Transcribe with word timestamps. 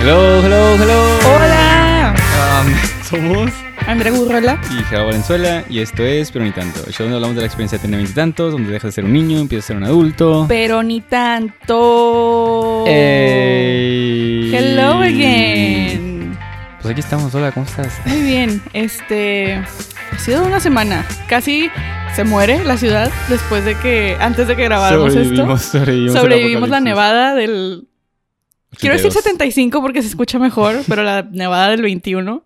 Hello, 0.00 0.40
hello, 0.44 0.76
hello. 0.76 1.18
Hola, 1.26 2.14
Um, 2.62 2.72
somos 3.04 3.50
Andrea 3.86 4.12
Gurrola. 4.12 4.60
y 4.70 4.84
Gerardo 4.84 5.06
Valenzuela 5.06 5.64
y 5.68 5.80
esto 5.80 6.04
es 6.04 6.30
Pero 6.30 6.44
ni 6.44 6.52
tanto. 6.52 6.80
El 6.86 6.92
show 6.92 7.04
donde 7.04 7.16
hablamos 7.16 7.34
de 7.34 7.40
la 7.42 7.46
experiencia 7.46 7.78
de 7.78 7.82
tener 7.82 7.98
veintitantos, 7.98 8.52
donde 8.52 8.70
dejas 8.70 8.90
de 8.90 8.92
ser 8.92 9.04
un 9.04 9.12
niño, 9.12 9.38
empiezas 9.40 9.64
a 9.64 9.68
ser 9.68 9.76
un 9.78 9.84
adulto. 9.84 10.44
Pero 10.48 10.84
ni 10.84 11.00
tanto. 11.00 12.84
Ey. 12.86 14.54
Hello 14.54 15.00
again. 15.00 16.38
Pues 16.80 16.92
aquí 16.92 17.00
estamos, 17.00 17.34
hola, 17.34 17.50
¿cómo 17.50 17.66
estás? 17.66 17.92
Muy 18.06 18.20
bien, 18.22 18.62
este. 18.72 19.62
Ha 20.12 20.18
sido 20.18 20.44
una 20.44 20.60
semana. 20.60 21.06
Casi 21.28 21.70
se 22.14 22.24
muere 22.24 22.62
la 22.64 22.76
ciudad 22.76 23.10
después 23.28 23.64
de 23.64 23.76
que. 23.78 24.16
Antes 24.20 24.46
de 24.46 24.56
que 24.56 24.64
grabáramos 24.64 25.12
sobrevivimos, 25.12 25.74
esto. 25.74 26.12
sobrevivimos, 26.12 26.68
la 26.68 26.80
nevada 26.80 27.34
del. 27.34 27.88
Quiero 28.78 28.94
decir 28.94 29.10
82. 29.10 29.14
75 29.24 29.80
porque 29.80 30.02
se 30.02 30.08
escucha 30.08 30.38
mejor, 30.38 30.82
pero 30.88 31.02
la 31.02 31.22
nevada 31.22 31.70
del 31.70 31.82
21. 31.82 32.44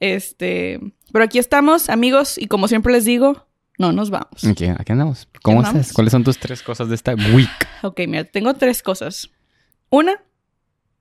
Este. 0.00 0.80
Pero 1.12 1.24
aquí 1.24 1.38
estamos, 1.38 1.88
amigos, 1.88 2.38
y 2.38 2.46
como 2.46 2.66
siempre 2.66 2.92
les 2.92 3.04
digo, 3.04 3.46
no 3.78 3.92
nos 3.92 4.10
vamos. 4.10 4.42
Ok, 4.42 4.62
aquí 4.78 4.92
andamos. 4.92 5.28
¿Cómo 5.42 5.60
andamos. 5.60 5.82
estás? 5.82 5.94
¿Cuáles 5.94 6.10
son 6.10 6.24
tus 6.24 6.38
tres 6.38 6.62
cosas 6.62 6.88
de 6.88 6.96
esta 6.96 7.14
week? 7.14 7.68
Ok, 7.82 8.00
mira, 8.08 8.24
tengo 8.24 8.54
tres 8.54 8.82
cosas. 8.82 9.30
Una, 9.90 10.20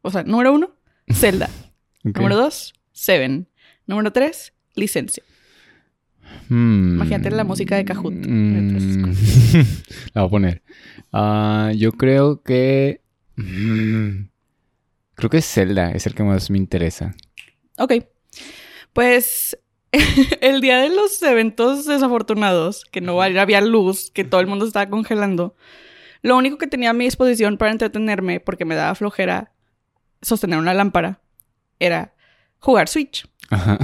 o 0.02 0.12
sea, 0.12 0.23
número 0.23 0.54
uno, 0.54 0.76
Zelda. 1.12 1.50
Número 2.04 2.36
dos, 2.36 2.73
Seven. 2.92 3.48
Número 3.88 4.12
tres, 4.12 4.54
licencia. 4.76 5.23
Hmm. 6.50 6.96
Imagínate 6.96 7.32
la 7.32 7.44
música 7.44 7.76
de 7.76 7.86
Kahoot. 7.86 8.14
Mm. 8.14 9.14
la 10.14 10.22
voy 10.22 10.28
a 10.28 10.30
poner. 10.30 10.64
Ah, 11.12 11.72
yo 11.76 11.92
creo 11.92 12.42
que. 12.42 13.02
mm, 13.36 14.28
creo 15.16 15.30
que 15.30 15.42
Zelda 15.42 15.92
es 15.92 16.08
el 16.08 16.16
que 16.16 16.23
más 16.23 16.50
me 16.50 16.58
interesa. 16.58 17.16
Ok. 17.78 17.94
Pues 18.94 19.58
el 20.42 20.61
día 20.61 20.80
de 20.80 20.89
los 20.89 21.22
eventos 21.22 21.86
desafortunados, 21.86 22.86
que 22.86 23.02
no 23.02 23.22
había 23.22 23.61
luz, 23.61 24.11
que 24.11 24.23
todo 24.23 24.42
el 24.42 24.48
mundo 24.48 24.66
estaba 24.66 24.89
congelando, 24.89 25.56
lo 26.22 26.38
único 26.38 26.58
que 26.58 26.67
tenía 26.67 26.92
a 26.92 26.94
mi 26.94 27.06
disposición 27.06 27.58
para 27.58 27.72
entretenerme, 27.72 28.39
porque 28.39 28.66
me 28.66 28.76
daba 28.76 28.95
flojera 28.95 29.52
sostener 30.22 30.58
una 30.58 30.73
lámpara, 30.73 31.22
era 31.80 32.14
jugar 32.59 32.88
Switch. 32.88 33.28
Ajá. 33.50 33.78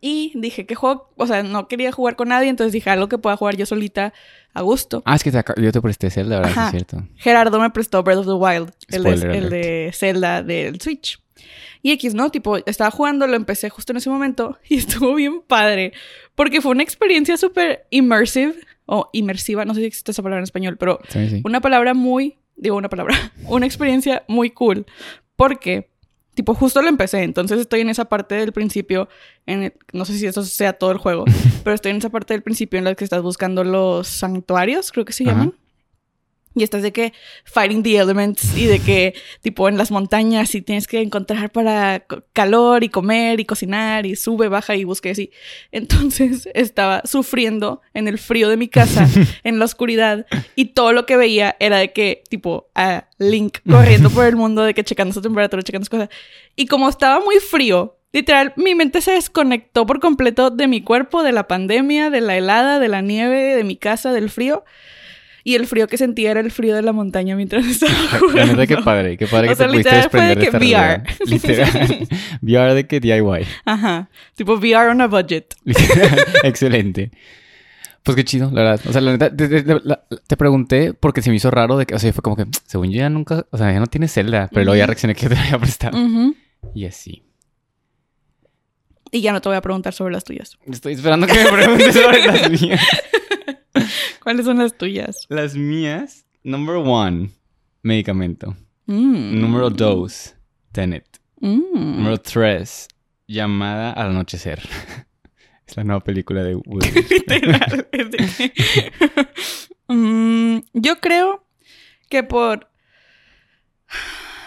Y 0.00 0.32
dije, 0.34 0.66
¿qué 0.66 0.74
juego? 0.74 1.10
O 1.16 1.26
sea, 1.26 1.42
no 1.42 1.68
quería 1.68 1.92
jugar 1.92 2.16
con 2.16 2.28
nadie, 2.28 2.48
entonces 2.48 2.72
dije 2.72 2.90
algo 2.90 3.08
que 3.08 3.18
pueda 3.18 3.36
jugar 3.36 3.56
yo 3.56 3.66
solita 3.66 4.12
a 4.54 4.62
gusto. 4.62 5.02
Ah, 5.04 5.16
es 5.16 5.24
que 5.24 5.30
te 5.32 5.42
yo 5.60 5.72
te 5.72 5.80
presté 5.80 6.10
Zelda, 6.10 6.36
¿verdad? 6.36 6.52
Sí, 6.52 6.58
Ajá. 6.58 6.66
es 6.66 6.70
cierto. 6.72 7.08
Gerardo 7.16 7.60
me 7.60 7.70
prestó 7.70 8.02
Breath 8.02 8.18
of 8.18 8.26
the 8.26 8.32
Wild, 8.32 8.72
el 8.88 9.02
de, 9.02 9.38
el 9.38 9.50
de 9.50 9.90
Zelda 9.94 10.42
del 10.42 10.80
Switch. 10.80 11.20
Y 11.82 11.92
X, 11.92 12.14
¿no? 12.14 12.30
Tipo, 12.30 12.56
estaba 12.66 12.90
jugando, 12.90 13.26
lo 13.26 13.36
empecé 13.36 13.68
justo 13.70 13.92
en 13.92 13.98
ese 13.98 14.10
momento 14.10 14.58
y 14.68 14.76
estuvo 14.78 15.14
bien 15.14 15.40
padre. 15.46 15.92
Porque 16.34 16.60
fue 16.60 16.72
una 16.72 16.82
experiencia 16.82 17.36
súper 17.36 17.86
immersive 17.90 18.54
o 18.86 19.08
inmersiva, 19.12 19.64
no 19.64 19.74
sé 19.74 19.80
si 19.80 19.86
existe 19.86 20.10
esa 20.12 20.22
palabra 20.22 20.40
en 20.40 20.44
español, 20.44 20.76
pero 20.78 21.00
Sí, 21.08 21.28
sí. 21.28 21.42
una 21.44 21.60
palabra 21.60 21.92
muy, 21.94 22.38
digo 22.56 22.76
una 22.76 22.88
palabra, 22.88 23.14
una 23.48 23.66
experiencia 23.66 24.24
muy 24.28 24.50
cool. 24.50 24.86
Porque, 25.36 25.90
tipo, 26.36 26.54
justo 26.54 26.80
lo 26.82 26.88
empecé, 26.88 27.22
entonces 27.24 27.58
estoy 27.58 27.80
en 27.80 27.88
esa 27.88 28.04
parte 28.04 28.36
del 28.36 28.52
principio, 28.52 29.08
en 29.46 29.62
el- 29.64 29.72
no 29.92 30.04
sé 30.04 30.16
si 30.16 30.26
eso 30.26 30.44
sea 30.44 30.74
todo 30.74 30.92
el 30.92 30.98
juego, 30.98 31.24
pero 31.64 31.74
estoy 31.74 31.90
en 31.90 31.96
esa 31.96 32.10
parte 32.10 32.34
del 32.34 32.42
principio 32.42 32.78
en 32.78 32.84
la 32.84 32.94
que 32.94 33.02
estás 33.04 33.22
buscando 33.22 33.64
los 33.64 34.06
santuarios, 34.06 34.92
creo 34.92 35.04
que 35.04 35.12
se 35.12 35.24
Ajá. 35.24 35.32
llaman. 35.32 35.54
Y 36.56 36.62
estás 36.62 36.82
de 36.82 36.90
que 36.90 37.12
fighting 37.44 37.82
the 37.82 37.98
elements 37.98 38.56
y 38.56 38.64
de 38.64 38.78
que 38.78 39.14
tipo 39.42 39.68
en 39.68 39.76
las 39.76 39.90
montañas 39.90 40.54
y 40.54 40.62
tienes 40.62 40.86
que 40.86 41.02
encontrar 41.02 41.52
para 41.52 42.06
calor 42.32 42.82
y 42.82 42.88
comer 42.88 43.40
y 43.40 43.44
cocinar 43.44 44.06
y 44.06 44.16
sube, 44.16 44.48
baja 44.48 44.74
y 44.74 44.84
busca 44.84 45.10
y 45.10 45.12
así. 45.12 45.30
Entonces 45.70 46.48
estaba 46.54 47.02
sufriendo 47.04 47.82
en 47.92 48.08
el 48.08 48.16
frío 48.18 48.48
de 48.48 48.56
mi 48.56 48.68
casa, 48.68 49.06
en 49.44 49.58
la 49.58 49.66
oscuridad 49.66 50.24
y 50.54 50.66
todo 50.66 50.94
lo 50.94 51.04
que 51.04 51.18
veía 51.18 51.56
era 51.60 51.76
de 51.76 51.92
que 51.92 52.24
tipo 52.30 52.70
a 52.74 53.08
Link 53.18 53.58
corriendo 53.70 54.08
por 54.08 54.24
el 54.24 54.36
mundo 54.36 54.62
de 54.62 54.72
que 54.72 54.82
checando 54.82 55.12
su 55.12 55.20
temperatura, 55.20 55.62
checando 55.62 55.84
sus 55.84 55.90
cosas. 55.90 56.08
Y 56.54 56.66
como 56.66 56.88
estaba 56.88 57.22
muy 57.22 57.36
frío, 57.36 57.98
literal, 58.12 58.54
mi 58.56 58.74
mente 58.74 59.02
se 59.02 59.12
desconectó 59.12 59.84
por 59.84 60.00
completo 60.00 60.48
de 60.48 60.68
mi 60.68 60.82
cuerpo, 60.82 61.22
de 61.22 61.32
la 61.32 61.46
pandemia, 61.46 62.08
de 62.08 62.22
la 62.22 62.36
helada, 62.36 62.78
de 62.78 62.88
la 62.88 63.02
nieve, 63.02 63.54
de 63.54 63.62
mi 63.62 63.76
casa, 63.76 64.12
del 64.12 64.30
frío. 64.30 64.64
Y 65.48 65.54
el 65.54 65.68
frío 65.68 65.86
que 65.86 65.96
sentía 65.96 66.32
era 66.32 66.40
el 66.40 66.50
frío 66.50 66.74
de 66.74 66.82
la 66.82 66.92
montaña 66.92 67.36
mientras 67.36 67.64
estaba 67.64 67.92
jugando. 68.18 68.34
La 68.34 68.46
neta, 68.46 68.66
qué 68.66 68.76
padre, 68.82 69.16
qué 69.16 69.28
padre 69.28 69.46
O 69.46 69.50
que 69.50 69.54
sea, 69.54 69.66
te 69.66 69.72
pudiste 69.74 69.94
desprender 69.94 70.38
de 70.40 70.44
que 70.50 70.56
VR. 70.56 71.02
Literal. 71.26 72.08
VR 72.42 72.74
de 72.74 72.86
que 72.88 72.98
DIY. 72.98 73.46
Ajá. 73.64 74.08
Tipo 74.34 74.54
VR 74.54 74.90
on 74.90 75.00
a 75.02 75.06
budget. 75.06 75.54
Excelente. 76.42 77.12
Pues 78.02 78.16
qué 78.16 78.24
chido, 78.24 78.50
la 78.52 78.62
verdad. 78.62 78.80
O 78.88 78.92
sea, 78.92 79.00
la 79.00 79.12
neta, 79.12 79.36
te, 79.36 79.46
te- 79.48 79.62
te- 79.62 79.80
la- 79.84 80.02
te 80.26 80.36
pregunté 80.36 80.94
porque 80.94 81.22
se 81.22 81.30
me 81.30 81.36
hizo 81.36 81.48
raro 81.52 81.76
de 81.78 81.86
que, 81.86 81.94
o 81.94 81.98
sea, 82.00 82.12
fue 82.12 82.22
como 82.22 82.34
que, 82.34 82.46
según 82.66 82.90
yo 82.90 82.98
ya 82.98 83.08
nunca, 83.08 83.46
o 83.52 83.56
sea, 83.56 83.72
ya 83.72 83.78
no 83.78 83.86
tiene 83.86 84.08
Zelda, 84.08 84.48
pero 84.52 84.64
luego 84.64 84.78
ya 84.78 84.86
reaccioné 84.86 85.14
que 85.14 85.28
te 85.28 85.36
había 85.36 85.58
prestado. 85.60 85.96
Y 86.74 86.86
así. 86.86 87.22
Y 89.12 89.20
ya 89.20 89.32
no 89.32 89.40
te 89.40 89.48
voy 89.48 89.56
a 89.56 89.60
preguntar 89.60 89.92
sobre 89.92 90.12
las 90.12 90.24
tuyas. 90.24 90.58
Estoy 90.66 90.94
esperando 90.94 91.28
que 91.28 91.34
me 91.34 91.52
preguntes 91.52 91.94
sobre 91.94 92.24
las 92.26 92.50
mías. 92.50 92.80
¿Cuáles 94.22 94.46
son 94.46 94.58
las 94.58 94.76
tuyas? 94.76 95.26
Las 95.28 95.54
mías, 95.54 96.26
number 96.42 96.76
one, 96.76 97.30
medicamento. 97.82 98.56
Mm. 98.86 99.40
Número 99.40 99.70
dos, 99.70 100.34
Tenet. 100.72 101.20
Mm. 101.40 101.96
Número 101.96 102.18
tres, 102.18 102.88
llamada 103.26 103.92
al 103.92 104.10
anochecer. 104.10 104.60
es 105.66 105.76
la 105.76 105.84
nueva 105.84 106.00
película 106.00 106.42
de 106.42 106.54
Woody. 106.54 106.88
Mm, 109.88 110.62
yo 110.72 110.98
creo 110.98 111.46
que 112.08 112.24
por 112.24 112.68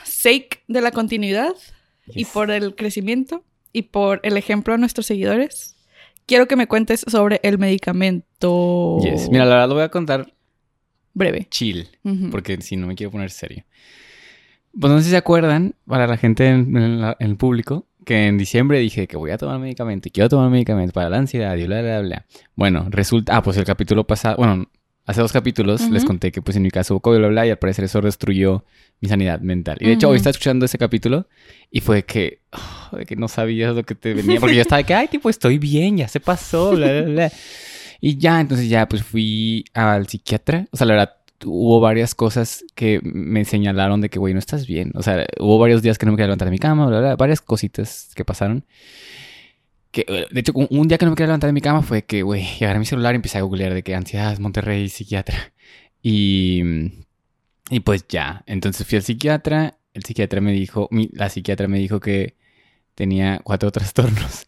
sake 0.03 0.66
de 0.68 0.81
la 0.81 0.91
continuidad 0.91 1.56
y 2.07 2.25
por 2.25 2.51
el 2.51 2.75
crecimiento 2.75 3.45
y 3.72 3.84
por 3.84 4.19
el 4.23 4.35
ejemplo 4.35 4.73
a 4.73 4.78
nuestros 4.78 5.06
seguidores, 5.06 5.78
quiero 6.29 6.47
que 6.47 6.56
me 6.56 6.67
cuentes 6.67 7.03
sobre 7.07 7.41
el 7.44 7.57
medicamento 7.57 8.97
Yes. 9.03 9.29
Mira, 9.29 9.44
la 9.45 9.56
verdad 9.56 9.67
lo 9.69 9.73
voy 9.75 9.84
a 9.84 9.90
contar 9.90 10.31
breve. 11.13 11.47
chill. 11.50 11.90
Porque 12.31 12.62
si 12.62 12.78
no 12.78 12.88
me 12.88 12.95
quiero 12.95 13.12
poner 13.12 13.29
serio. 13.31 13.66
Pues 14.79 14.94
no 14.94 15.00
sé 15.00 15.06
si 15.06 15.09
se 15.09 15.18
acuerdan, 15.18 15.75
para 15.85 16.07
la 16.07 16.16
gente 16.18 16.47
en, 16.47 16.78
en 16.78 17.01
la- 17.01 17.18
en 17.19 17.31
el 17.31 17.38
público, 17.38 17.88
que 18.06 18.28
en 18.28 18.38
diciembre 18.38 18.79
dije 18.79 19.07
que 19.07 19.18
voy 19.18 19.31
a 19.31 19.38
tomar 19.38 19.59
medicamento 19.59 20.07
y 20.07 20.12
quiero 20.12 20.29
tomar 20.29 20.50
medicamento 20.50 20.94
para 20.94 21.09
la 21.09 21.18
ansiedad 21.18 21.56
y 21.57 21.66
bla, 21.66 21.81
bla, 21.81 22.01
bla. 22.01 22.25
Bueno, 22.56 22.85
resulta, 22.89 23.35
ah, 23.35 23.41
pues 23.44 23.57
el 23.57 23.66
capítulo 23.66 24.06
pasado, 24.06 24.38
bueno, 24.38 24.68
hace 25.09 25.22
dos 25.22 25.31
capítulos 25.34 25.90
les 25.90 26.03
Ujú. 26.03 26.08
conté 26.08 26.31
que 26.31 26.40
pues 26.44 26.56
en 26.56 26.62
mi 26.62 26.70
caso 26.70 26.94
hubo 26.94 27.00
COVID, 27.00 27.18
bla, 27.18 27.28
bla, 27.30 27.47
y 27.47 27.50
al 27.50 27.58
parecer 27.58 27.84
eso 27.84 28.00
destruyó 28.00 28.64
mi 29.02 29.09
sanidad 29.09 29.40
mental. 29.40 29.78
Y 29.80 29.86
de 29.88 29.94
hecho 29.94 30.06
Ujú. 30.06 30.12
hoy 30.12 30.18
estaba 30.18 30.31
escuchando 30.31 30.66
ese 30.66 30.78
capítulo 30.78 31.28
y 31.72 31.81
fue 31.81 32.03
que, 32.06 32.42
oh, 32.52 32.97
de 32.97 33.08
que 33.08 33.16
no 33.16 33.28
sabías 33.28 33.75
lo 33.75 33.84
que 33.84 33.96
te 33.96 34.14
venía, 34.14 34.40
porque 34.40 34.56
yo 34.56 34.62
estaba 34.62 34.78
de 34.78 34.84
que, 34.84 34.94
ay, 34.94 35.08
tipo, 35.08 35.31
estoy 35.31 35.58
bien, 35.58 35.98
ya 35.98 36.08
se 36.08 36.19
pasó, 36.19 36.72
bla, 36.72 36.92
bla, 36.92 37.02
bla. 37.02 37.31
Y 38.00 38.18
ya, 38.18 38.40
entonces 38.40 38.69
ya, 38.69 38.88
pues 38.88 39.03
fui 39.03 39.66
al 39.74 40.08
psiquiatra. 40.08 40.68
O 40.72 40.78
sea, 40.78 40.86
la 40.86 40.94
verdad, 40.94 41.16
hubo 41.44 41.80
varias 41.80 42.14
cosas 42.14 42.64
que 42.75 43.00
me 43.02 43.46
señalaron 43.46 44.02
de 44.02 44.09
que, 44.09 44.19
güey, 44.19 44.34
no 44.34 44.40
estás 44.40 44.68
bien. 44.68 44.92
O 44.94 45.02
sea, 45.02 45.25
hubo 45.40 45.58
varios 45.58 45.81
días 45.81 45.98
que 45.98 46.06
no 46.06 46.12
me 46.12 46.18
quería 46.18 46.28
levantar 46.28 46.46
de 46.48 46.52
mi 46.52 46.59
cama, 46.59 46.86
bla, 46.86 47.00
bla, 47.00 47.16
varias 47.16 47.42
cositas 47.42 48.12
que 48.16 48.24
pasaron. 48.24 48.64
Que, 49.91 50.05
eh, 50.07 50.25
de 50.31 50.39
hecho, 50.39 50.51
un- 50.55 50.67
un 50.69 50.88
día 50.88 50.97
que 50.97 51.05
no 51.05 51.11
me 51.11 51.16
quería 51.16 51.27
levantar 51.27 51.47
de 51.47 51.53
mi 51.53 51.61
cama 51.61 51.81
fue 51.81 52.03
que, 52.03 52.22
güey, 52.23 52.44
agarré 52.61 52.79
mi 52.79 52.85
celular 52.85 53.13
y 53.13 53.17
empecé 53.17 53.38
a 53.38 53.41
googlear 53.41 53.73
de 53.73 53.83
que 53.83 53.95
ansiedad, 53.95 54.38
Monterrey, 54.39 54.89
psiquiatra. 54.89 55.53
Y, 56.01 56.61
y 57.69 57.81
pues 57.81 58.05
ya, 58.07 58.44
entonces 58.47 58.88
fui 58.88 58.95
al 58.95 59.03
psiquiatra. 59.03 59.77
El 59.94 60.03
psiquiatra 60.06 60.39
me 60.39 60.53
dijo, 60.53 60.88
mi- 60.91 61.09
la 61.12 61.30
psiquiatra 61.30 61.68
me 61.68 61.77
dijo 61.77 62.00
que 62.00 62.36
tenía 62.95 63.41
cuatro 63.44 63.69
trastornos. 63.74 64.47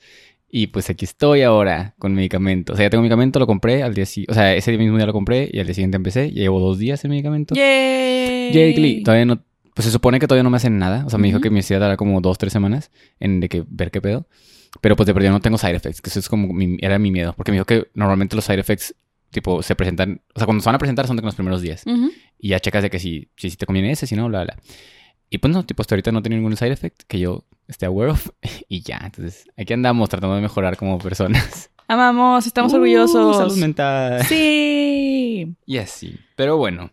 Y 0.50 0.68
pues 0.68 0.90
aquí 0.90 1.04
estoy 1.06 1.42
ahora 1.42 1.94
con 2.00 2.14
medicamento. 2.14 2.72
O 2.74 2.76
sea, 2.78 2.86
ya 2.86 2.90
tengo 2.90 3.02
medicamento, 3.02 3.38
lo 3.40 3.48
compré 3.48 3.84
al 3.84 3.94
día 3.94 4.06
siguiente. 4.06 4.32
O 4.32 4.36
sea, 4.36 4.54
ese 4.56 4.78
mismo 4.78 4.96
día 4.98 5.06
lo 5.06 5.14
compré 5.14 5.50
y 5.52 5.60
al 5.60 5.66
día 5.66 5.74
siguiente 5.76 5.98
empecé. 5.98 6.32
Ya 6.32 6.42
llevo 6.44 6.60
dos 6.62 6.78
días 6.80 7.04
el 7.04 7.10
medicamento. 7.10 7.54
Yay. 7.56 8.52
Yay, 8.54 8.74
Glee. 8.74 9.04
Todavía 9.04 9.26
no. 9.26 9.44
Pues 9.74 9.86
se 9.86 9.92
supone 9.92 10.20
que 10.20 10.28
todavía 10.28 10.44
no 10.44 10.50
me 10.50 10.58
hacen 10.58 10.78
nada. 10.78 11.06
O 11.06 11.10
sea, 11.10 11.20
me 11.20 11.28
dijo 11.28 11.38
Ujú. 11.38 11.44
que 11.44 11.50
me 11.50 11.60
hacía 11.62 11.80
dar 11.80 11.96
como 11.98 12.20
dos, 12.22 12.38
tres 12.38 12.52
semanas 12.54 12.92
en 13.20 13.40
de 13.42 13.48
que 13.50 13.64
ver 13.68 13.92
qué 13.92 14.02
pedo. 14.02 14.28
Pero 14.80 14.96
pues 14.96 15.06
de 15.08 15.14
perdida 15.14 15.32
no 15.32 15.42
tengo 15.42 15.58
side 15.58 15.76
effects, 15.76 16.02
que 16.02 16.10
eso 16.10 16.20
es 16.20 16.30
como 16.30 16.54
mi- 16.54 16.78
era 16.82 16.98
mi 16.98 17.12
miedo. 17.12 17.34
Porque 17.36 17.52
me 17.52 17.56
dijo 17.58 17.66
que 17.66 17.90
normalmente 17.94 18.36
los 18.38 18.46
side 18.46 18.60
effects, 18.60 18.96
tipo, 19.30 19.62
se 19.64 19.76
presentan. 19.76 20.22
O 20.34 20.40
sea, 20.40 20.46
cuando 20.46 20.62
se 20.64 20.70
van 20.70 20.76
a 20.76 20.80
presentar 20.80 21.08
son 21.08 21.18
de 21.18 21.24
los 21.24 21.36
primeros 21.36 21.62
días. 21.62 21.84
Ujú. 21.86 22.12
Y 22.40 22.50
ya 22.50 22.60
checas 22.60 22.82
de 22.84 22.90
que 22.90 23.00
si, 23.00 23.30
si, 23.36 23.50
si 23.50 23.58
te 23.58 23.66
conviene 23.66 23.92
ese, 23.92 24.08
si 24.08 24.16
no, 24.16 24.28
bla, 24.30 24.44
bla. 24.46 24.56
Y 25.30 25.38
pues 25.40 25.54
no, 25.54 25.66
tipo, 25.66 25.82
hasta 25.82 25.96
ahorita 25.96 26.12
no 26.12 26.22
tengo 26.22 26.36
ningún 26.38 26.56
side 26.58 26.72
effect 26.72 27.02
que 27.08 27.20
yo 27.20 27.46
esté 27.68 27.86
aware 27.86 28.12
of. 28.12 28.30
Y 28.70 28.82
ya, 28.82 29.02
entonces 29.04 29.46
aquí 29.58 29.74
andamos 29.74 30.08
tratando 30.10 30.36
de 30.36 30.42
mejorar 30.42 30.78
como 30.78 30.98
personas. 31.00 31.70
Amamos, 31.88 32.48
estamos 32.48 32.72
Uh, 32.72 32.76
orgullosos. 32.78 33.36
Salud 33.38 33.58
mental. 33.58 34.24
Sí. 34.26 35.54
Y 35.66 35.78
así. 35.78 36.16
Pero 36.38 36.56
bueno. 36.58 36.92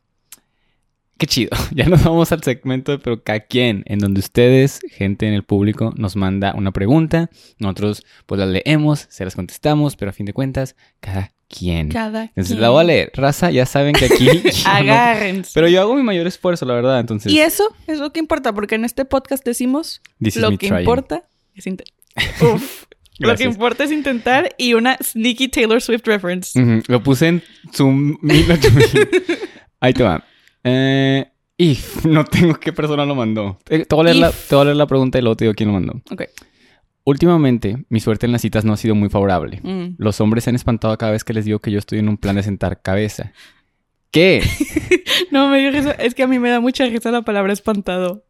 Qué 1.18 1.26
chido. 1.26 1.50
Ya 1.72 1.84
nos 1.86 2.02
vamos 2.04 2.32
al 2.32 2.42
segmento 2.42 2.92
de 2.92 2.98
pero 2.98 3.22
cada 3.22 3.40
quien, 3.40 3.82
en 3.86 3.98
donde 3.98 4.20
ustedes, 4.20 4.80
gente 4.90 5.26
en 5.28 5.34
el 5.34 5.42
público, 5.42 5.92
nos 5.96 6.16
manda 6.16 6.54
una 6.54 6.72
pregunta. 6.72 7.28
Nosotros 7.58 8.04
pues 8.26 8.38
la 8.38 8.46
leemos, 8.46 9.06
se 9.10 9.24
las 9.24 9.34
contestamos, 9.34 9.96
pero 9.96 10.10
a 10.10 10.14
fin 10.14 10.24
de 10.26 10.32
cuentas, 10.32 10.76
cada 11.00 11.32
quien. 11.48 11.88
Cada 11.90 12.24
Entonces 12.24 12.48
quien. 12.52 12.60
la 12.60 12.70
voy 12.70 12.80
a 12.80 12.84
leer. 12.84 13.10
Raza, 13.14 13.50
ya 13.50 13.66
saben 13.66 13.92
que 13.94 14.06
aquí... 14.06 14.24
yo 14.26 14.32
no- 14.64 14.70
Agárrense. 14.70 15.50
pero 15.54 15.68
yo 15.68 15.80
hago 15.80 15.94
mi 15.94 16.02
mayor 16.02 16.26
esfuerzo, 16.26 16.64
la 16.66 16.74
verdad. 16.74 17.00
Entonces, 17.00 17.32
Y 17.32 17.40
eso 17.40 17.74
es 17.86 17.98
lo 17.98 18.12
que 18.12 18.20
importa, 18.20 18.52
porque 18.52 18.74
en 18.76 18.84
este 18.84 19.04
podcast 19.04 19.44
decimos 19.44 20.00
lo 20.20 20.50
que 20.56 20.68
trying. 20.68 20.80
importa 20.80 21.24
es 21.54 21.66
intentar. 21.66 21.94
Uf. 22.54 22.84
Lo 23.20 23.34
que 23.34 23.42
importa 23.44 23.82
es 23.82 23.90
intentar 23.90 24.54
y 24.58 24.74
una 24.74 24.96
sneaky 25.02 25.48
Taylor 25.48 25.82
Swift 25.82 26.06
reference. 26.06 26.56
Ujú, 26.60 26.82
Lo 26.86 27.02
puse 27.02 27.26
en 27.26 27.42
Zoom. 27.74 28.16
Ahí 29.80 29.92
te 29.92 30.02
va. 30.04 30.24
Eh, 30.64 31.30
if, 31.56 32.04
no 32.04 32.24
tengo 32.24 32.54
qué 32.54 32.72
persona 32.72 33.04
lo 33.04 33.14
mandó. 33.14 33.58
Eh, 33.68 33.84
Te 33.84 33.94
voy, 33.94 34.02
a 34.02 34.04
leer 34.04 34.16
la, 34.16 34.30
te 34.30 34.54
voy 34.54 34.62
a 34.62 34.64
leer 34.66 34.76
la 34.76 34.86
pregunta 34.86 35.18
y 35.18 35.22
luego 35.22 35.36
te 35.36 35.44
digo 35.44 35.54
quién 35.54 35.68
lo 35.68 35.74
mandó. 35.74 36.00
Ok. 36.10 36.22
Últimamente, 37.04 37.86
mi 37.88 38.00
suerte 38.00 38.26
en 38.26 38.32
las 38.32 38.42
citas 38.42 38.66
no 38.66 38.74
ha 38.74 38.76
sido 38.76 38.94
muy 38.94 39.08
favorable. 39.08 39.60
Mm. 39.62 39.94
Los 39.96 40.20
hombres 40.20 40.44
se 40.44 40.50
han 40.50 40.56
espantado 40.56 40.96
cada 40.98 41.12
vez 41.12 41.24
que 41.24 41.32
les 41.32 41.46
digo 41.46 41.58
que 41.58 41.70
yo 41.70 41.78
estoy 41.78 42.00
en 42.00 42.08
un 42.08 42.18
plan 42.18 42.36
de 42.36 42.42
sentar 42.42 42.82
cabeza. 42.82 43.32
¿Qué? 44.10 44.42
No, 45.30 45.48
me 45.48 45.58
dio 45.58 45.70
risa. 45.70 45.90
Es 45.92 46.14
que 46.14 46.22
a 46.22 46.26
mí 46.26 46.38
me 46.38 46.48
da 46.48 46.60
mucha 46.60 46.86
risa 46.86 47.10
la 47.10 47.22
palabra 47.22 47.52
espantado. 47.52 48.24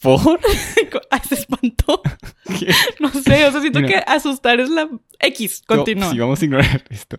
¿Por? 0.00 0.40
Ah, 1.10 1.20
se 1.22 1.34
espantó. 1.34 2.02
¿Qué? 2.58 2.72
No 3.00 3.10
sé, 3.10 3.46
o 3.46 3.52
sea, 3.52 3.60
siento 3.60 3.80
que 3.80 3.96
asustar 4.06 4.60
es 4.60 4.70
la 4.70 4.88
X. 5.18 5.62
Continúa. 5.66 6.06
No, 6.06 6.12
sí, 6.12 6.18
vamos 6.18 6.40
a 6.40 6.44
ignorar 6.44 6.84
esto. 6.90 7.16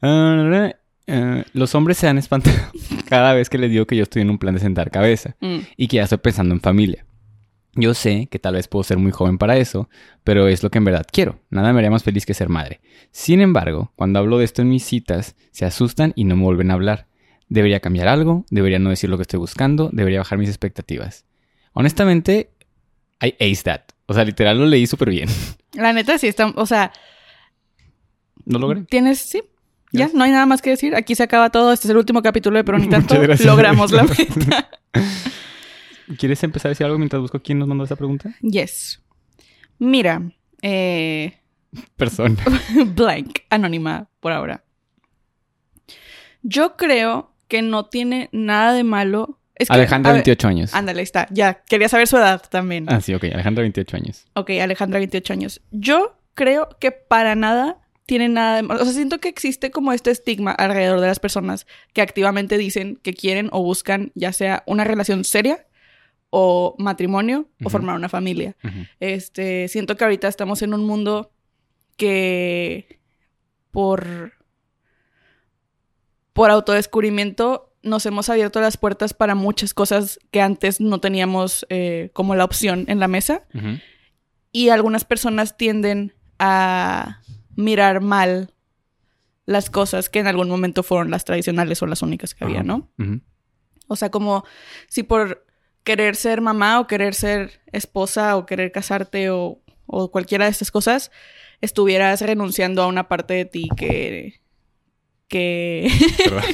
Ah, 0.00 0.72
eh, 1.08 1.44
los 1.54 1.74
hombres 1.74 1.96
se 1.98 2.06
han 2.06 2.18
espantado 2.18 2.56
cada 3.08 3.32
vez 3.34 3.50
que 3.50 3.58
les 3.58 3.70
digo 3.70 3.86
que 3.86 3.96
yo 3.96 4.04
estoy 4.04 4.22
en 4.22 4.30
un 4.30 4.38
plan 4.38 4.54
de 4.54 4.60
sentar 4.60 4.90
cabeza. 4.90 5.34
Mm. 5.40 5.58
y 5.76 5.88
que 5.88 5.96
ya 5.96 6.04
estoy 6.04 6.18
pensando 6.18 6.54
en 6.54 6.60
familia. 6.60 7.04
Yo 7.74 7.94
sé 7.94 8.28
que 8.30 8.38
tal 8.38 8.54
vez 8.54 8.66
puedo 8.66 8.82
ser 8.82 8.98
muy 8.98 9.12
joven 9.12 9.38
para 9.38 9.56
eso, 9.56 9.88
pero 10.24 10.48
es 10.48 10.62
lo 10.62 10.70
que 10.70 10.78
en 10.78 10.84
verdad 10.84 11.06
quiero. 11.10 11.40
Nada 11.50 11.72
me 11.72 11.78
haría 11.78 11.90
más 11.90 12.02
feliz 12.02 12.26
que 12.26 12.34
ser 12.34 12.48
madre. 12.48 12.80
Sin 13.12 13.40
embargo, 13.40 13.92
cuando 13.94 14.18
hablo 14.18 14.38
de 14.38 14.44
esto 14.44 14.62
en 14.62 14.68
mis 14.68 14.84
citas, 14.84 15.36
se 15.52 15.64
asustan 15.64 16.12
y 16.16 16.24
no 16.24 16.36
me 16.36 16.42
vuelven 16.42 16.70
a 16.70 16.74
hablar. 16.74 17.06
¿Debería 17.48 17.78
cambiar 17.80 18.08
algo? 18.08 18.44
¿Debería 18.50 18.78
no 18.80 18.90
decir 18.90 19.08
lo 19.08 19.16
que 19.16 19.22
estoy 19.22 19.38
buscando? 19.38 19.90
¿Debería 19.92 20.18
bajar 20.18 20.38
mis 20.38 20.48
expectativas? 20.48 21.24
Honestamente, 21.72 22.50
I 23.22 23.34
ace 23.40 23.62
that. 23.64 23.82
O 24.06 24.14
sea, 24.14 24.24
literal 24.24 24.58
lo 24.58 24.66
leí 24.66 24.86
súper 24.86 25.10
bien. 25.10 25.28
La 25.74 25.92
neta 25.92 26.18
sí 26.18 26.26
está, 26.26 26.48
o 26.56 26.66
sea, 26.66 26.92
¿Lo 28.44 28.58
logré? 28.58 28.82
tienes, 28.82 29.18
sí. 29.18 29.42
Ya, 29.92 30.06
Yes. 30.06 30.14
no 30.14 30.24
hay 30.24 30.30
nada 30.32 30.46
más 30.46 30.60
que 30.62 30.70
decir. 30.70 30.94
Aquí 30.94 31.14
se 31.14 31.22
acaba 31.22 31.50
todo. 31.50 31.72
Este 31.72 31.86
es 31.86 31.90
el 31.90 31.96
último 31.96 32.22
capítulo 32.22 32.56
de 32.58 32.64
Pero 32.64 32.78
ni 32.78 32.84
Muchas 32.86 33.06
tanto. 33.06 33.22
gracias. 33.22 33.46
Logramos 33.46 33.90
la 33.92 34.02
meta. 34.04 34.68
¿Quieres 36.18 36.42
empezar 36.42 36.68
a 36.68 36.70
decir 36.70 36.86
algo 36.86 36.98
mientras 36.98 37.20
busco 37.20 37.40
quién 37.40 37.58
nos 37.58 37.68
mandó 37.68 37.84
esa 37.84 37.96
pregunta? 37.96 38.34
Yes. 38.40 39.02
Mira, 39.78 40.22
eh, 40.62 41.38
Persona. 41.96 42.36
blank, 42.94 43.40
anónima 43.50 44.08
por 44.20 44.32
ahora. 44.32 44.64
Yo 46.42 46.76
creo 46.76 47.34
que 47.46 47.62
no 47.62 47.86
tiene 47.86 48.28
nada 48.32 48.72
de 48.72 48.84
malo. 48.84 49.38
Es 49.54 49.68
que, 49.68 49.74
Alejandra, 49.74 50.10
a 50.10 50.14
ver, 50.14 50.20
28 50.24 50.48
años. 50.48 50.74
Ándale, 50.74 51.00
ahí 51.00 51.04
está. 51.04 51.26
Ya, 51.30 51.62
quería 51.64 51.88
saber 51.88 52.06
su 52.06 52.16
edad 52.16 52.42
también. 52.48 52.86
Ah, 52.88 53.00
sí, 53.00 53.12
ok. 53.14 53.24
Alejandra, 53.24 53.62
28 53.62 53.96
años. 53.96 54.26
Ok, 54.34 54.50
Alejandra, 54.62 54.98
28 55.00 55.32
años. 55.32 55.60
Yo 55.72 56.16
creo 56.34 56.68
que 56.80 56.92
para 56.92 57.34
nada 57.34 57.78
tiene 58.08 58.30
nada 58.30 58.56
de 58.56 58.62
malo. 58.62 58.80
O 58.80 58.84
sea, 58.84 58.94
siento 58.94 59.20
que 59.20 59.28
existe 59.28 59.70
como 59.70 59.92
este 59.92 60.10
estigma 60.10 60.52
alrededor 60.52 60.98
de 60.98 61.08
las 61.08 61.20
personas 61.20 61.66
que 61.92 62.00
activamente 62.00 62.56
dicen 62.56 62.96
que 63.02 63.12
quieren 63.12 63.50
o 63.52 63.62
buscan 63.62 64.12
ya 64.14 64.32
sea 64.32 64.62
una 64.66 64.82
relación 64.84 65.24
seria 65.24 65.66
o 66.30 66.74
matrimonio 66.78 67.50
o 67.62 67.68
formar 67.68 67.96
una 67.96 68.08
familia. 68.08 68.56
Este, 68.98 69.68
siento 69.68 69.98
que 69.98 70.04
ahorita 70.04 70.26
estamos 70.26 70.62
en 70.62 70.72
un 70.72 70.86
mundo 70.86 71.32
que 71.98 72.98
por 73.70 74.32
por 76.32 76.50
autodescubrimiento 76.50 77.74
nos 77.82 78.06
hemos 78.06 78.30
abierto 78.30 78.62
las 78.62 78.78
puertas 78.78 79.12
para 79.12 79.34
muchas 79.34 79.74
cosas 79.74 80.18
que 80.30 80.40
antes 80.40 80.80
no 80.80 80.98
teníamos 80.98 81.66
eh, 81.68 82.08
como 82.14 82.34
la 82.34 82.44
opción 82.44 82.86
en 82.88 83.00
la 83.00 83.08
mesa 83.08 83.42
y 84.50 84.70
algunas 84.70 85.04
personas 85.04 85.58
tienden 85.58 86.14
a 86.38 87.20
mirar 87.58 88.00
mal 88.00 88.54
las 89.44 89.68
cosas 89.68 90.08
que 90.08 90.20
en 90.20 90.28
algún 90.28 90.48
momento 90.48 90.84
fueron 90.84 91.10
las 91.10 91.24
tradicionales 91.24 91.82
o 91.82 91.86
las 91.86 92.02
únicas 92.02 92.34
que 92.34 92.44
había. 92.44 92.62
¿no? 92.62 92.88
O 93.88 93.96
sea, 93.96 94.10
como 94.10 94.44
si 94.88 95.02
por 95.02 95.44
querer 95.82 96.14
ser 96.14 96.40
mamá 96.40 96.78
o 96.78 96.86
querer 96.86 97.14
ser 97.14 97.60
esposa 97.72 98.36
o 98.36 98.46
querer 98.46 98.70
casarte 98.70 99.30
o, 99.30 99.60
o 99.86 100.10
cualquiera 100.12 100.44
de 100.44 100.52
estas 100.52 100.70
cosas, 100.70 101.10
estuvieras 101.60 102.20
renunciando 102.20 102.80
a 102.82 102.86
una 102.86 103.08
parte 103.08 103.34
de 103.34 103.44
ti 103.44 103.68
que... 103.76 104.40
que... 105.26 105.90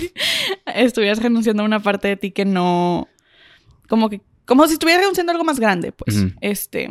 Estuvieras 0.75 1.23
renunciando 1.23 1.62
a 1.62 1.67
una 1.67 1.83
parte 1.83 2.09
de 2.09 2.17
ti 2.17 2.31
que 2.31 2.47
no... 2.47 3.09
Como 3.89 4.09
que... 4.09 4.23
Como 4.47 4.67
si 4.67 4.75
estuvieras 4.75 5.03
renunciando 5.03 5.33
a 5.33 5.35
algo 5.35 5.45
más 5.45 5.61
grande, 5.61 5.93
pues. 5.93 6.25
Este... 6.41 6.89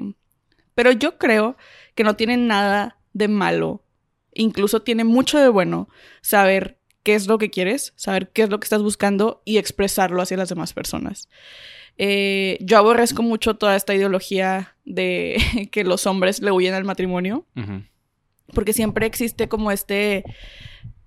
Pero 0.76 0.92
yo 0.92 1.18
creo 1.18 1.58
que 1.96 2.04
no 2.04 2.16
tiene 2.16 2.38
nada 2.38 3.00
de 3.14 3.28
malo. 3.28 3.84
Incluso 4.36 4.82
tiene 4.82 5.04
mucho 5.04 5.40
de 5.40 5.50
bueno 5.50 5.90
saber 6.22 6.78
qué 7.04 7.16
es 7.16 7.28
lo 7.28 7.38
que 7.38 7.50
quieres, 7.50 7.94
saber 7.96 8.30
qué 8.30 8.44
es 8.44 8.50
lo 8.50 8.60
que 8.60 8.66
estás 8.66 8.82
buscando 8.82 9.42
y 9.46 9.58
expresarlo 9.58 10.22
hacia 10.22 10.38
las 10.38 10.50
demás 10.50 10.74
personas. 10.74 11.30
Eh, 11.98 12.58
yo 12.62 12.78
aborrezco 12.78 13.22
mucho 13.22 13.56
toda 13.56 13.76
esta 13.76 13.94
ideología 13.94 14.76
de 14.86 15.38
que 15.72 15.84
los 15.84 16.08
hombres 16.08 16.42
le 16.42 16.52
huyen 16.52 16.74
al 16.74 16.86
matrimonio, 16.86 17.46
porque 18.54 18.74
siempre 18.74 19.06
existe 19.06 19.48
como 19.48 19.72
este, 19.72 20.24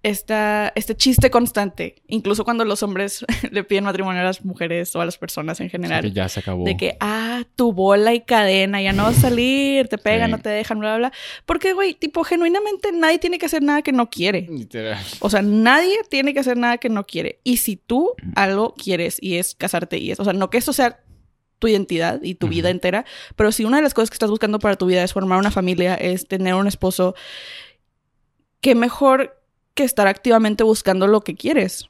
esta, 0.07 0.73
este 0.77 0.97
chiste 0.97 1.31
constante, 1.31 1.97
incluso 2.07 2.45
cuando 2.45 2.65
los 2.65 2.83
hombres 2.85 3.25
le 3.51 3.65
piden 3.65 3.83
matrimonio 3.85 4.21
a 4.21 4.25
las 4.25 4.45
mujeres 4.45 4.95
o 4.95 5.01
a 5.01 5.05
las 5.05 5.19
personas 5.19 5.61
en 5.61 5.69
general. 5.69 6.13
ya 6.13 6.29
se 6.29 6.39
acabó. 6.41 6.65
De 6.65 6.77
que, 6.77 6.97
ah, 7.01 7.43
tu 7.57 7.73
bola 7.73 8.15
y 8.15 8.21
cadena, 8.21 8.81
ya 8.81 8.93
no 8.93 9.03
vas 9.03 9.19
a 9.19 9.23
salir, 9.23 9.89
te 9.89 9.99
pegan, 9.99 10.29
Sí. 10.29 10.33
no 10.33 10.39
te 10.39 10.49
dejan, 10.51 10.79
bla, 10.79 10.97
bla, 10.97 11.09
bla. 11.09 11.19
Porque, 11.45 11.73
güey, 11.73 11.95
tipo, 11.95 12.23
genuinamente 12.23 12.93
nadie 12.93 13.19
tiene 13.19 13.39
que 13.39 13.47
hacer 13.47 13.63
nada 13.65 13.83
que 13.83 13.91
no 13.91 14.09
quiere. 14.09 14.47
Literal. 14.49 15.03
O 15.19 15.29
sea, 15.29 15.43
nadie 15.43 15.97
tiene 16.09 16.33
que 16.33 16.41
hacer 16.41 16.57
nada 16.57 16.79
que 16.79 16.89
no 16.89 17.05
quiere. 17.05 17.41
Y 17.43 17.57
si 17.57 17.75
tú 17.77 18.13
algo 18.37 18.75
quieres 18.75 19.19
y 19.21 19.37
es 19.37 19.57
casarte 19.57 19.99
y 19.99 20.13
es, 20.13 20.21
o 20.21 20.25
sea, 20.25 20.33
no 20.35 20.51
que 20.51 20.59
eso 20.59 20.73
sea 20.73 21.01
tu 21.59 21.67
identidad 21.67 22.21
y 22.23 22.37
tu 22.37 22.47
vida 22.49 22.71
entera, 22.71 23.05
pero 23.35 23.51
si 23.51 23.65
una 23.65 23.79
de 23.79 23.83
las 23.83 23.95
cosas 23.95 24.11
que 24.11 24.15
estás 24.15 24.31
buscando 24.31 24.59
para 24.61 24.77
tu 24.77 24.87
vida 24.87 25.03
es 25.03 25.13
formar 25.13 25.39
una 25.39 25.51
familia, 25.51 25.95
es 25.95 26.29
tener 26.29 26.55
un 26.55 26.67
esposo, 26.69 27.15
qué 28.61 28.75
mejor 28.75 29.36
que 29.77 29.85
estar 29.85 30.09
activamente 30.09 30.65
buscando 30.65 31.07
lo 31.07 31.21
que 31.21 31.37
quieres. 31.37 31.89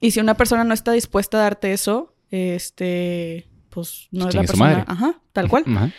Y 0.00 0.10
si 0.10 0.20
una 0.20 0.34
persona 0.34 0.64
no 0.64 0.74
está 0.74 0.92
dispuesta 0.92 1.38
a 1.38 1.42
darte 1.42 1.72
eso, 1.72 2.12
este, 2.30 3.48
pues 3.70 4.08
no 4.10 4.28
es 4.28 4.34
la 4.34 4.42
persona. 4.42 4.64
madre. 4.64 4.84
Ajá, 4.86 5.20
tal 5.32 5.48
cual. 5.48 5.64
Ajá. 5.66 5.90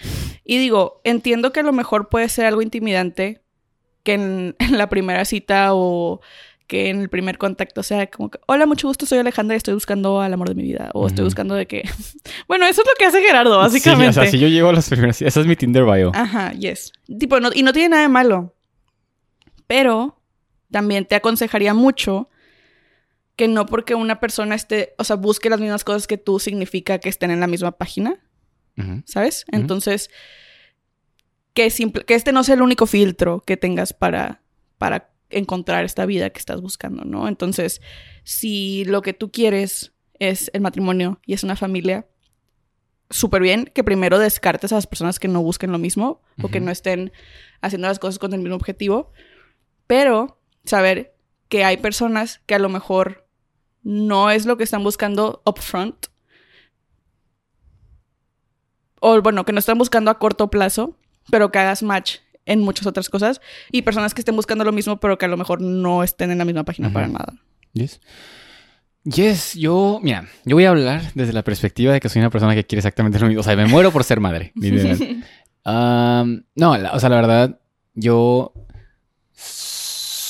Y 0.44 0.58
digo, 0.58 1.02
entiendo 1.04 1.52
que 1.54 1.62
a 1.62 1.64
lo 1.64 1.74
mejor 1.74 2.10
puede 2.10 2.30
ser 2.30 2.46
algo 2.46 2.62
intimidante 2.62 3.42
que 4.04 4.14
en, 4.14 4.56
en 4.60 4.78
la 4.78 4.90
primera 4.90 5.26
cita 5.26 5.70
o 5.74 6.20
que 6.68 6.90
en 6.90 7.02
el 7.02 7.10
primer 7.10 7.38
contacto 7.38 7.84
sea 7.84 8.08
como 8.08 8.30
que, 8.32 8.40
hola, 8.48 8.66
mucho 8.66 8.88
gusto, 8.88 9.06
soy 9.06 9.20
Alejandra 9.20 9.56
y 9.56 9.58
estoy 9.58 9.74
buscando 9.74 10.22
al 10.22 10.34
amor 10.34 10.50
de 10.50 10.56
mi 10.56 10.64
vida. 10.64 10.90
O 10.94 11.08
estoy 11.08 11.24
buscando 11.26 11.56
de 11.56 11.68
que... 11.68 11.84
bueno, 12.48 12.66
eso 12.66 12.82
es 12.82 12.88
lo 12.88 12.94
que 12.98 13.06
hace 13.06 13.22
Gerardo, 13.22 13.58
básicamente. 13.58 14.14
Sí, 14.14 14.20
o 14.20 14.24
sea, 14.24 14.32
si 14.32 14.40
yo 14.40 14.48
llego 14.48 14.70
a 14.70 14.74
las 14.74 14.90
primeras... 14.90 15.22
Esa 15.22 15.40
es 15.42 15.46
mi 15.46 15.56
Tinder 15.56 15.84
bio. 15.86 16.12
Ajá, 16.16 16.52
yes. 16.54 16.92
Tipo, 17.20 17.40
no- 17.40 17.52
y 17.54 17.64
no 17.64 17.72
tiene 17.74 17.90
nada 17.90 18.02
de 18.04 18.10
malo. 18.10 18.54
Pero 19.68 20.20
también 20.74 21.06
te 21.06 21.16
aconsejaría 21.16 21.74
mucho 21.74 22.30
que 23.38 23.48
no 23.48 23.66
porque 23.66 23.96
una 23.96 24.20
persona 24.20 24.56
esté, 24.56 24.96
o 24.98 25.04
sea, 25.04 25.16
busque 25.16 25.50
las 25.50 25.60
mismas 25.60 25.84
cosas 25.84 26.08
que 26.08 26.18
tú, 26.18 26.40
significa 26.40 27.00
que 27.00 27.10
estén 27.10 27.32
en 27.32 27.40
la 27.40 27.48
misma 27.48 27.72
página. 27.72 28.20
¿sabes? 29.06 29.46
Entonces, 29.52 30.10
que, 31.54 31.70
simple, 31.70 32.04
que 32.06 32.16
este 32.16 32.32
no 32.32 32.44
sea 32.44 32.56
el 32.56 32.64
único 32.64 32.88
filtro 32.88 33.44
que 33.46 33.56
tengas 33.56 33.94
para, 33.94 34.42
para 34.80 35.12
encontrar 35.30 35.86
esta 35.86 36.08
vida 36.08 36.32
que 36.32 36.40
estás 36.40 36.60
buscando, 36.60 37.06
¿no? 37.06 37.28
Entonces, 37.28 37.82
si 38.24 38.84
lo 38.86 39.04
que 39.04 39.14
tú 39.14 39.32
quieres 39.32 39.94
es 40.18 40.50
el 40.54 40.62
matrimonio 40.62 41.20
y 41.28 41.34
es 41.34 41.44
una 41.44 41.56
familia, 41.56 42.08
súper 43.12 43.44
bien 43.44 43.66
que 43.66 43.84
primero 43.84 44.18
descartes 44.18 44.72
a 44.72 44.76
las 44.76 44.88
personas 44.88 45.20
que 45.20 45.28
no 45.28 45.44
busquen 45.44 45.72
lo 45.72 45.78
mismo 45.78 46.24
o 46.42 46.50
que 46.50 46.60
no 46.60 46.72
estén 46.72 47.12
haciendo 47.62 47.88
las 47.88 48.00
cosas 48.00 48.18
con 48.18 48.34
el 48.34 48.40
mismo 48.40 48.56
objetivo, 48.56 49.12
pero 49.86 50.40
saber 50.66 51.16
que 51.50 51.64
hay 51.64 51.78
personas 51.78 52.42
que 52.46 52.56
a 52.56 52.60
lo 52.60 52.70
mejor 52.70 53.28
no 53.84 54.30
es 54.32 54.46
lo 54.46 54.58
que 54.58 54.64
están 54.64 54.84
buscando 54.84 55.42
upfront 55.46 56.08
o 59.00 59.22
bueno, 59.22 59.44
que 59.46 59.52
no 59.52 59.60
están 59.60 59.78
buscando 59.78 60.10
a 60.12 60.18
corto 60.20 60.50
plazo, 60.50 60.98
pero 61.30 61.52
que 61.52 61.60
hagas 61.60 61.84
match 61.84 62.18
en 62.46 62.62
muchas 62.62 62.88
otras 62.88 63.10
cosas 63.10 63.42
y 63.72 63.82
personas 63.82 64.14
que 64.14 64.22
estén 64.22 64.36
buscando 64.36 64.64
lo 64.64 64.72
mismo, 64.72 65.00
pero 65.00 65.18
que 65.18 65.26
a 65.26 65.30
lo 65.30 65.38
mejor 65.38 65.62
no 65.62 66.04
estén 66.04 66.32
en 66.32 66.38
la 66.38 66.46
misma 66.46 66.64
página 66.64 66.92
para 66.92 67.08
nada. 67.08 67.34
Yes. 67.74 68.00
Yes, 69.04 69.56
yo, 69.56 70.00
mira, 70.02 70.30
yo 70.46 70.56
voy 70.56 70.64
a 70.64 70.70
hablar 70.70 71.12
desde 71.16 71.34
la 71.34 71.44
perspectiva 71.44 71.92
de 71.92 72.00
que 72.00 72.08
soy 72.08 72.22
una 72.22 72.30
persona 72.30 72.56
que 72.56 72.66
quiere 72.66 72.80
exactamente 72.80 73.20
lo 73.20 73.28
mismo. 73.28 73.42
O 73.42 73.44
sea, 73.44 73.56
me 73.58 73.66
muero 73.66 73.92
por 73.92 74.06
ser 74.06 74.22
madre. 74.22 74.54
no, 75.66 76.78
la- 76.78 76.92
o 76.94 77.00
sea, 77.00 77.10
la 77.10 77.16
verdad, 77.18 77.60
yo 77.96 78.54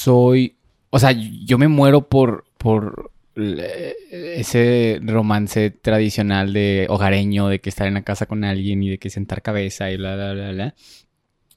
soy, 0.04 0.56
o 0.90 1.00
sea, 1.00 1.12
yo 1.12 1.58
me 1.58 1.68
muero 1.68 2.08
por, 2.10 2.46
por 2.58 3.12
eh, 3.36 3.94
ese 4.12 5.00
romance 5.04 5.72
tradicional 5.72 6.54
de 6.54 6.86
hogareño, 6.90 7.48
de 7.48 7.60
que 7.60 7.70
estar 7.70 7.88
en 7.88 7.96
la 7.96 8.04
casa 8.04 8.26
con 8.26 8.44
alguien 8.44 8.84
y 8.84 8.90
de 8.90 8.98
que 9.00 9.10
sentar 9.10 9.42
cabeza 9.42 9.92
y 9.92 9.98
bla, 9.98 10.16
bla, 10.16 10.34
bla, 10.34 10.52
bla. 10.52 10.76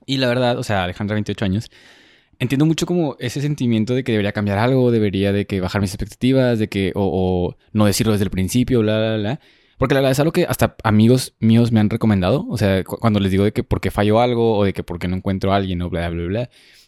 Y 0.07 0.19
la 0.19 0.29
verdad, 0.29 0.59
o 0.59 0.63
sea, 0.63 0.85
Alejandra, 0.85 1.15
28 1.15 1.45
años, 1.45 1.71
entiendo 2.39 2.67
mucho 2.67 2.87
como 2.87 3.17
ese 3.19 3.41
sentimiento 3.41 3.95
de 3.95 4.05
que 4.05 4.13
debería 4.13 4.33
cambiar 4.33 4.59
algo, 4.59 4.91
debería 4.91 5.33
de 5.33 5.47
que 5.47 5.61
bajar 5.61 5.81
mis 5.81 5.93
expectativas, 5.93 6.59
de 6.59 6.69
que, 6.69 6.93
o, 6.95 7.57
no 7.73 7.87
decirlo 7.87 8.13
desde 8.13 8.25
el 8.25 8.31
principio, 8.31 8.81
bla, 8.81 8.99
bla, 8.99 9.17
bla. 9.17 9.41
Porque 9.79 9.95
la 9.95 10.01
verdad 10.01 10.13
es 10.13 10.21
algo 10.21 10.33
que 10.33 10.45
hasta 10.47 10.77
amigos 10.85 11.35
míos 11.41 11.73
me 11.73 11.81
han 11.81 11.91
recomendado. 11.91 12.47
O 12.49 12.57
sea, 12.59 12.83
cu- 12.85 12.99
cuando 12.99 13.21
les 13.21 13.31
digo 13.31 13.45
de 13.45 13.53
que 13.53 13.63
por 13.65 13.81
qué 13.81 13.91
falló 13.91 14.21
algo 14.21 14.57
o 14.59 14.65
de 14.65 14.73
que 14.73 14.83
por 14.85 14.99
qué 14.99 15.09
no 15.09 15.17
encuentro 15.17 15.53
a 15.53 15.57
alguien 15.57 15.83
o 15.83 15.91
bla, 15.91 16.09
bla, 16.11 16.27
bla. 16.27 16.41
mm, 16.41 16.47
a 16.47 16.86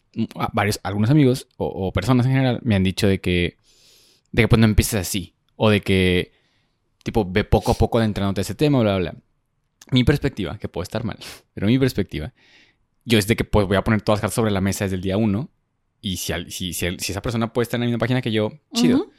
Varios, 0.52 0.80
algunos 0.82 1.10
amigos 1.10 1.46
o, 1.56 1.66
o 1.66 1.92
personas 1.92 2.26
en 2.26 2.32
general 2.32 2.60
me 2.62 2.74
han 2.74 2.82
dicho 2.84 3.06
de 3.06 3.20
que, 3.20 3.56
de 4.32 4.42
que 4.42 4.48
pues 4.48 4.58
no 4.58 4.66
empieces 4.66 4.94
así. 5.00 5.34
O 5.56 5.70
de 5.70 5.80
que, 5.80 6.32
tipo, 7.02 7.24
ve 7.30 7.44
poco 7.44 7.72
a 7.72 7.74
poco 7.74 7.98
adentrándote 7.98 8.40
a 8.40 8.42
ese 8.42 8.54
tema, 8.54 8.80
bla, 8.80 8.96
bla, 8.98 9.10
bla. 9.12 9.20
Mi 9.90 10.04
perspectiva, 10.04 10.58
que 10.58 10.68
puede 10.68 10.84
estar 10.84 11.04
mal, 11.04 11.18
pero 11.54 11.66
mi 11.66 11.78
perspectiva, 11.78 12.32
yo 13.04 13.18
es 13.18 13.26
de 13.26 13.36
que 13.36 13.44
pues 13.44 13.66
voy 13.66 13.76
a 13.76 13.82
poner 13.84 14.02
todas 14.02 14.18
las 14.18 14.20
cartas 14.22 14.34
sobre 14.34 14.50
la 14.50 14.60
mesa 14.60 14.84
desde 14.84 14.96
el 14.96 15.02
día 15.02 15.16
uno. 15.16 15.50
Y 16.00 16.18
si, 16.18 16.32
si, 16.50 16.72
si, 16.72 16.96
si 16.98 17.12
esa 17.12 17.22
persona 17.22 17.52
puede 17.52 17.64
estar 17.64 17.78
en 17.78 17.82
la 17.82 17.86
misma 17.86 17.98
página 17.98 18.20
que 18.22 18.30
yo, 18.32 18.52
chido. 18.72 19.10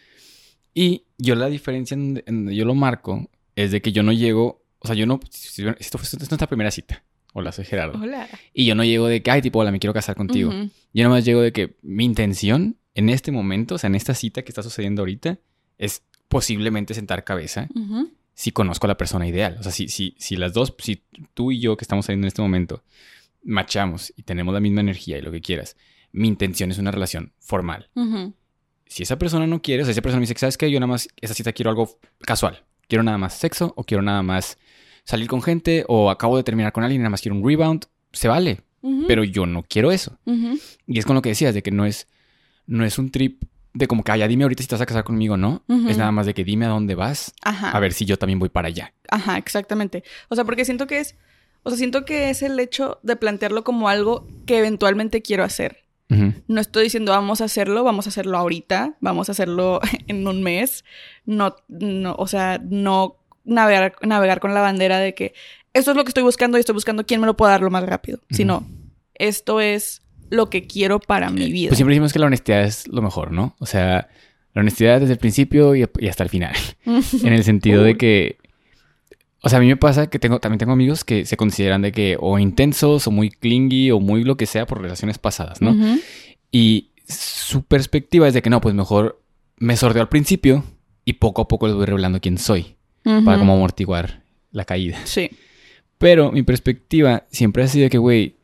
Y 0.74 1.03
yo 1.18 1.36
la 1.36 1.48
diferencia 1.48 1.96
en 1.96 2.13
donde, 2.13 2.24
en 2.27 2.50
yo 2.51 2.63
lo 2.63 2.75
marco 2.75 3.29
es 3.56 3.72
de 3.72 3.82
que 3.82 3.91
yo 3.91 4.03
no 4.03 4.13
llego, 4.13 4.63
o 4.79 4.88
sea, 4.88 4.96
yo 4.96 5.06
no, 5.06 5.20
si- 5.29 5.65
esto, 5.79 5.98
esto 6.01 6.18
es 6.18 6.29
nuestra 6.29 6.48
primera 6.48 6.72
cita. 6.72 7.03
Hola, 7.33 7.51
soy 7.51 7.65
Gerardo. 7.65 8.00
Hola. 8.01 8.27
Y 8.53 8.65
yo 8.65 8.75
no 8.75 8.83
llego 8.83 9.07
de 9.07 9.21
que, 9.21 9.31
ay, 9.31 9.41
tipo, 9.41 9.59
hola, 9.59 9.71
me 9.71 9.79
quiero 9.79 9.93
casar 9.93 10.15
contigo. 10.15 10.50
Ujú. 10.50 10.69
Yo 10.93 11.03
nomás 11.03 11.25
llego 11.25 11.41
de 11.41 11.51
que 11.51 11.77
mi 11.81 12.05
intención 12.05 12.77
en 12.95 13.09
este 13.09 13.31
momento, 13.31 13.75
o 13.75 13.77
sea, 13.77 13.88
en 13.88 13.95
esta 13.95 14.13
cita 14.13 14.41
que 14.41 14.50
está 14.50 14.63
sucediendo 14.63 15.01
ahorita, 15.01 15.38
es 15.77 16.03
posiblemente 16.27 16.93
sentar 16.93 17.24
cabeza 17.24 17.67
si 18.33 18.51
conozco 18.51 18.88
a 18.88 18.89
la 18.89 18.98
persona 18.98 19.27
ideal. 19.27 19.57
O 19.59 19.63
sea, 19.63 19.71
si, 19.71 19.88
si, 19.88 20.15
si 20.17 20.36
las 20.36 20.53
dos, 20.53 20.74
si 20.79 21.03
tú 21.33 21.51
y 21.51 21.59
yo 21.59 21.77
que 21.77 21.83
estamos 21.83 22.05
saliendo 22.05 22.25
en 22.25 22.29
este 22.29 22.41
momento, 22.41 22.83
machamos 23.43 24.13
y 24.15 24.24
tenemos 24.24 24.53
la 24.53 24.59
misma 24.59 24.81
energía 24.81 25.17
y 25.17 25.21
lo 25.21 25.31
que 25.31 25.41
quieras, 25.41 25.77
mi 26.12 26.27
intención 26.27 26.71
es 26.71 26.77
una 26.77 26.91
relación 26.91 27.33
formal 27.39 27.89
si 28.89 29.03
esa 29.03 29.17
persona 29.17 29.48
no 29.48 29.62
quiere, 29.62 29.83
o 29.83 29.86
sea, 29.86 29.91
esa 29.91 30.01
persona 30.01 30.19
me 30.19 30.25
dice, 30.25 30.38
¿sabes 30.38 30.57
qué? 30.57 30.69
Yo 30.69 30.79
nada 30.79 30.88
más, 30.88 31.07
esa 31.21 31.36
cita 31.36 31.53
quiero 31.53 31.69
algo 31.69 32.00
casual. 32.21 32.65
Quiero 32.88 33.03
nada 33.03 33.19
más 33.19 33.36
sexo 33.36 33.71
o 33.77 33.83
quiero 33.83 34.01
nada 34.01 34.24
más 34.24 34.57
salir 35.10 35.28
con 35.28 35.42
gente 35.42 35.86
o 35.88 36.12
acabo 36.12 36.38
de 36.38 36.44
terminar 36.44 36.72
con 36.72 36.84
alguien 36.84 37.01
y 37.01 37.04
nada 37.04 37.10
más 37.10 37.22
quiero 37.22 37.36
un 37.36 37.44
rebound. 37.44 37.86
Se 38.12 38.28
vale, 38.28 38.62
pero 39.08 39.24
yo 39.24 39.48
no 39.48 39.63
quiero 39.63 39.92
eso. 39.92 40.20
Y 40.86 41.00
es 41.00 41.06
con 41.06 41.16
lo 41.16 41.24
que 41.24 41.30
decías, 41.30 41.56
de 41.56 41.63
que 41.63 41.72
no 41.72 41.88
es, 41.88 42.08
no 42.68 42.86
es 42.86 43.00
un 43.00 43.10
trip 43.10 43.42
de 43.74 43.88
como 43.88 44.04
que, 44.04 44.12
ah, 44.12 44.18
ya 44.18 44.28
dime 44.28 44.44
ahorita 44.44 44.62
si 44.62 44.70
te 44.70 44.75
vas 44.75 44.82
a 44.82 44.86
casar 44.86 45.04
conmigo 45.04 45.34
o 45.34 45.38
no. 45.38 45.63
Es 45.88 45.98
nada 45.98 46.12
más 46.12 46.28
de 46.28 46.36
que 46.36 46.44
dime 46.44 46.68
a 46.68 46.70
dónde 46.70 46.94
vas, 46.94 47.34
Ajá. 47.42 47.72
a 47.72 47.80
ver 47.80 47.94
si 47.94 48.06
yo 48.06 48.18
también 48.20 48.38
voy 48.38 48.50
para 48.50 48.68
allá. 48.68 48.94
Ajá, 49.10 49.39
exactamente. 49.39 50.04
O 50.28 50.36
sea, 50.36 50.46
porque 50.46 50.63
siento 50.63 50.86
que 50.86 51.00
es. 51.00 51.16
O 51.63 51.72
sea, 51.72 51.78
siento 51.78 52.06
que 52.06 52.30
es 52.30 52.44
el 52.44 52.60
hecho 52.60 53.00
de 53.01 53.16
plantearlo 53.16 53.63
como 53.63 53.89
algo 53.89 54.28
que 54.46 54.60
eventualmente 54.60 55.24
quiero 55.24 55.44
hacer. 55.44 55.86
No 56.48 56.60
estoy 56.60 56.86
diciendo 56.86 57.12
vamos 57.12 57.39
a 57.42 57.46
hacerlo, 57.46 57.84
vamos 57.84 58.08
a 58.08 58.10
hacerlo 58.10 58.36
ahorita, 58.38 58.98
vamos 59.00 59.30
a 59.30 59.32
hacerlo 59.32 59.80
en 60.08 60.28
un 60.28 60.42
mes. 60.42 60.84
No, 61.25 61.56
no, 61.68 62.16
o 62.18 62.25
sea, 62.25 62.60
no 62.63 63.19
navegar, 63.50 63.96
navegar 64.01 64.39
con 64.39 64.53
la 64.53 64.62
bandera 64.62 65.00
de 65.00 65.13
que 65.13 65.34
esto 65.74 65.91
es 65.91 65.98
lo 65.98 66.03
que 66.03 66.10
estoy 66.10 66.24
buscando 66.24 66.58
y 66.58 66.62
estoy 66.62 66.74
buscando 66.74 67.06
quién 67.06 67.22
me 67.22 67.27
lo 67.27 67.36
puede 67.38 67.51
dar 67.51 67.62
lo 67.62 67.70
más 67.70 67.84
rápido. 67.84 68.20
Sino, 68.29 68.68
esto 69.15 69.60
es 69.60 70.01
lo 70.29 70.50
que 70.50 70.68
quiero 70.68 71.00
para 71.00 71.29
mi 71.29 71.51
vida. 71.51 71.70
Pues 71.70 71.77
siempre 71.77 71.94
decimos 71.94 72.13
que 72.13 72.20
la 72.20 72.27
honestidad 72.27 72.63
es 72.63 72.88
lo 72.88 73.01
mejor, 73.01 73.32
¿no? 73.32 73.56
O 73.60 73.65
sea, 73.65 74.10
la 74.53 74.62
honestidad 74.62 75.00
desde 75.00 75.13
el 75.13 75.20
principio 75.20 75.75
y, 75.75 75.86
y 76.00 76.08
hasta 76.08 76.24
el 76.24 76.29
final. 76.29 76.56
en 76.86 77.34
el 77.34 77.44
sentido 77.44 77.84
de 77.84 77.98
que 77.98 78.38
o 79.41 79.50
sea 79.50 79.60
a 79.60 79.62
mí 79.62 79.68
me 79.68 79.77
pasa 79.77 80.08
que 80.08 80.20
tengo 80.20 80.39
también 80.39 80.60
tengo 80.60 80.74
amigos 80.74 81.03
que 81.03 81.25
se 81.25 81.38
consideran 81.38 81.82
de 81.82 81.91
que 81.91 82.18
o 82.20 82.39
intensos 82.39 83.08
o 83.08 83.12
muy 83.12 83.29
clingy 83.29 83.91
o 83.91 84.00
muy 84.00 84.24
lo 84.24 84.36
que 84.36 84.46
sea 84.46 84.65
por 84.65 84.82
relaciones 84.82 85.18
pasadas 85.18 85.62
no 85.62 85.75
y 86.51 86.91
su 87.08 87.63
perspectiva 87.63 88.27
es 88.27 88.34
de 88.34 88.41
que 88.41 88.50
no 88.50 88.60
pues 88.60 88.75
mejor 88.75 89.22
me 89.58 89.77
sordeo 89.77 90.01
al 90.01 90.10
principio 90.10 90.63
y 91.06 91.13
poco 91.13 91.41
a 91.41 91.48
poco 91.48 91.68
les 91.68 91.75
voy 91.75 91.86
revelando 91.86 92.20
quién 92.20 92.38
soy 92.38 92.75
para 93.25 93.38
como 93.39 93.54
amortiguar 93.54 94.24
la 94.51 94.66
caída 94.66 94.98
Sí. 95.06 95.30
pero 95.98 96.32
mi 96.32 96.44
perspectiva 96.44 97.25
siempre 97.32 97.63
ha 97.63 97.68
sido 97.68 97.89
que 97.89 97.98
güey 97.98 98.36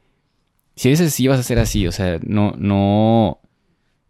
si 0.76 0.90
eres 0.90 1.02
así 1.02 1.28
vas 1.28 1.40
a 1.40 1.44
ser 1.44 1.60
así 1.60 1.88
o 1.88 1.92
sea 1.92 2.20
no 2.24 2.54
no 2.58 3.40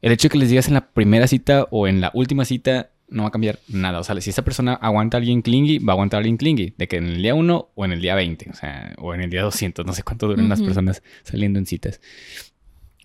el 0.02 0.12
hecho 0.12 0.28
de 0.28 0.34
que 0.34 0.38
les 0.38 0.50
digas 0.50 0.68
en 0.68 0.76
la 0.76 0.88
primera 0.90 1.28
cita 1.28 1.68
o 1.72 1.88
en 1.88 2.02
la 2.02 2.12
última 2.14 2.46
cita 2.46 2.92
no 3.08 3.24
va 3.24 3.30
a 3.30 3.32
cambiar 3.32 3.60
nada. 3.68 4.00
O 4.00 4.04
sea, 4.04 4.20
si 4.20 4.30
esa 4.30 4.44
persona 4.44 4.74
aguanta 4.74 5.18
a 5.18 5.20
alguien 5.20 5.42
clingy, 5.42 5.80
va 5.80 5.94
a 5.94 5.96
aguantar 5.96 6.18
a 6.18 6.20
alguien 6.20 6.38
clingy. 6.38 6.74
De 6.78 6.88
que 6.88 6.98
en 6.98 7.06
el 7.06 7.22
día 7.22 7.36
1 7.36 7.70
o 7.74 7.86
en 7.86 7.92
el 7.92 8.02
día 8.02 8.16
20. 8.16 8.50
O 8.50 8.54
sea, 8.54 8.94
o 8.98 9.14
en 9.14 9.22
el 9.22 9.30
día 9.30 9.44
200. 9.44 9.86
No 9.86 9.94
sé 9.94 10.04
cuánto 10.04 10.28
duran 10.28 10.50
las 10.50 10.62
personas 10.62 11.04
saliendo 11.24 11.60
en 11.60 11.66
citas. 11.66 12.02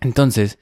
Entonces, 0.01 0.57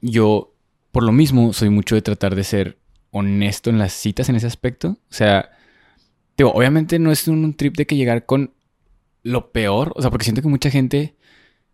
yo, 0.00 0.54
por 0.90 1.02
lo 1.04 1.12
mismo, 1.12 1.52
soy 1.52 1.70
mucho 1.70 1.94
de 1.94 2.02
tratar 2.02 2.34
de 2.34 2.44
ser 2.44 2.78
honesto 3.10 3.70
en 3.70 3.78
las 3.78 3.92
citas 3.92 4.28
en 4.28 4.36
ese 4.36 4.46
aspecto. 4.46 4.90
O 4.90 5.14
sea, 5.14 5.50
digo, 6.38 6.52
obviamente 6.52 6.98
no 6.98 7.12
es 7.12 7.28
un 7.28 7.52
trip 7.54 7.76
de 7.76 7.86
que 7.86 7.96
llegar 7.96 8.24
con 8.26 8.54
lo 9.22 9.50
peor. 9.52 9.92
O 9.96 10.00
sea, 10.02 10.10
porque 10.10 10.24
siento 10.24 10.40
que 10.42 10.48
mucha 10.48 10.70
gente, 10.70 11.16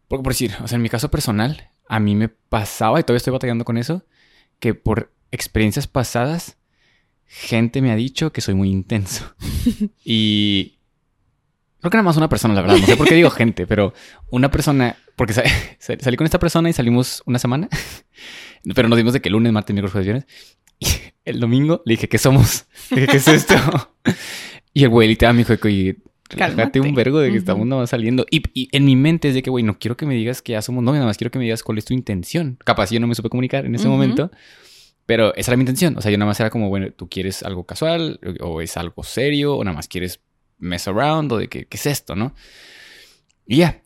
por, 0.09 0.23
por 0.23 0.33
decir, 0.33 0.53
o 0.63 0.67
sea, 0.69 0.77
en 0.77 0.83
mi 0.83 0.89
caso 0.89 1.11
personal, 1.11 1.71
a 1.89 2.01
mí 2.01 2.15
me 2.17 2.29
pasaba, 2.29 2.99
y 2.99 3.03
todavía 3.03 3.19
estoy 3.19 3.33
batallando 3.33 3.65
con 3.65 3.77
eso, 3.77 4.05
que 4.59 4.75
por 4.75 5.13
experiencias 5.31 5.87
pasadas, 5.87 6.57
gente 7.27 7.83
me 7.83 7.91
ha 7.91 7.97
dicho 7.97 8.33
que 8.33 8.41
soy 8.41 8.55
muy 8.55 8.71
intenso. 8.71 9.35
y 10.05 10.79
creo 11.81 11.91
que 11.91 11.97
nada 11.97 12.05
más 12.05 12.17
una 12.17 12.29
persona, 12.29 12.55
la 12.55 12.63
verdad. 12.63 12.77
No 12.79 12.87
sé 12.87 12.97
por 12.97 13.07
qué 13.07 13.15
digo 13.15 13.31
gente, 13.31 13.67
pero 13.67 13.93
una 14.31 14.51
persona, 14.51 14.97
porque 15.17 15.35
sa- 15.35 15.45
sal- 15.79 16.01
salí 16.01 16.17
con 16.17 16.25
esta 16.25 16.39
persona 16.39 16.71
y 16.71 16.73
salimos 16.73 17.23
una 17.27 17.39
semana, 17.39 17.69
pero 18.75 18.89
nos 18.89 18.97
dimos 18.97 19.13
de 19.13 19.21
que 19.21 19.29
lunes, 19.31 19.53
martes, 19.53 19.75
miércoles, 19.75 19.93
jueves, 19.93 20.07
viernes. 20.07 20.27
Y 20.81 20.87
el 21.25 21.39
domingo 21.41 21.83
le 21.85 21.95
dije, 21.95 22.09
¿qué 22.09 22.19
somos? 22.19 22.67
Le 22.91 23.03
dije, 23.03 23.13
¿qué 23.13 23.17
es 23.19 23.29
esto? 23.29 23.55
Y 24.75 24.83
el 24.83 24.91
güey 24.91 25.09
literal 25.09 25.35
me 25.35 25.45
dijo, 25.45 25.55
oye, 25.63 25.97
relájate 26.29 26.81
un 26.81 26.95
vergo 26.95 27.21
de 27.21 27.29
que 27.29 27.33
Ujú. 27.35 27.39
estamos 27.39 27.67
nada 27.67 27.83
más 27.83 27.91
saliendo. 27.91 28.27
Y, 28.31 28.43
y 28.53 28.69
en 28.73 28.85
mi 28.85 28.97
mente 28.97 29.29
es 29.29 29.35
de 29.35 29.43
que, 29.43 29.51
güey, 29.51 29.63
no 29.65 29.79
quiero 29.79 29.97
que 29.97 30.05
me 30.05 30.15
digas 30.15 30.43
que 30.43 30.53
ya 30.53 30.63
somos 30.63 30.83
novios, 30.83 30.99
nada 30.99 31.07
más 31.07 31.17
quiero 31.17 31.31
que 31.31 31.39
me 31.39 31.45
digas 31.45 31.63
cuál 31.63 31.79
es 31.79 31.85
tu 31.85 31.95
intención. 31.95 32.59
Capaz 32.65 32.91
yo 32.91 32.99
no 33.01 33.07
me 33.07 33.15
supe 33.15 33.29
comunicar 33.31 33.65
en 33.67 33.75
ese 33.75 33.89
momento, 33.89 34.31
pero 35.07 35.35
esa 35.37 35.53
era 35.53 35.57
mi 35.57 35.63
intención. 35.63 35.97
O 35.97 36.01
sea, 36.01 36.11
yo 36.11 36.19
nada 36.19 36.29
más 36.29 36.41
era 36.41 36.51
como, 36.51 36.69
bueno, 36.69 36.91
tú 36.91 37.09
quieres 37.09 37.43
algo 37.43 37.65
casual, 37.65 38.19
o 38.41 38.61
es 38.61 38.77
algo 38.77 39.05
serio, 39.05 39.55
o 39.57 39.65
nada 39.65 39.77
más 39.77 39.87
quieres 39.87 40.21
mess 40.59 40.89
around, 40.89 41.31
o 41.33 41.39
de 41.39 41.49
que, 41.49 41.67
¿qué 41.67 41.77
es 41.77 41.87
esto, 41.87 42.17
no? 42.17 42.35
Y 43.47 43.59
ya. 43.59 43.83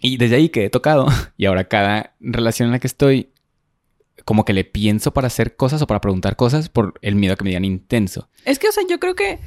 Y 0.00 0.16
desde 0.16 0.36
ahí 0.36 0.48
quedé 0.48 0.70
tocado. 0.70 1.06
Y 1.36 1.46
ahora 1.46 1.64
cada 1.64 2.14
relación 2.20 2.68
en 2.68 2.72
la 2.72 2.78
que 2.78 2.86
estoy, 2.86 3.30
como 4.24 4.44
que 4.44 4.52
le 4.52 4.64
pienso 4.64 5.12
para 5.12 5.26
hacer 5.26 5.56
cosas 5.56 5.82
o 5.82 5.86
para 5.86 6.00
preguntar 6.00 6.36
cosas 6.36 6.68
por 6.68 6.94
el 7.02 7.16
miedo 7.16 7.34
a 7.34 7.36
que 7.36 7.44
me 7.44 7.50
digan 7.50 7.64
intenso. 7.64 8.30
Es 8.44 8.58
que, 8.58 8.68
o 8.68 8.72
sea, 8.72 8.84
yo 8.88 8.98
creo 9.00 9.14
que 9.14 9.40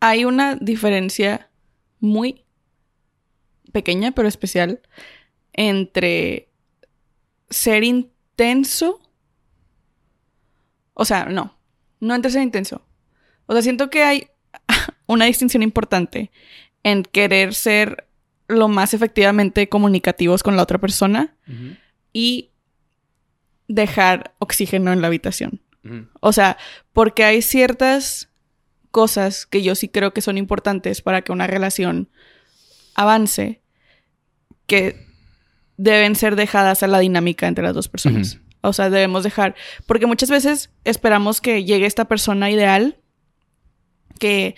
hay 0.00 0.24
una 0.24 0.56
diferencia 0.56 1.50
muy 2.00 2.44
pequeña, 3.72 4.12
pero 4.12 4.28
especial, 4.28 4.80
entre 5.52 6.48
ser 7.50 7.84
intenso. 7.84 9.00
O 10.94 11.04
sea, 11.04 11.26
no. 11.26 11.58
No 12.00 12.14
entre 12.14 12.30
ser 12.30 12.42
intenso. 12.42 12.86
O 13.46 13.52
sea, 13.52 13.62
siento 13.62 13.90
que 13.90 14.02
hay 14.02 14.28
una 15.06 15.26
distinción 15.26 15.62
importante 15.62 16.30
en 16.82 17.02
querer 17.02 17.54
ser 17.54 18.06
lo 18.48 18.68
más 18.68 18.94
efectivamente 18.94 19.68
comunicativos 19.68 20.42
con 20.42 20.56
la 20.56 20.62
otra 20.62 20.78
persona 20.78 21.34
y 22.12 22.50
dejar 23.68 24.34
oxígeno 24.38 24.92
en 24.92 25.00
la 25.00 25.08
habitación. 25.08 25.60
O 26.20 26.32
sea, 26.32 26.56
porque 26.92 27.24
hay 27.24 27.42
ciertas 27.42 28.30
cosas 28.96 29.44
que 29.44 29.62
yo 29.62 29.74
sí 29.74 29.90
creo 29.90 30.14
que 30.14 30.22
son 30.22 30.38
importantes 30.38 31.02
para 31.02 31.20
que 31.20 31.30
una 31.30 31.46
relación 31.46 32.08
avance 32.94 33.60
que 34.66 35.06
deben 35.76 36.14
ser 36.14 36.34
dejadas 36.34 36.82
a 36.82 36.86
la 36.86 36.98
dinámica 36.98 37.46
entre 37.46 37.62
las 37.62 37.74
dos 37.74 37.88
personas. 37.88 38.40
O 38.62 38.72
sea, 38.72 38.88
debemos 38.88 39.22
dejar, 39.22 39.54
porque 39.84 40.06
muchas 40.06 40.30
veces 40.30 40.70
esperamos 40.84 41.42
que 41.42 41.64
llegue 41.64 41.84
esta 41.84 42.06
persona 42.06 42.50
ideal 42.50 42.96
que 44.18 44.56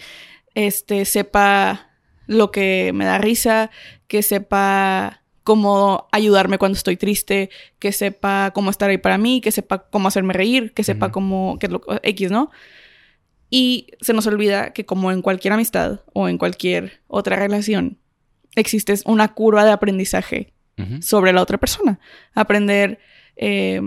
este 0.55 1.05
sepa 1.05 1.91
lo 2.29 2.53
que 2.53 2.93
me 2.95 3.07
da 3.07 3.19
risa, 3.19 3.73
que 4.07 4.23
sepa 4.23 5.25
cómo 5.43 6.07
ayudarme 6.13 6.59
cuando 6.59 6.77
estoy 6.77 6.97
triste, 6.97 7.51
que 7.81 7.91
sepa 7.91 8.53
cómo 8.55 8.71
estar 8.71 8.89
ahí 8.89 8.99
para 8.99 9.19
mí, 9.19 9.41
que 9.41 9.51
sepa 9.51 9.89
cómo 9.91 10.07
hacerme 10.07 10.33
reír, 10.33 10.75
que 10.75 10.85
sepa 10.85 11.11
cómo, 11.11 11.59
que 11.59 11.67
es 11.67 11.73
lo 11.73 11.83
X, 12.05 12.31
¿no? 12.31 12.53
Y 13.51 13.89
se 14.01 14.13
nos 14.13 14.27
olvida 14.27 14.73
que 14.73 14.85
como 14.85 15.11
en 15.11 15.23
cualquier 15.23 15.55
amistad 15.55 16.01
o 16.13 16.29
en 16.29 16.39
cualquier 16.39 17.01
otra 17.07 17.37
relación, 17.37 17.99
existe 18.55 18.95
una 19.05 19.29
curva 19.35 19.65
de 19.65 19.73
aprendizaje 19.73 20.53
sobre 21.01 21.33
la 21.33 21.43
otra 21.43 21.59
persona. 21.59 21.99
Aprender 22.35 23.01
eh, 23.37 23.81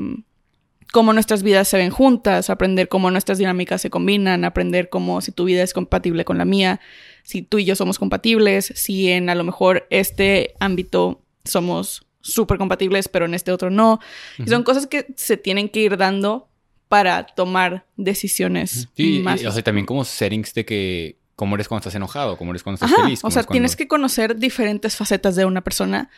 cómo 0.91 1.13
nuestras 1.13 1.41
vidas 1.41 1.67
se 1.67 1.77
ven 1.77 1.89
juntas, 1.89 2.49
aprender 2.49 2.89
cómo 2.89 3.11
nuestras 3.11 3.37
dinámicas 3.37 3.81
se 3.81 3.89
combinan, 3.89 4.43
aprender 4.43 4.89
cómo 4.89 5.21
si 5.21 5.31
tu 5.31 5.45
vida 5.45 5.63
es 5.63 5.73
compatible 5.73 6.25
con 6.25 6.37
la 6.37 6.45
mía, 6.45 6.81
si 7.23 7.41
tú 7.41 7.59
y 7.59 7.65
yo 7.65 7.75
somos 7.75 7.97
compatibles, 7.97 8.73
si 8.75 9.09
en 9.09 9.29
a 9.29 9.35
lo 9.35 9.43
mejor 9.43 9.87
este 9.89 10.53
ámbito 10.59 11.21
somos 11.45 12.05
súper 12.19 12.57
compatibles, 12.57 13.07
pero 13.07 13.25
en 13.25 13.33
este 13.33 13.51
otro 13.51 13.69
no. 13.69 13.99
Y 14.37 14.47
son 14.47 14.63
cosas 14.63 14.85
que 14.85 15.07
se 15.15 15.37
tienen 15.37 15.69
que 15.69 15.79
ir 15.79 15.97
dando 15.97 16.50
para 16.91 17.25
tomar 17.25 17.85
decisiones 17.95 18.89
Sí, 18.97 19.21
más. 19.23 19.41
y, 19.41 19.45
o 19.45 19.51
sea, 19.53 19.63
también 19.63 19.85
como 19.85 20.03
settings 20.03 20.53
de 20.53 20.65
que 20.65 21.17
cómo 21.37 21.55
eres 21.55 21.69
cuando 21.69 21.79
estás 21.79 21.95
enojado, 21.95 22.37
cómo 22.37 22.51
eres 22.51 22.63
cuando 22.63 22.75
estás 22.75 22.91
Ajá, 22.91 23.03
feliz. 23.03 23.21
o 23.23 23.31
sea, 23.31 23.43
cuando- 23.43 23.53
tienes 23.53 23.77
que 23.77 23.87
conocer 23.87 24.35
diferentes 24.35 24.97
facetas 24.97 25.37
de 25.37 25.45
una 25.45 25.61
persona 25.61 26.09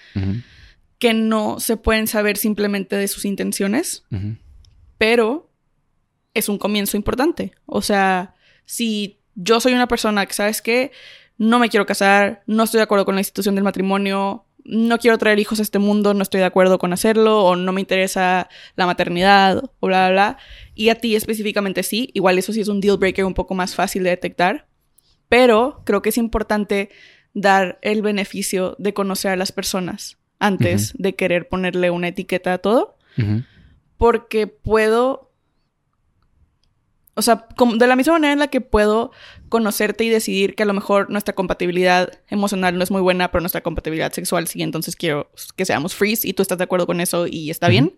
que 0.98 1.13
no 1.13 1.60
se 1.60 1.77
pueden 1.77 2.08
saber 2.08 2.38
simplemente 2.38 2.96
de 2.96 3.08
sus 3.08 3.24
intenciones, 3.25 4.03
pero 4.98 5.51
es 6.34 6.50
un 6.50 6.58
comienzo 6.58 6.98
importante. 6.98 7.53
O 7.68 7.84
sea, 7.84 8.34
si 8.65 9.20
yo 9.36 9.60
soy 9.60 9.74
una 9.74 9.88
persona 9.88 10.25
que, 10.25 10.34
¿sabes 10.34 10.62
qué? 10.63 10.92
No 11.38 11.60
me 11.60 11.70
quiero 11.70 11.86
casar, 11.86 12.42
no 12.48 12.63
estoy 12.63 12.80
de 12.80 12.84
acuerdo 12.84 13.06
con 13.06 13.13
la 13.13 13.22
institución 13.22 13.53
del 13.53 13.63
matrimonio, 13.63 14.46
no 14.65 14.98
quiero 14.98 15.17
traer 15.17 15.39
hijos 15.39 15.60
a 15.60 15.62
este 15.62 15.79
mundo, 15.79 16.13
no 16.13 16.24
estoy 16.24 16.39
de 16.39 16.46
acuerdo 16.46 16.79
con 16.79 16.93
hacerlo, 16.93 17.43
o 17.43 17.55
no 17.55 17.72
me 17.72 17.82
interesa 17.82 18.50
la 18.75 18.86
maternidad, 18.86 19.63
o 19.79 19.88
bla, 19.88 20.08
bla, 20.08 20.12
bla. 20.12 20.38
Y 20.75 20.89
a 20.89 20.96
ti 20.96 21.15
específicamente 21.15 21.84
sí, 21.84 22.10
igual 22.13 22.38
eso 22.38 22.53
sí 22.53 22.62
es 22.62 22.67
un 22.67 22.79
deal 22.79 22.98
breaker 22.98 23.25
un 23.25 23.34
poco 23.34 23.55
más 23.55 23.75
fácil 23.75 24.03
de 24.03 24.12
detectar, 24.12 24.67
pero 25.29 25.82
creo 25.86 26.01
que 26.01 26.10
es 26.10 26.17
importante 26.17 26.89
dar 27.34 27.79
el 27.82 28.01
beneficio 28.01 28.75
de 28.79 28.93
conocer 28.93 29.32
a 29.32 29.36
las 29.36 29.51
personas 29.51 30.17
antes 30.39 30.93
de 30.98 31.15
querer 31.15 31.48
ponerle 31.48 31.89
una 31.89 32.10
etiqueta 32.10 32.53
a 32.53 32.58
todo 32.58 32.98
porque 33.98 34.48
puedo, 34.48 35.32
o 37.15 37.22
sea, 37.22 37.48
de 37.77 37.88
la 37.88 37.96
misma 37.96 38.13
manera 38.13 38.34
en 38.34 38.39
la 38.39 38.48
que 38.48 38.60
puedo 38.62 39.12
conocerte 39.50 40.03
y 40.03 40.10
decidir 40.10 40.55
que 40.55 40.63
a 40.63 40.65
lo 40.65 40.74
mejor 40.74 41.10
nuestra 41.12 41.36
compatibilidad 41.36 42.12
emocional 42.27 42.75
no 42.77 42.84
es 42.84 42.89
muy 42.91 43.01
buena, 43.01 43.32
pero 43.32 43.41
nuestra 43.41 43.62
compatibilidad 43.62 44.12
sexual 44.12 44.48
sí, 44.48 44.62
entonces 44.63 44.96
quiero 44.96 45.29
que 45.55 45.65
seamos 45.65 45.93
freeze 45.93 46.27
y 46.27 46.34
tú 46.34 46.41
estás 46.41 46.58
de 46.58 46.63
acuerdo 46.63 46.88
con 46.88 47.00
eso 47.01 47.27
y 47.27 47.50
está 47.51 47.67
bien. 47.67 47.96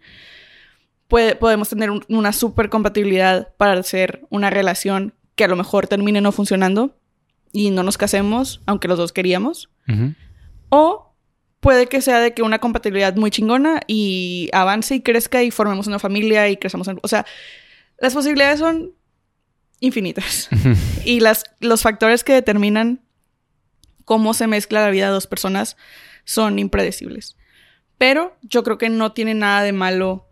Puede- 1.07 1.35
podemos 1.35 1.69
tener 1.69 1.91
un- 1.91 2.03
una 2.09 2.33
super 2.33 2.69
compatibilidad 2.69 3.53
para 3.57 3.73
hacer 3.79 4.25
una 4.29 4.49
relación 4.49 5.13
que 5.35 5.43
a 5.43 5.47
lo 5.47 5.55
mejor 5.55 5.87
termine 5.87 6.19
no 6.19 6.31
funcionando 6.31 6.97
y 7.53 7.69
no 7.71 7.83
nos 7.83 7.97
casemos, 7.97 8.61
aunque 8.65 8.87
los 8.87 8.97
dos 8.97 9.13
queríamos. 9.13 9.69
O 10.69 11.13
puede 11.59 11.87
que 11.87 12.01
sea 12.01 12.19
de 12.19 12.33
que 12.33 12.41
una 12.41 12.59
compatibilidad 12.59 13.15
muy 13.15 13.31
chingona 13.31 13.81
y 13.87 14.49
avance 14.51 14.95
y 14.95 15.01
crezca 15.01 15.41
y 15.43 15.51
formemos 15.51 15.87
una 15.87 15.99
familia 15.99 16.49
y 16.49 16.57
crezamos 16.57 16.87
en... 16.87 16.99
O 17.01 17.07
sea, 17.07 17.25
las 17.99 18.13
posibilidades 18.13 18.59
son 18.59 18.91
infinitas. 19.79 20.49
y 21.05 21.19
las, 21.19 21.43
los 21.59 21.81
factores 21.81 22.23
que 22.23 22.33
determinan 22.33 23.01
cómo 24.03 24.33
se 24.33 24.47
mezcla 24.47 24.81
la 24.81 24.91
vida 24.91 25.07
de 25.07 25.13
dos 25.13 25.27
personas 25.27 25.77
son 26.23 26.59
impredecibles. 26.59 27.37
Pero 27.97 28.37
yo 28.41 28.63
creo 28.63 28.77
que 28.77 28.89
no 28.89 29.13
tiene 29.13 29.33
nada 29.33 29.63
de 29.63 29.71
malo 29.71 30.27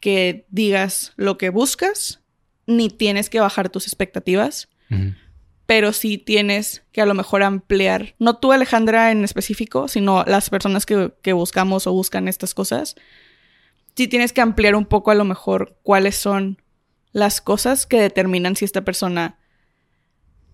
que 0.00 0.46
digas 0.50 1.12
lo 1.16 1.38
que 1.38 1.50
buscas, 1.50 2.20
ni 2.66 2.88
tienes 2.88 3.30
que 3.30 3.40
bajar 3.40 3.70
tus 3.70 3.86
expectativas 3.86 4.68
pero 5.66 5.92
sí 5.92 6.18
tienes 6.18 6.82
que 6.92 7.00
a 7.00 7.06
lo 7.06 7.14
mejor 7.14 7.42
ampliar, 7.42 8.14
no 8.18 8.36
tú 8.36 8.52
Alejandra 8.52 9.10
en 9.10 9.24
específico, 9.24 9.88
sino 9.88 10.24
las 10.26 10.50
personas 10.50 10.86
que, 10.86 11.12
que 11.22 11.32
buscamos 11.32 11.86
o 11.86 11.92
buscan 11.92 12.28
estas 12.28 12.54
cosas, 12.54 12.94
sí 13.96 14.08
tienes 14.08 14.32
que 14.32 14.40
ampliar 14.40 14.74
un 14.74 14.84
poco 14.84 15.10
a 15.10 15.14
lo 15.14 15.24
mejor 15.24 15.78
cuáles 15.82 16.16
son 16.16 16.61
las 17.12 17.40
cosas 17.40 17.86
que 17.86 18.00
determinan 18.00 18.56
si 18.56 18.64
esta 18.64 18.82
persona 18.82 19.38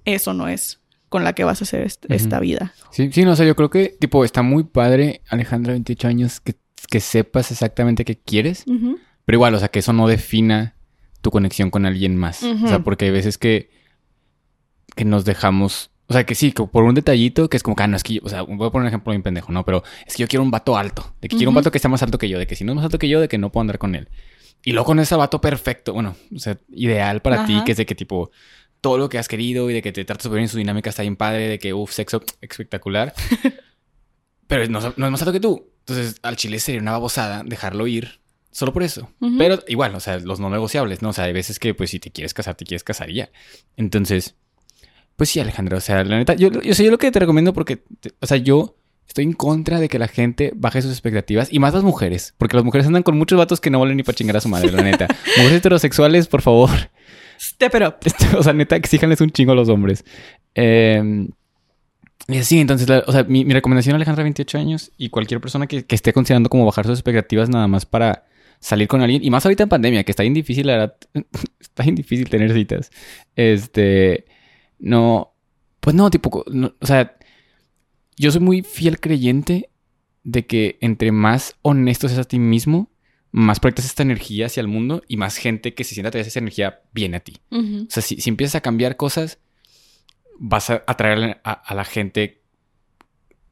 es 0.05 0.27
o 0.29 0.35
no 0.35 0.49
es 0.49 0.81
con 1.09 1.25
la 1.25 1.33
que 1.33 1.45
vas 1.45 1.61
a 1.63 1.65
hacer 1.65 1.83
est- 1.83 2.05
esta 2.11 2.39
vida. 2.41 2.75
Sí, 2.91 3.11
sí, 3.13 3.25
no, 3.25 3.33
o 3.33 3.37
sea, 3.37 3.47
yo 3.47 3.57
creo 3.57 3.71
que, 3.71 3.97
tipo, 3.99 4.25
está 4.25 4.43
muy 4.43 4.65
padre, 4.65 5.23
Alejandra, 5.29 5.73
28 5.73 6.07
años, 6.09 6.41
que, 6.41 6.55
que 6.91 7.01
sepas 7.01 7.51
exactamente 7.51 8.05
qué 8.05 8.19
quieres, 8.19 8.65
pero 9.25 9.37
igual, 9.37 9.55
o 9.55 9.59
sea, 9.59 9.69
que 9.69 9.79
eso 9.79 9.93
no 9.93 10.07
defina 10.09 10.75
tu 11.23 11.31
conexión 11.31 11.71
con 11.71 11.87
alguien 11.87 12.17
más. 12.17 12.43
O 12.43 12.69
sea, 12.69 12.79
porque 12.85 13.07
hay 13.07 13.11
veces 13.11 13.39
que, 13.39 13.71
que 14.97 15.05
nos 15.05 15.25
dejamos, 15.25 15.91
o 16.09 16.13
sea, 16.13 16.25
que 16.27 16.35
sí, 16.35 16.53
que 16.53 16.65
por 16.65 16.85
un 16.85 16.95
detallito, 16.95 17.49
que 17.49 17.57
es 17.57 17.63
como 17.63 17.75
que, 17.77 17.83
ah, 17.85 17.87
no, 17.87 17.97
es 17.97 18.03
que, 18.03 18.15
yo- 18.15 18.21
o 18.25 18.29
sea, 18.29 18.43
voy 18.43 18.55
a 18.67 18.71
poner 18.71 18.83
un 18.83 18.89
ejemplo 18.89 19.13
bien 19.13 19.23
pendejo, 19.23 19.51
¿no? 19.53 19.65
Pero 19.65 19.83
es 20.07 20.15
que 20.15 20.23
yo 20.23 20.29
quiero 20.29 20.43
un 20.43 20.51
vato 20.51 20.77
alto, 20.77 21.15
de 21.21 21.29
que 21.29 21.37
quiero 21.37 21.51
un 21.51 21.55
vato 21.55 21.71
que 21.71 21.79
sea 21.79 21.91
más 21.91 22.03
alto 22.03 22.19
que 22.19 22.29
yo, 22.29 22.39
de 22.39 22.47
que 22.47 22.55
si 22.57 22.65
no 22.65 22.73
es 22.73 22.77
más 22.77 22.85
alto 22.85 22.99
que 22.99 23.09
yo, 23.09 23.21
de 23.21 23.29
que 23.29 23.39
no 23.39 23.51
puedo 23.51 23.63
andar 23.63 23.79
con 23.79 23.95
él. 23.95 24.09
Y 24.65 24.73
luego 24.73 24.87
con 24.87 24.99
ese 25.01 25.15
vato 25.17 25.41
perfecto, 25.41 25.93
bueno, 25.95 26.17
o 26.35 26.39
sea, 26.39 26.59
ideal 26.71 27.23
para 27.23 27.45
ti, 27.47 27.55
que 27.65 27.73
es 27.73 27.79
de 27.79 27.87
que 27.87 27.95
tipo, 27.95 28.31
todo 28.81 28.99
lo 28.99 29.09
que 29.09 29.19
has 29.19 29.29
querido 29.29 29.71
y 29.71 29.73
de 29.75 29.83
que 29.83 29.93
te 29.93 30.05
tratas 30.05 30.25
súper 30.25 30.39
bien, 30.39 30.49
su 30.49 30.59
dinámica 30.59 30.91
está 30.91 31.03
bien 31.03 31.17
padre, 31.17 31.49
de 31.49 31.59
que, 31.59 31.73
uff, 31.75 31.93
sexo 31.93 32.23
espectacular. 32.41 33.15
Pero 34.47 34.67
no, 34.69 34.81
no 34.81 35.07
es 35.07 35.13
más 35.13 35.21
alto 35.23 35.33
que 35.33 35.41
tú. 35.41 35.71
Entonces, 35.81 36.17
al 36.23 36.37
chile 36.37 36.59
sería 36.59 36.81
una 36.81 36.93
babosada 36.93 37.43
dejarlo 37.45 37.87
ir 37.87 38.21
solo 38.51 38.73
por 38.73 38.83
eso. 38.83 39.11
Pero 39.39 39.63
igual, 39.69 39.95
o 39.95 40.01
sea, 40.01 40.19
los 40.19 40.41
no 40.41 40.49
negociables, 40.51 41.03
¿no? 41.03 41.11
O 41.11 41.13
sea, 41.13 41.25
hay 41.25 41.33
veces 41.33 41.59
que, 41.59 41.75
pues, 41.75 41.91
si 41.91 42.01
te 42.01 42.11
quieres 42.11 42.35
casar, 42.35 42.55
te 42.55 42.65
quieres 42.65 42.83
casar 42.83 43.11
y 43.11 43.15
ya. 43.15 43.31
Entonces, 43.77 44.35
pues 45.17 45.29
sí, 45.31 45.39
Alejandra, 45.41 45.77
o 45.77 45.81
sea, 45.81 46.03
la 46.05 46.17
neta, 46.19 46.35
yo, 46.35 46.51
yo, 46.51 46.75
sé 46.75 46.85
yo 46.85 46.91
lo 46.91 46.99
que 46.99 47.11
te 47.11 47.19
recomiendo 47.21 47.53
porque, 47.53 47.77
te- 47.77 48.15
o 48.21 48.27
sea, 48.27 48.37
yo 48.39 48.78
estoy 49.09 49.25
en 49.25 49.33
contra 49.33 49.81
de 49.81 49.89
que 49.89 49.99
la 49.99 50.07
gente 50.07 50.53
baje 50.55 50.83
sus 50.83 50.93
expectativas 50.93 51.49
y 51.53 51.59
más 51.59 51.75
las 51.75 51.83
mujeres, 51.83 52.35
porque 52.39 52.57
las 52.57 52.65
mujeres 52.65 52.87
andan 52.87 53.03
con 53.03 53.17
muchos 53.19 53.39
vatos 53.39 53.61
que 53.61 53.71
no 53.71 53.81
valen 53.81 53.97
ni 53.97 54.03
para 54.05 54.15
chingar 54.15 54.37
a 54.37 54.41
su 54.41 54.49
madre, 54.49 54.71
la 54.71 54.83
neta. 54.83 55.09
Mujeres 55.39 55.59
heterosexuales, 55.59 56.29
por 56.29 56.43
favor, 56.43 56.71
Step 57.41 57.75
it 57.77 57.83
up. 57.83 57.95
o 58.39 58.43
sea, 58.43 58.53
neta, 58.53 58.77
exíjanles 58.77 59.21
un 59.21 59.31
chingo 59.31 59.53
a 59.53 59.55
los 59.55 59.69
hombres. 59.69 60.05
Eh, 60.55 61.29
y 62.27 62.37
así, 62.39 62.59
entonces, 62.61 62.89
la- 62.89 63.05
o 63.07 63.13
sea, 63.13 63.25
mi, 63.25 63.45
mi 63.45 63.55
recomendación 63.55 63.95
a 63.95 63.97
Alejandra, 63.97 64.23
28 64.25 64.59
años, 64.59 64.91
y 64.99 65.09
cualquier 65.09 65.41
persona 65.41 65.67
que, 65.67 65.85
que 65.87 65.95
esté 65.95 66.13
considerando 66.13 66.51
como 66.51 66.67
bajar 66.67 66.85
sus 66.85 66.99
expectativas 66.99 67.49
nada 67.49 67.67
más 67.69 67.87
para 67.87 68.27
salir 68.61 68.89
con 68.89 69.01
alguien, 69.01 69.25
y 69.25 69.31
más 69.31 69.47
ahorita 69.47 69.63
en 69.63 69.69
pandemia, 69.69 70.05
que 70.05 70.11
está 70.13 70.25
bien 70.25 70.35
difícil, 70.35 70.67
la 70.67 70.73
verdad, 70.75 70.97
está 71.61 71.85
bien 71.85 71.95
difícil 71.95 72.29
tener 72.29 72.53
citas. 72.53 72.91
Este, 73.37 74.27
no, 74.81 75.33
pues 75.81 75.95
no, 75.97 76.11
tipo, 76.11 76.45
no, 76.51 76.75
o 76.81 76.87
sea, 76.87 77.17
yo 78.19 78.31
soy 78.31 78.41
muy 78.41 78.63
fiel 78.63 79.01
creyente 79.01 79.71
de 80.25 80.47
que 80.47 80.79
entre 80.81 81.13
más 81.13 81.57
honesto 81.63 82.09
seas 82.09 82.21
a 82.21 82.25
ti 82.25 82.39
mismo, 82.39 82.91
más 83.31 83.61
proyectas 83.61 83.85
esta 83.87 84.03
energía 84.03 84.47
hacia 84.47 84.61
el 84.61 84.69
mundo 84.69 85.03
y 85.09 85.17
más 85.17 85.37
gente 85.37 85.75
que 85.75 85.85
se 85.85 85.95
sienta 85.95 86.09
atraída 86.09 86.29
esa 86.29 86.39
energía 86.39 86.81
viene 86.93 87.19
a 87.19 87.21
ti. 87.21 87.39
O 87.89 87.91
sea, 87.91 88.03
si, 88.03 88.17
si 88.21 88.31
empiezas 88.31 88.55
a 88.57 88.61
cambiar 88.61 88.97
cosas, 88.97 89.39
vas 90.39 90.71
a 90.71 90.83
atraer 90.87 91.41
a, 91.45 91.53
a 91.53 91.75
la 91.75 91.85
gente. 91.85 92.43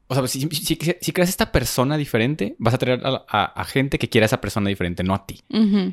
O 0.07 0.15
sea, 0.15 0.25
si, 0.27 0.41
si, 0.51 0.63
si 1.01 1.11
creas 1.11 1.29
esta 1.29 1.51
persona 1.51 1.97
diferente, 1.97 2.55
vas 2.59 2.73
a 2.73 2.77
atraer 2.77 3.01
a, 3.05 3.25
a- 3.27 3.45
a 3.45 3.65
gente 3.65 3.99
que 3.99 4.09
quiera 4.09 4.25
a 4.25 4.27
esa 4.27 4.41
persona 4.41 4.69
diferente, 4.69 5.03
no 5.03 5.13
a 5.13 5.25
ti. 5.25 5.41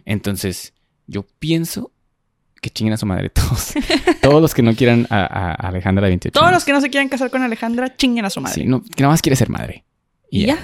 Entonces, 0.05 0.73
yo 1.07 1.27
pienso 1.39 1.91
que 2.65 2.71
chinguen 2.71 2.95
a 2.95 2.97
su 2.97 3.05
madre 3.07 3.29
todos. 3.31 3.75
todos 4.23 4.41
los 4.43 4.55
que 4.55 4.63
no 4.63 4.75
quieran 4.75 5.07
a, 5.11 5.21
a- 5.25 5.53
Alejandra 5.69 6.07
de 6.07 6.11
28 6.13 6.33
Todos 6.33 6.47
años. 6.49 6.57
los 6.57 6.65
que 6.65 6.73
no 6.73 6.81
se 6.81 6.89
quieran 6.91 7.09
casar 7.11 7.31
con 7.31 7.43
Alejandra, 7.43 7.95
chinguen 7.97 8.25
a 8.25 8.31
su 8.31 8.41
madre. 8.41 8.55
Sí, 8.63 8.67
no, 8.67 8.83
que 8.83 9.03
nada 9.03 9.13
más 9.13 9.21
quiere 9.23 9.37
ser 9.37 9.51
madre. 9.51 9.85
Y 10.31 10.47
ya. 10.47 10.59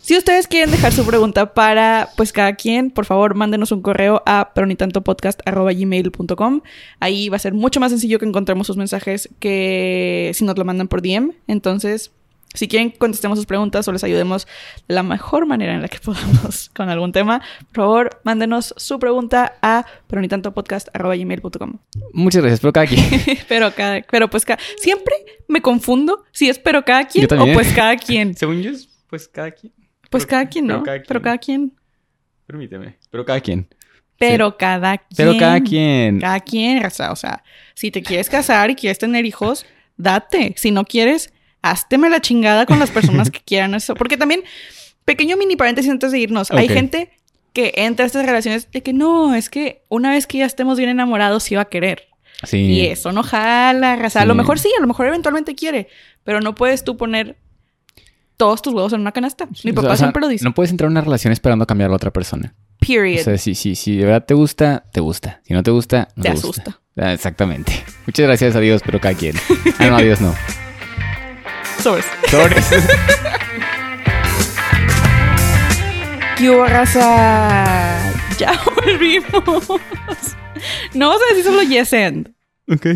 Si 0.00 0.16
ustedes 0.18 0.48
quieren 0.48 0.72
dejar 0.72 0.92
su 0.92 1.06
pregunta 1.06 1.54
para, 1.54 2.08
pues, 2.16 2.32
cada 2.32 2.54
quien, 2.56 2.90
por 2.90 3.04
favor, 3.04 3.36
mándenos 3.36 3.70
un 3.70 3.82
correo 3.82 4.20
a 4.26 4.50
peronitantopodcast.gmail.com. 4.52 6.60
Ahí 7.00 7.28
va 7.28 7.36
a 7.36 7.40
ser 7.40 7.54
mucho 7.54 7.78
más 7.78 7.92
sencillo 7.92 8.18
que 8.18 8.26
encontremos 8.26 8.66
sus 8.66 8.76
mensajes 8.76 9.28
que 9.38 10.32
si 10.34 10.44
nos 10.44 10.58
lo 10.58 10.64
mandan 10.64 10.88
por 10.88 11.02
DM. 11.02 11.30
Entonces, 11.46 12.10
si 12.54 12.68
quieren 12.68 12.90
contestemos 12.90 13.38
sus 13.38 13.46
preguntas 13.46 13.86
o 13.88 13.92
les 13.92 14.04
ayudemos 14.04 14.46
de 14.88 14.94
la 14.94 15.02
mejor 15.02 15.46
manera 15.46 15.74
en 15.74 15.82
la 15.82 15.88
que 15.88 15.98
podamos 16.04 16.70
con 16.74 16.88
algún 16.88 17.12
tema, 17.12 17.42
por 17.72 17.84
favor, 17.84 18.20
mándenos 18.24 18.74
su 18.76 18.98
pregunta 18.98 19.54
a 19.62 19.86
peronitantopodcast.gmail.com. 20.08 21.78
Muchas 22.12 22.42
gracias, 22.42 22.60
pero 22.60 22.72
cada 22.72 22.86
quien. 22.86 23.04
pero, 23.48 23.74
cada, 23.74 24.02
pero 24.02 24.28
pues 24.28 24.44
cada, 24.44 24.58
siempre 24.78 25.14
me 25.48 25.62
confundo 25.62 26.24
si 26.32 26.48
es 26.48 26.58
pero 26.58 26.84
cada 26.84 27.06
quien 27.06 27.26
o 27.32 27.52
pues 27.52 27.72
cada 27.72 27.96
quien. 27.96 28.34
Según 28.36 28.62
yo, 28.62 28.70
es, 28.70 28.88
pues 29.08 29.28
cada 29.28 29.50
quien. 29.50 29.72
Pues 30.10 30.26
Pero- 30.26 30.30
cada 30.30 30.48
quien, 30.48 30.66
pero 30.66 30.78
¿no? 30.78 30.84
cada 30.84 30.98
Pero 30.98 31.06
quien. 31.08 31.22
cada 31.22 31.38
quien. 31.38 31.72
Permíteme. 32.46 32.98
Pero 33.10 33.24
cada 33.24 33.40
quien. 33.40 33.68
Pero 34.18 34.56
cada 34.58 34.98
quien. 34.98 35.16
Pero 35.16 35.38
cada 35.38 35.60
quien. 35.60 36.20
Cada 36.20 36.40
quien, 36.40 36.82
raza. 36.82 37.12
O 37.12 37.16
sea, 37.16 37.42
si 37.74 37.90
te 37.90 38.02
quieres 38.02 38.28
casar 38.28 38.70
y 38.70 38.74
quieres 38.74 38.98
tener 38.98 39.24
hijos, 39.24 39.64
date. 39.96 40.54
Si 40.58 40.70
no 40.70 40.84
quieres, 40.84 41.32
házteme 41.62 42.10
la 42.10 42.20
chingada 42.20 42.66
con 42.66 42.78
las 42.78 42.90
personas 42.90 43.30
que 43.32 43.40
quieran 43.40 43.74
eso. 43.74 43.94
Porque 43.94 44.16
también 44.16 44.42
pequeño 45.04 45.36
mini 45.36 45.56
paréntesis 45.56 45.90
antes 45.90 46.12
de 46.12 46.18
irnos. 46.18 46.50
Hay 46.50 46.68
gente 46.68 47.10
que 47.52 47.72
entra 47.76 48.04
a 48.04 48.06
estas 48.06 48.24
relaciones 48.26 48.70
de 48.70 48.82
que 48.82 48.92
no, 48.92 49.34
es 49.34 49.50
que 49.50 49.84
una 49.88 50.10
vez 50.10 50.26
que 50.26 50.38
ya 50.38 50.46
estemos 50.46 50.78
bien 50.78 50.88
enamorados, 50.90 51.42
sí 51.42 51.54
va 51.54 51.62
a 51.62 51.66
querer. 51.66 52.08
Sí. 52.44 52.56
Y 52.58 52.86
eso 52.86 53.12
no 53.12 53.22
jala, 53.22 53.94
raza. 53.96 54.22
A 54.22 54.24
lo 54.24 54.34
Sí. 54.34 54.38
mejor 54.38 54.58
sí, 54.58 54.70
a 54.76 54.80
lo 54.80 54.86
mejor 54.86 55.06
eventualmente 55.06 55.54
quiere, 55.54 55.88
pero 56.24 56.40
no 56.40 56.54
puedes 56.54 56.82
tú 56.82 56.96
poner 56.96 57.36
todos 58.36 58.62
tus 58.62 58.72
huevos 58.74 58.92
en 58.94 59.00
una 59.00 59.12
canasta. 59.12 59.48
Mi 59.64 59.72
papá 59.72 59.88
o 59.88 59.90
sea, 59.90 59.96
siempre 59.98 60.20
lo 60.22 60.28
dice. 60.28 60.44
No 60.44 60.52
puedes 60.54 60.70
entrar 60.72 60.88
a 60.88 60.90
una 60.90 61.02
relación 61.02 61.32
esperando 61.32 61.66
cambiar 61.66 61.88
a 61.88 61.90
la 61.90 61.96
otra 61.96 62.10
persona. 62.10 62.54
Period. 62.80 63.20
O 63.20 63.24
sea, 63.24 63.38
si, 63.38 63.54
si, 63.54 63.76
si 63.76 63.96
de 63.98 64.06
verdad 64.06 64.24
te 64.24 64.34
gusta, 64.34 64.84
te 64.92 65.00
gusta. 65.00 65.40
Si 65.46 65.52
no 65.54 65.62
te 65.62 65.70
gusta, 65.70 66.08
no 66.16 66.22
Te 66.24 66.30
te, 66.30 66.34
gusta. 66.34 66.48
asusta. 66.62 66.80
Ah, 66.96 67.12
Exactamente. 67.12 67.72
Muchas 68.06 68.26
gracias 68.26 68.56
a 68.56 68.60
Dios, 68.60 68.82
pero 68.84 68.98
cada 69.00 69.14
quien. 69.14 69.36
Ah, 69.78 69.86
no, 69.88 69.96
a 69.98 70.02
Dios 70.02 70.20
no. 70.20 70.34
Sobres. 71.82 72.06
Sobres. 72.30 72.70
¿Qué 76.38 76.48
hubo, 76.48 76.64
raza? 76.66 78.12
Ya 78.38 78.52
volvimos. 78.84 79.68
No 80.94 81.08
vamos 81.08 81.22
a 81.24 81.34
decir 81.34 81.44
solo 81.44 81.62
yes 81.62 81.92
and. 81.92 82.32
ok. 82.70 82.86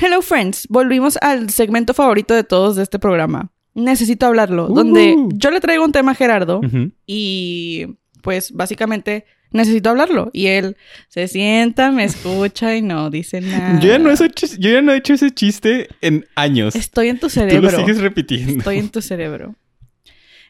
Hello 0.00 0.22
friends, 0.22 0.66
volvimos 0.70 1.18
al 1.20 1.50
segmento 1.50 1.92
favorito 1.92 2.32
de 2.32 2.42
todos 2.42 2.76
de 2.76 2.84
este 2.84 2.98
programa. 2.98 3.50
Necesito 3.74 4.24
hablarlo, 4.24 4.68
donde 4.68 5.14
yo 5.34 5.50
le 5.50 5.60
traigo 5.60 5.84
un 5.84 5.92
tema 5.92 6.12
a 6.12 6.14
Gerardo 6.14 6.62
y 7.06 7.98
pues 8.22 8.50
básicamente 8.52 9.26
necesito 9.52 9.90
hablarlo 9.90 10.30
y 10.32 10.46
él 10.46 10.76
se 11.08 11.28
sienta, 11.28 11.90
me 11.90 12.04
escucha 12.04 12.76
y 12.76 12.82
no 12.82 13.10
dice 13.10 13.40
nada. 13.40 13.80
Yo, 13.80 13.88
ya 13.88 13.98
no 13.98 14.10
he 14.10 14.14
hecho, 14.14 14.46
yo 14.58 14.70
ya 14.70 14.82
no 14.82 14.92
he 14.92 14.96
hecho 14.96 15.14
ese 15.14 15.30
chiste 15.32 15.88
en 16.00 16.26
años. 16.34 16.74
Estoy 16.76 17.08
en 17.08 17.16
tu 17.18 17.26
Tú 17.26 17.30
cerebro. 17.30 17.70
lo 17.70 17.78
sigues 17.78 17.98
repitiendo. 18.00 18.58
Estoy 18.58 18.78
en 18.78 18.88
tu 18.90 19.02
cerebro. 19.02 19.54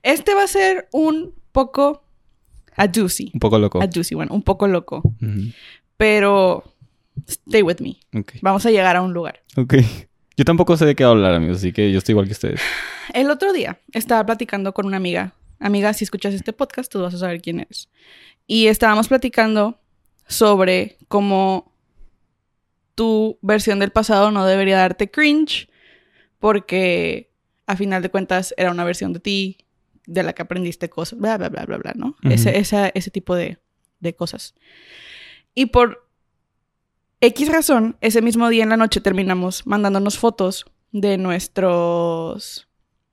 Este 0.03 0.35
va 0.35 0.45
a 0.45 0.47
ser 0.49 0.89
un 0.93 1.35
poco 1.53 2.03
a 2.77 2.87
juicy. 2.93 3.31
Un 3.35 3.41
poco 3.41 3.59
loco. 3.59 3.83
A 3.83 3.89
juicy, 3.93 4.15
bueno, 4.15 4.35
un 4.35 4.43
poco 4.43 4.67
loco. 4.69 5.03
Pero 5.97 6.65
stay 7.29 7.63
with 7.63 7.77
me. 7.81 7.97
Ok. 8.19 8.33
Vamos 8.41 8.65
a 8.67 8.71
llegar 8.71 8.97
a 8.97 9.03
un 9.03 9.13
lugar. 9.13 9.43
Ok. 9.57 9.75
Yo 10.37 10.45
tampoco 10.45 10.77
sé 10.79 10.87
de 10.87 10.95
qué 10.95 11.05
hablar, 11.05 11.35
amigos, 11.35 11.59
así 11.59 11.73
que 11.73 11.93
yo 11.93 11.99
estoy 11.99 12.13
igual 12.15 12.27
que 12.27 12.33
ustedes. 12.33 12.61
El 13.13 13.31
otro 13.31 13.53
día 13.53 13.79
estaba 13.93 14.25
platicando 14.25 14.73
con 14.73 14.87
una 14.87 14.97
amiga. 14.97 15.35
Amiga, 15.59 15.93
si 15.93 16.05
escuchas 16.05 16.33
este 16.33 16.55
podcast, 16.55 16.91
tú 16.91 17.03
vas 17.03 17.13
a 17.13 17.19
saber 17.19 17.43
quién 17.43 17.61
eres. 17.61 17.91
Y 18.53 18.67
estábamos 18.67 19.07
platicando 19.07 19.79
sobre 20.27 20.97
cómo 21.07 21.73
tu 22.97 23.39
versión 23.43 23.79
del 23.79 23.93
pasado 23.93 24.33
no 24.33 24.45
debería 24.45 24.77
darte 24.79 25.09
cringe 25.09 25.69
porque 26.41 27.31
a 27.69 27.77
final 27.77 28.03
de 28.03 28.11
cuentas 28.11 28.53
era 28.57 28.73
una 28.73 28.83
versión 28.83 29.13
de 29.13 29.21
ti 29.21 29.59
de 30.05 30.25
la 30.25 30.33
que 30.33 30.43
aprendiste 30.43 30.91
cosas, 30.91 31.17
bla, 31.21 31.39
bla, 31.39 31.49
bla, 31.49 31.65
bla, 31.65 31.79
bla, 31.79 31.93
¿no? 31.95 32.17
Ujú. 32.25 32.33
ese, 32.33 32.59
esa- 32.59 32.89
ese 32.89 33.13
tipo 33.13 33.37
de, 33.37 33.59
de 34.01 34.17
cosas. 34.17 34.57
Y 35.55 35.67
por 35.67 36.09
X 37.21 37.53
razón, 37.53 37.99
ese 38.01 38.21
mismo 38.21 38.49
día 38.49 38.65
en 38.65 38.71
la 38.71 38.77
noche 38.77 39.01
terminamos 39.01 39.65
mandándonos 39.65 40.19
fotos 40.19 40.65
de 40.91 41.19
nuestros 41.19 42.67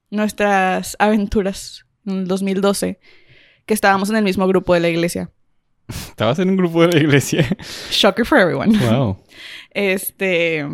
nuestras 0.10 0.96
aventuras 0.98 1.86
en 2.08 2.14
el 2.22 2.28
2012, 2.28 3.00
que 3.68 3.76
estábamos 3.76 4.10
en 4.10 4.16
el 4.16 4.24
mismo 4.24 4.48
grupo 4.48 4.74
de 4.74 4.80
la 4.80 4.90
iglesia. 4.90 5.30
Estabas 5.88 6.40
en 6.40 6.50
un 6.50 6.58
grupo 6.58 6.82
de 6.82 6.94
la 6.94 7.00
iglesia. 7.00 7.48
Shocker 7.92 8.26
for 8.26 8.40
everyone. 8.40 8.76
wow. 8.80 9.18
Este. 9.72 10.66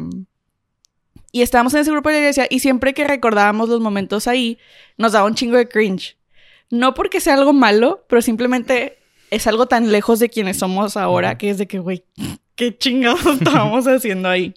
Y 1.34 1.42
estábamos 1.42 1.74
en 1.74 1.82
ese 1.82 1.92
grupo 1.92 2.08
de 2.08 2.16
la 2.16 2.20
iglesia 2.22 2.48
y 2.50 2.60
siempre 2.60 2.94
que 2.94 3.06
recordábamos 3.06 3.68
los 3.68 3.82
momentos 3.82 4.28
ahí, 4.28 4.60
nos 4.98 5.12
daba 5.12 5.26
un 5.26 5.36
chingo 5.36 5.58
de 5.58 5.68
cringe. 5.68 6.16
No 6.70 6.94
porque 6.94 7.20
sea 7.20 7.34
algo 7.34 7.52
malo, 7.52 8.06
pero 8.08 8.22
simplemente 8.22 9.00
es 9.32 9.48
algo 9.48 9.66
tan 9.66 9.92
lejos 9.92 10.20
de 10.20 10.30
quienes 10.30 10.58
somos 10.58 10.96
ahora 10.96 11.38
que 11.38 11.50
es 11.50 11.58
de 11.58 11.68
que, 11.68 11.80
güey, 11.80 12.06
qué 12.56 12.78
chingados 12.78 13.26
estábamos 13.26 13.88
haciendo 13.88 14.30
ahí. 14.30 14.54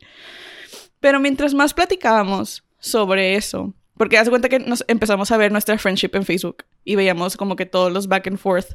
Pero 1.01 1.19
mientras 1.19 1.55
más 1.55 1.73
platicábamos 1.73 2.63
sobre 2.79 3.37
eso, 3.37 3.75
porque 3.97 4.19
haz 4.19 4.29
cuenta 4.29 4.49
que 4.49 4.59
nos 4.59 4.85
empezamos 4.89 5.31
a 5.31 5.37
ver 5.37 5.53
nuestra 5.53 5.79
friendship 5.79 6.11
en 6.15 6.25
Facebook 6.25 6.65
y 6.85 6.97
veíamos 6.97 7.37
como 7.37 7.57
que 7.57 7.67
todos 7.67 7.93
los 7.93 8.09
back 8.09 8.27
and 8.29 8.39
forth, 8.39 8.75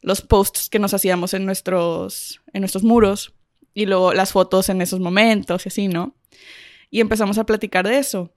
los 0.00 0.20
posts 0.20 0.68
que 0.68 0.78
nos 0.78 0.94
hacíamos 0.94 1.34
en 1.34 1.44
nuestros, 1.46 2.40
en 2.52 2.60
nuestros 2.62 2.84
muros 2.84 3.34
y 3.74 3.86
luego 3.86 4.12
las 4.12 4.32
fotos 4.32 4.68
en 4.68 4.82
esos 4.82 5.00
momentos 5.00 5.64
y 5.66 5.68
así, 5.68 5.88
¿no? 5.88 6.14
Y 6.90 7.00
empezamos 7.00 7.38
a 7.38 7.46
platicar 7.46 7.86
de 7.86 7.98
eso. 7.98 8.32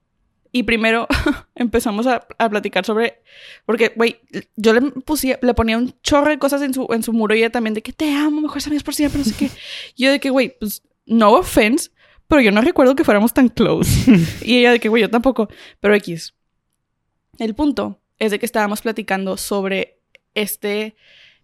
Y 0.52 0.62
primero 0.62 1.06
empezamos 1.54 2.06
a, 2.06 2.26
a 2.38 2.48
platicar 2.48 2.84
sobre, 2.86 3.20
porque, 3.66 3.92
güey, 3.94 4.20
yo 4.54 4.72
le, 4.72 4.80
pusía- 4.80 5.38
le 5.42 5.52
ponía 5.54 5.76
un 5.76 5.94
chorro 6.02 6.30
de 6.30 6.38
cosas 6.38 6.62
en 6.62 6.72
su, 6.72 6.86
en 6.92 7.02
su 7.02 7.12
muro 7.12 7.34
y 7.34 7.38
ella 7.38 7.50
también 7.50 7.74
de 7.74 7.82
que 7.82 7.92
te 7.92 8.14
amo, 8.14 8.40
mejores 8.40 8.66
amigos 8.66 8.84
por 8.84 8.94
siempre, 8.94 9.18
no 9.18 9.24
sé 9.24 9.34
qué. 9.36 9.50
Y 9.96 10.04
yo 10.04 10.10
de 10.12 10.20
que, 10.20 10.30
güey, 10.30 10.56
pues, 10.58 10.82
no 11.04 11.32
offense, 11.32 11.90
pero 12.28 12.40
yo 12.40 12.50
no 12.50 12.60
recuerdo 12.60 12.94
que 12.96 13.04
fuéramos 13.04 13.32
tan 13.32 13.48
close. 13.48 14.12
y 14.42 14.58
ella 14.58 14.72
de 14.72 14.80
que, 14.80 14.88
güey, 14.88 15.02
yo 15.02 15.10
tampoco, 15.10 15.48
pero 15.80 15.94
X. 15.94 16.34
El 17.38 17.54
punto 17.54 18.00
es 18.18 18.30
de 18.30 18.38
que 18.38 18.46
estábamos 18.46 18.82
platicando 18.82 19.36
sobre 19.36 20.00
este, 20.34 20.96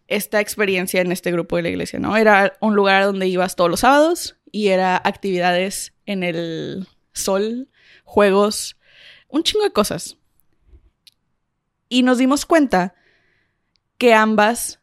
esta 0.09 0.41
experiencia 0.41 1.01
en 1.01 1.13
este 1.13 1.31
grupo 1.31 1.57
de 1.57 1.63
la 1.63 1.69
iglesia, 1.69 1.99
¿no? 1.99 2.17
Era 2.17 2.55
un 2.61 2.75
lugar 2.75 3.05
donde 3.05 3.29
ibas 3.29 3.57
todos 3.57 3.71
los 3.71 3.81
sábados 3.81 4.37
y 4.51 4.69
era 4.69 4.97
actividades 4.97 5.95
en 6.07 6.23
el 6.23 6.87
sol, 7.13 7.69
juegos, 8.05 8.77
un 9.29 9.43
chingo 9.43 9.65
de 9.65 9.73
cosas. 9.73 10.17
Y 11.89 12.03
nos 12.03 12.19
dimos 12.19 12.47
cuenta 12.47 12.95
que 13.99 14.15
ambas, 14.15 14.81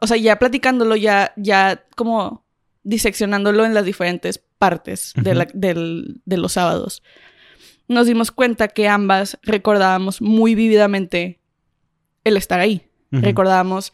o 0.00 0.06
sea, 0.06 0.16
ya 0.16 0.38
platicándolo, 0.38 0.96
ya, 0.96 1.32
ya 1.36 1.84
como 1.94 2.44
diseccionándolo 2.82 3.64
en 3.64 3.74
las 3.74 3.84
diferentes 3.84 4.42
partes 4.58 5.12
de, 5.16 5.34
la- 5.34 5.48
del- 5.54 6.20
de 6.24 6.36
los 6.36 6.52
sábados, 6.52 7.02
nos 7.88 8.06
dimos 8.06 8.30
cuenta 8.30 8.68
que 8.68 8.88
ambas 8.88 9.38
recordábamos 9.42 10.20
muy 10.20 10.54
vívidamente 10.54 11.40
el 12.24 12.36
estar 12.36 12.60
ahí. 12.60 12.82
Recordábamos 13.10 13.92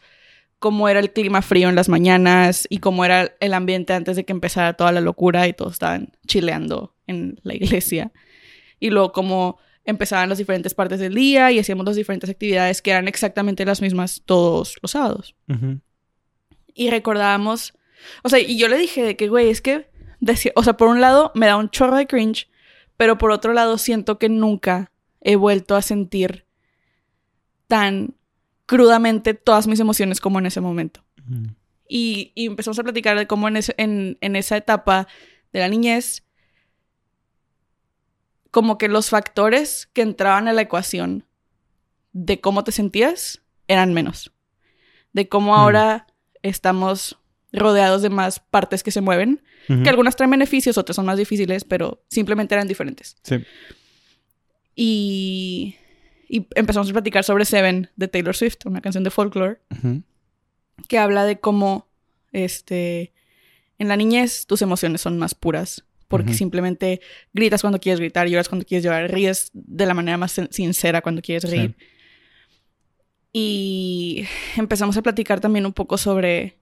cómo 0.59 0.89
era 0.89 0.99
el 0.99 1.11
clima 1.13 1.41
frío 1.41 1.69
en 1.69 1.75
las 1.75 1.87
mañanas 1.89 2.65
y 2.69 2.79
cómo 2.79 3.05
era 3.05 3.33
el 3.39 3.53
ambiente 3.53 3.93
antes 3.93 4.15
de 4.17 4.25
que 4.25 4.33
empezara 4.33 4.73
toda 4.73 4.91
la 4.91 4.99
locura 5.01 5.47
y 5.47 5.53
todos 5.53 5.73
estaban 5.73 6.11
chileando 6.27 6.95
en 7.07 7.39
la 7.43 7.53
iglesia. 7.53 8.11
Y 8.79 8.89
luego 8.89 9.11
cómo 9.13 9.57
empezaban 9.85 10.27
las 10.29 10.39
diferentes 10.39 10.73
partes 10.73 10.99
del 10.99 11.13
día 11.13 11.51
y 11.51 11.59
hacíamos 11.59 11.85
las 11.85 11.95
diferentes 11.95 12.29
actividades 12.29 12.81
que 12.81 12.91
eran 12.91 13.07
exactamente 13.07 13.63
las 13.65 13.81
mismas 13.81 14.23
todos 14.25 14.75
los 14.81 14.91
sábados. 14.91 15.35
Y 16.73 16.89
recordábamos, 16.89 17.73
o 18.23 18.29
sea, 18.29 18.39
y 18.39 18.57
yo 18.57 18.67
le 18.67 18.77
dije 18.77 19.03
de 19.03 19.15
que, 19.15 19.29
güey, 19.29 19.49
es 19.49 19.61
que, 19.61 19.87
o 20.55 20.63
sea, 20.63 20.77
por 20.77 20.87
un 20.87 21.01
lado 21.01 21.31
me 21.35 21.45
da 21.45 21.57
un 21.57 21.69
chorro 21.69 21.97
de 21.97 22.07
cringe, 22.07 22.49
pero 22.97 23.17
por 23.17 23.31
otro 23.31 23.53
lado 23.53 23.77
siento 23.77 24.17
que 24.19 24.29
nunca 24.29 24.91
he 25.21 25.35
vuelto 25.35 25.75
a 25.75 25.81
sentir 25.81 26.45
tan 27.67 28.15
crudamente 28.65 29.33
todas 29.33 29.67
mis 29.67 29.79
emociones 29.79 30.19
como 30.21 30.39
en 30.39 30.45
ese 30.47 30.61
momento. 30.61 31.03
Y, 31.87 32.31
y 32.35 32.45
empezamos 32.47 32.77
a 32.79 32.83
platicar 32.83 33.17
de 33.17 33.27
cómo 33.27 33.47
en, 33.47 33.57
ese- 33.57 33.75
en, 33.77 34.17
en 34.21 34.35
esa 34.35 34.57
etapa 34.57 35.07
de 35.53 35.59
la 35.59 35.67
niñez, 35.69 36.23
como 38.51 38.77
que 38.77 38.87
los 38.87 39.09
factores 39.09 39.87
que 39.93 40.01
entraban 40.01 40.47
a 40.47 40.53
la 40.53 40.61
ecuación 40.61 41.25
de 42.13 42.39
cómo 42.39 42.63
te 42.63 42.71
sentías 42.71 43.41
eran 43.67 43.93
menos. 43.93 44.31
De 45.13 45.27
cómo 45.27 45.53
Mm. 45.53 45.59
ahora 45.59 46.07
estamos 46.41 47.17
rodeados 47.55 48.01
de 48.01 48.09
más 48.09 48.39
partes 48.39 48.83
que 48.83 48.91
se 48.91 49.01
mueven, 49.01 49.41
que 49.67 49.89
algunas 49.89 50.15
traen 50.15 50.29
beneficios, 50.31 50.77
otras 50.77 50.95
son 50.95 51.05
más 51.07 51.17
difíciles, 51.17 51.63
pero 51.63 52.03
simplemente 52.09 52.53
eran 52.55 52.67
diferentes. 52.67 53.15
Sí. 53.23 53.37
Y, 54.75 55.75
y 56.29 56.47
empezamos 56.55 56.89
a 56.89 56.93
platicar 56.93 57.23
sobre 57.23 57.45
Seven 57.45 57.89
de 57.95 58.07
Taylor 58.07 58.35
Swift, 58.35 58.57
una 58.65 58.81
canción 58.81 59.03
de 59.03 59.09
folklore 59.11 59.59
que 60.87 60.97
habla 60.97 61.25
de 61.25 61.39
cómo 61.39 61.87
este 62.33 63.13
en 63.79 63.87
la 63.87 63.95
niñez 63.95 64.45
tus 64.45 64.61
emociones 64.61 65.01
son 65.01 65.17
más 65.17 65.33
puras 65.35 65.85
porque 66.07 66.33
simplemente 66.33 67.01
gritas 67.33 67.61
cuando 67.61 67.79
quieres 67.79 67.99
gritar, 67.99 68.27
lloras 68.27 68.47
cuando 68.49 68.65
quieres 68.65 68.83
llorar, 68.85 69.11
ríes 69.11 69.49
de 69.53 69.85
la 69.85 69.93
manera 69.93 70.17
más 70.17 70.31
sin- 70.33 70.51
sincera 70.51 71.01
cuando 71.01 71.21
quieres 71.21 71.49
Sí. 71.49 71.55
reír. 71.57 71.75
Y 73.33 74.25
empezamos 74.55 74.95
a 74.97 75.01
platicar 75.01 75.39
también 75.41 75.65
un 75.65 75.73
poco 75.73 75.97
sobre 75.97 76.57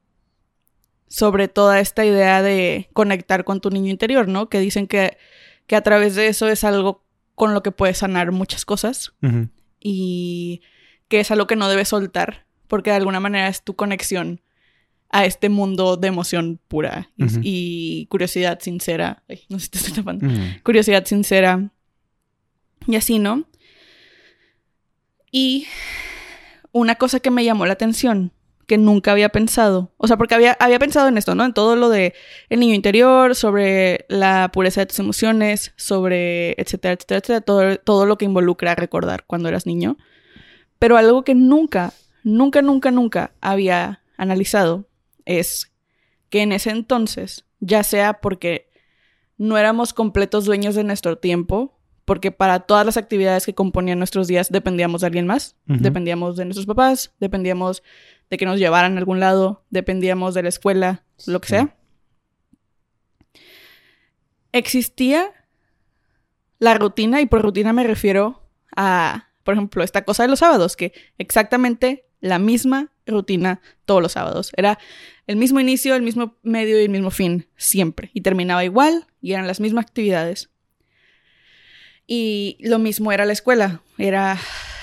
sobre 1.14 1.48
toda 1.48 1.80
esta 1.80 2.04
idea 2.04 2.42
de 2.42 2.90
conectar 2.92 3.44
con 3.44 3.62
tu 3.62 3.70
niño 3.70 3.92
interior, 3.92 4.28
¿no? 4.28 4.50
Que 4.50 4.60
dicen 4.60 4.88
que, 4.88 5.16
que 5.68 5.76
a 5.76 5.82
través 5.82 6.16
de 6.16 6.26
eso 6.26 6.48
es 6.48 6.64
algo 6.64 7.06
con 7.36 7.54
lo 7.54 7.62
que 7.62 7.70
puedes 7.70 8.00
sanar 8.00 8.32
muchas 8.32 8.66
cosas 8.66 9.14
y 9.80 10.62
que 11.10 11.20
es 11.20 11.30
algo 11.30 11.46
que 11.46 11.56
no 11.56 11.70
debes 11.70 11.90
soltar, 11.90 12.48
porque 12.68 12.90
de 12.90 12.96
alguna 12.96 13.20
manera 13.20 13.48
es 13.48 13.64
tu 13.64 13.76
conexión 13.76 14.42
a 15.12 15.24
este 15.26 15.50
mundo 15.50 15.98
de 15.98 16.08
emoción 16.08 16.60
pura 16.68 17.12
y, 17.44 18.08
curiosidad 18.10 18.60
sincera. 18.60 19.22
Ay, 19.30 19.42
no 19.50 19.60
sé 19.60 19.66
si 19.66 19.70
te 19.70 19.78
estoy 19.78 19.94
tapando. 19.94 20.26
Curiosidad 20.64 21.06
sincera 21.06 21.70
y 22.88 22.96
así, 22.96 23.20
¿no? 23.20 23.48
Y 25.32 25.68
una 26.72 26.96
cosa 26.96 27.20
que 27.20 27.30
me 27.30 27.46
llamó 27.46 27.68
la 27.68 27.74
atención, 27.74 28.32
que 28.74 28.80
nunca 28.80 29.12
había 29.12 29.30
pensado, 29.30 29.92
o 29.98 30.08
sea, 30.08 30.18
porque 30.18 30.34
había, 30.34 30.58
había 30.60 30.80
pensado 30.80 31.08
en 31.08 31.16
esto, 31.20 31.36
¿no? 31.36 31.46
En 31.46 31.54
todo 31.54 31.76
lo 31.76 31.90
de 31.90 32.16
el 32.50 32.60
niño 32.60 32.74
interior, 32.74 33.36
sobre 33.36 34.08
la 34.10 34.50
pureza 34.52 34.82
de 34.82 34.88
tus 34.88 34.98
emociones, 34.98 35.74
sobre 35.76 36.54
etcétera, 36.54 36.96
etcétera, 36.96 37.20
etcétera, 37.20 37.42
todo, 37.42 37.78
todo 37.78 38.08
lo 38.08 38.18
que 38.18 38.26
involucra 38.26 38.74
recordar 38.74 39.26
cuando 39.28 39.48
eras 39.48 39.68
niño. 39.68 39.96
Pero 40.80 40.98
algo 40.98 41.24
que 41.24 41.36
nunca, 41.36 41.94
nunca, 42.24 42.64
nunca, 42.64 42.90
nunca 42.90 43.36
había 43.42 44.02
analizado 44.18 44.88
es 45.26 45.72
que 46.32 46.42
en 46.42 46.52
ese 46.52 46.72
entonces, 46.72 47.46
ya 47.60 47.84
sea 47.84 48.22
porque 48.22 48.72
no 49.38 49.60
éramos 49.60 49.94
completos 49.94 50.46
dueños 50.46 50.74
de 50.74 50.84
nuestro 50.84 51.20
tiempo, 51.20 51.78
porque 52.06 52.32
para 52.32 52.62
todas 52.62 52.88
las 52.88 52.98
actividades 52.98 53.46
que 53.46 53.54
componían 53.54 54.00
nuestros 54.00 54.28
días 54.28 54.50
dependíamos 54.52 55.02
de 55.02 55.08
alguien 55.08 55.28
más, 55.28 55.58
dependíamos 55.68 56.38
de 56.38 56.46
nuestros 56.46 56.66
papás, 56.66 57.14
dependíamos 57.20 57.84
de 58.30 58.38
que 58.38 58.46
nos 58.46 58.60
llevaran 58.60 58.96
a 58.96 59.00
algún 59.00 59.20
lado, 59.20 59.66
dependíamos 59.70 60.34
de 60.34 60.44
la 60.44 60.50
escuela, 60.50 61.04
lo 61.26 61.42
que 61.42 61.50
sea. 61.50 61.78
Existía 64.52 65.32
la 66.60 66.76
rutina, 66.76 67.22
y 67.22 67.26
por 67.26 67.42
rutina 67.42 67.74
me 67.74 67.84
refiero 67.84 68.48
a, 68.76 69.30
por 69.44 69.56
ejemplo, 69.56 69.84
esta 69.84 70.04
cosa 70.04 70.24
de 70.24 70.30
los 70.30 70.40
sábados, 70.40 70.76
que 70.76 70.94
exactamente 71.18 72.06
la 72.22 72.40
misma 72.40 72.92
rutina 73.06 73.62
todos 73.86 74.02
los 74.02 74.14
sábados. 74.14 74.52
Era 74.56 74.80
el 75.28 75.36
mismo 75.36 75.60
inicio, 75.60 75.96
el 75.96 76.02
mismo 76.02 76.38
medio 76.42 76.80
y 76.80 76.84
el 76.84 76.90
mismo 76.90 77.12
fin, 77.12 77.48
siempre. 77.58 78.12
Y 78.14 78.22
terminaba 78.22 78.64
igual 78.64 79.08
y 79.22 79.34
eran 79.34 79.48
las 79.48 79.60
mismas 79.60 79.86
actividades. 79.86 80.50
Y 82.08 82.58
lo 82.60 82.80
mismo 82.80 83.12
era 83.12 83.26
la 83.26 83.34
escuela. 83.34 83.82
Era 83.98 84.38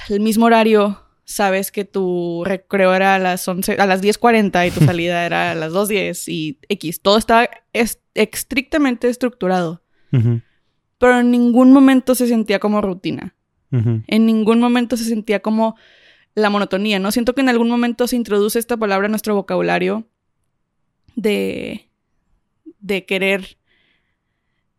el 0.08 0.20
mismo 0.20 0.46
horario. 0.46 1.02
Sabes 1.30 1.70
que 1.70 1.84
tu 1.84 2.42
recreo 2.44 2.92
era 2.92 3.14
a 3.14 3.18
las 3.20 3.46
11, 3.46 3.74
a 3.74 3.86
las 3.86 4.02
10.40 4.02 4.66
y 4.66 4.70
tu 4.72 4.80
salida 4.84 5.24
era 5.24 5.52
a 5.52 5.54
las 5.54 5.72
2.10 5.72 6.24
y 6.26 6.58
X. 6.68 7.00
Todo 7.02 7.18
estaba 7.18 7.48
es- 7.72 8.00
estrictamente 8.14 9.08
estructurado. 9.08 9.80
Pero 10.98 11.20
en 11.20 11.30
ningún 11.30 11.72
momento 11.72 12.16
se 12.16 12.26
sentía 12.26 12.58
como 12.58 12.80
rutina. 12.80 13.36
En 14.08 14.26
ningún 14.26 14.58
momento 14.58 14.96
se 14.96 15.04
sentía 15.04 15.38
como 15.40 15.76
la 16.34 16.50
monotonía, 16.50 16.98
¿no? 16.98 17.12
Siento 17.12 17.34
que 17.36 17.42
en 17.42 17.48
algún 17.48 17.68
momento 17.70 18.08
se 18.08 18.16
introduce 18.16 18.58
esta 18.58 18.76
palabra 18.76 19.06
en 19.06 19.12
nuestro 19.12 19.36
vocabulario 19.36 20.08
de, 21.14 21.88
de 22.80 23.06
querer 23.06 23.56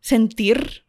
sentir. 0.00 0.81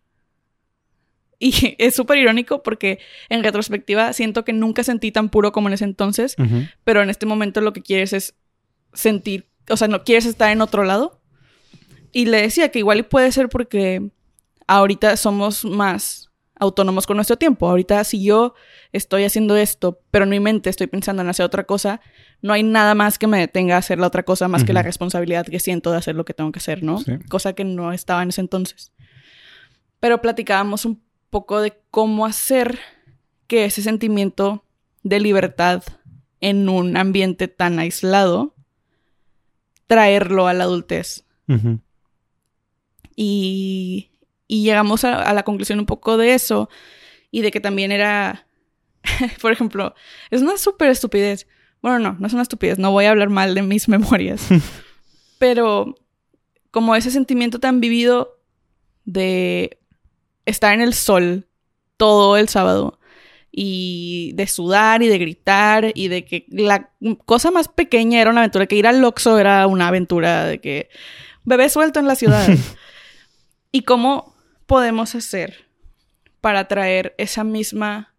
Y 1.43 1.75
es 1.77 1.93
súper 1.93 2.17
irónico 2.17 2.63
porque 2.63 2.99
en 3.27 3.43
retrospectiva 3.43 4.13
siento 4.13 4.45
que 4.45 4.53
nunca 4.53 4.83
sentí 4.83 5.11
tan 5.11 5.27
puro 5.29 5.51
como 5.51 5.67
en 5.67 5.73
ese 5.73 5.83
entonces, 5.83 6.35
Ujú. 6.39 6.63
pero 6.85 7.01
en 7.01 7.09
este 7.09 7.25
momento 7.25 7.59
lo 7.59 7.73
que 7.73 7.81
quieres 7.81 8.13
es 8.13 8.35
sentir, 8.93 9.47
o 9.69 9.75
sea, 9.75 9.89
no 9.89 10.03
quieres 10.03 10.25
estar 10.25 10.51
en 10.51 10.61
otro 10.61 10.85
lado. 10.85 11.19
Y 12.13 12.25
le 12.25 12.41
decía 12.41 12.69
que 12.69 12.79
igual 12.79 13.05
puede 13.05 13.31
ser 13.31 13.49
porque 13.49 14.09
ahorita 14.67 15.17
somos 15.17 15.65
más 15.65 16.29
autónomos 16.55 17.07
con 17.07 17.17
nuestro 17.17 17.37
tiempo. 17.37 17.67
Ahorita 17.67 18.03
si 18.03 18.23
yo 18.23 18.53
estoy 18.91 19.25
haciendo 19.25 19.57
esto, 19.57 19.99
pero 20.11 20.23
en 20.23 20.29
mi 20.29 20.39
mente 20.39 20.69
estoy 20.69 20.87
pensando 20.87 21.23
en 21.23 21.29
hacer 21.29 21.45
otra 21.45 21.65
cosa, 21.65 21.99
no 22.41 22.53
hay 22.53 22.63
nada 22.63 22.95
más 22.95 23.17
que 23.17 23.27
me 23.27 23.39
detenga 23.39 23.75
a 23.75 23.79
hacer 23.79 23.99
la 23.99 24.07
otra 24.07 24.23
cosa 24.23 24.47
más 24.47 24.63
que 24.63 24.71
la 24.71 24.83
responsabilidad 24.83 25.45
que 25.45 25.59
siento 25.59 25.91
de 25.91 25.97
hacer 25.97 26.15
lo 26.15 26.23
que 26.23 26.33
tengo 26.33 26.51
que 26.51 26.59
hacer, 26.59 26.83
¿no? 26.83 26.99
Sí. 26.99 27.13
Cosa 27.29 27.53
que 27.53 27.65
no 27.65 27.91
estaba 27.91 28.21
en 28.23 28.29
ese 28.29 28.41
entonces. 28.41 28.93
Pero 29.99 30.21
platicábamos 30.21 30.85
un 30.85 31.01
poco 31.33 31.59
de 31.59 31.73
cómo 31.91 32.25
hacer 32.25 32.79
que 33.47 33.65
ese 33.65 33.81
sentimiento 33.81 34.63
de 35.01 35.19
libertad 35.19 35.83
en 36.39 36.69
un 36.69 36.95
ambiente 36.95 37.47
tan 37.47 37.79
aislado, 37.79 38.55
traerlo 39.87 40.47
a 40.47 40.53
la 40.53 40.63
adultez. 40.65 41.25
Y, 43.15 44.11
y 44.47 44.63
llegamos 44.63 45.03
a, 45.03 45.23
a 45.23 45.33
la 45.33 45.43
conclusión 45.43 45.79
un 45.79 45.85
poco 45.85 46.17
de 46.17 46.35
eso 46.35 46.69
y 47.31 47.41
de 47.41 47.51
que 47.51 47.59
también 47.59 47.91
era, 47.91 48.47
por 49.41 49.51
ejemplo, 49.51 49.95
es 50.29 50.41
una 50.41 50.57
súper 50.57 50.89
estupidez. 50.89 51.47
Bueno, 51.81 51.99
no, 51.99 52.15
no 52.19 52.27
es 52.27 52.33
una 52.33 52.43
estupidez, 52.43 52.77
no 52.77 52.91
voy 52.91 53.05
a 53.05 53.09
hablar 53.09 53.29
mal 53.29 53.55
de 53.55 53.63
mis 53.63 53.87
memorias, 53.89 54.47
pero 55.39 55.95
como 56.71 56.95
ese 56.95 57.09
sentimiento 57.09 57.59
tan 57.59 57.81
vivido 57.81 58.39
de 59.05 59.79
estar 60.45 60.73
en 60.73 60.81
el 60.81 60.93
sol 60.93 61.47
todo 61.97 62.37
el 62.37 62.49
sábado 62.49 62.99
y 63.51 64.31
de 64.33 64.47
sudar 64.47 65.03
y 65.03 65.07
de 65.07 65.17
gritar 65.19 65.91
y 65.93 66.07
de 66.07 66.25
que 66.25 66.45
la 66.49 66.91
cosa 67.25 67.51
más 67.51 67.67
pequeña 67.67 68.19
era 68.19 68.31
una 68.31 68.41
aventura, 68.41 68.65
que 68.65 68.75
ir 68.75 68.87
al 68.87 69.03
Oxxo 69.03 69.37
era 69.37 69.67
una 69.67 69.87
aventura 69.87 70.45
de 70.45 70.59
que 70.59 70.89
bebé 71.43 71.69
suelto 71.69 71.99
en 71.99 72.07
la 72.07 72.15
ciudad. 72.15 72.47
¿Y 73.71 73.83
cómo 73.83 74.35
podemos 74.65 75.13
hacer 75.15 75.67
para 76.41 76.67
traer 76.67 77.15
esa 77.17 77.43
misma, 77.43 78.15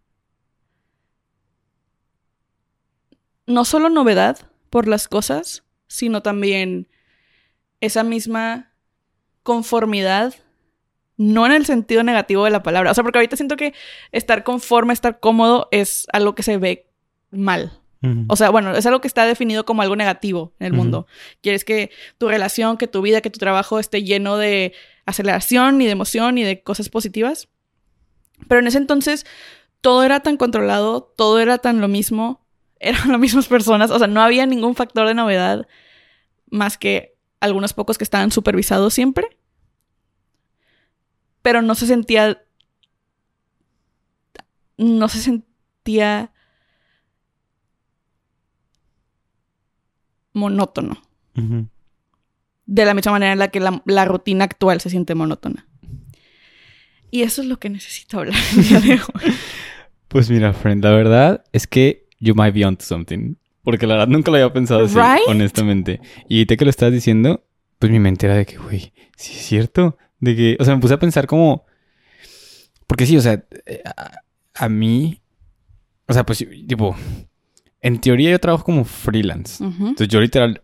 no 3.47 3.65
solo 3.65 3.91
novedad 3.91 4.51
por 4.71 4.89
las 4.89 5.09
cosas, 5.09 5.65
sino 5.89 6.23
también 6.23 6.89
esa 7.81 8.03
misma 8.03 8.73
conformidad, 9.43 10.35
no 11.17 11.47
en 11.47 11.53
el 11.53 11.67
sentido 11.67 12.03
negativo 12.03 12.45
de 12.45 12.51
la 12.51 12.63
palabra. 12.63 12.91
O 12.91 12.95
sea, 12.95 13.05
porque 13.05 13.19
ahorita 13.19 13.37
siento 13.37 13.57
que 13.57 13.75
estar 14.13 14.45
conforme, 14.45 14.93
estar 14.93 15.21
cómodo 15.21 15.69
es 15.71 16.07
algo 16.13 16.35
que 16.35 16.43
se 16.43 16.57
ve 16.59 16.87
mal. 17.31 17.81
O 18.29 18.37
sea, 18.37 18.51
bueno, 18.51 18.77
es 18.77 18.85
algo 18.85 19.01
que 19.01 19.09
está 19.09 19.25
definido 19.25 19.65
como 19.65 19.81
algo 19.81 19.97
negativo 19.97 20.53
en 20.59 20.67
el 20.67 20.73
mundo. 20.75 21.07
Quieres 21.41 21.65
que 21.65 21.91
tu 22.19 22.29
relación, 22.29 22.77
que 22.77 22.87
tu 22.87 23.01
vida, 23.01 23.23
que 23.23 23.31
tu 23.31 23.39
trabajo 23.39 23.79
esté 23.79 24.03
lleno 24.03 24.37
de 24.37 24.75
aceleración 25.07 25.81
y 25.81 25.87
de 25.87 25.93
emoción 25.93 26.37
y 26.37 26.45
de 26.45 26.63
cosas 26.63 26.91
positivas. 26.91 27.49
Pero 28.47 28.61
en 28.61 28.67
ese 28.67 28.77
entonces 28.77 29.25
todo 29.81 30.05
era 30.05 30.21
tan 30.21 30.37
controlado, 30.37 31.15
todo 31.17 31.41
era 31.41 31.57
tan 31.57 31.81
lo 31.81 31.89
mismo, 31.89 32.45
eran 32.79 33.11
las 33.11 33.21
mismas 33.21 33.47
personas, 33.47 33.91
o 33.91 33.99
sea, 33.99 34.07
no 34.07 34.21
había 34.21 34.45
ningún 34.45 34.75
factor 34.75 35.07
de 35.09 35.15
novedad 35.15 35.67
más 36.51 36.77
que 36.77 37.17
algunos 37.41 37.73
pocos 37.73 37.97
que 37.97 38.05
estaban 38.05 38.31
supervisados 38.31 38.93
siempre. 38.93 39.39
Pero 41.45 41.61
no 41.61 41.75
se 41.75 41.87
sentía 41.87 42.43
no 44.79 45.09
se 45.09 45.21
sentía 45.21 46.33
monótono. 50.33 51.01
De 52.67 52.85
la 52.87 52.95
misma 52.95 53.13
manera 53.13 53.33
en 53.35 53.39
la 53.39 53.49
que 53.49 53.61
la, 53.61 53.83
la 53.85 54.05
rutina 54.07 54.45
actual 54.47 54.81
se 54.81 54.89
siente 54.89 55.15
monótona. 55.15 55.67
Y 57.11 57.23
eso 57.23 57.43
es 57.43 57.49
lo 57.49 57.59
que 57.61 57.69
necesito 57.69 58.19
hablar 58.21 58.39
el 58.57 58.69
día 58.69 58.81
de 58.81 58.93
hoy. 58.95 59.33
Pues 60.09 60.31
mira, 60.31 60.53
friend, 60.53 60.83
la 60.85 60.93
verdad 60.93 61.45
es 61.53 61.67
que 61.67 62.07
you 62.21 62.37
might 62.37 62.55
be 62.55 62.65
onto 62.65 62.85
something. 62.85 63.35
Porque 63.65 63.85
la 63.85 63.95
verdad 63.95 64.09
nunca 64.09 64.31
lo 64.31 64.37
había 64.37 64.53
pensado 64.53 64.85
así, 64.85 64.95
Right? 64.95 65.27
honestamente. 65.27 66.01
Y 66.29 66.47
te 66.47 66.57
que 66.57 66.65
lo 66.65 66.71
estás 66.71 66.93
diciendo, 66.93 67.45
pues 67.81 67.91
mi 67.91 67.99
mente 67.99 68.27
era 68.27 68.37
de 68.37 68.47
que, 68.47 68.57
güey, 68.57 68.93
sí 69.17 69.33
es 69.35 69.45
cierto. 69.45 69.99
De 70.25 70.35
que, 70.35 70.57
o 70.59 70.65
sea, 70.65 70.75
me 70.75 70.81
puse 70.81 70.95
a 70.95 70.99
pensar 70.99 71.27
como... 71.27 71.65
Porque 72.87 73.07
sí, 73.07 73.17
o 73.17 73.21
sea, 73.21 73.45
eh, 73.67 73.83
a, 73.85 74.21
a 74.55 74.69
mí... 74.69 75.21
O 76.07 76.13
sea, 76.13 76.25
pues, 76.25 76.39
tipo... 76.67 76.97
En 77.81 78.01
teoría 78.01 78.31
yo 78.31 78.39
trabajo 78.39 78.65
como 78.65 78.85
freelance. 78.85 79.63
Ujú, 79.63 79.89
Entonces 79.89 80.09
yo 80.09 80.19
literal 80.21 80.63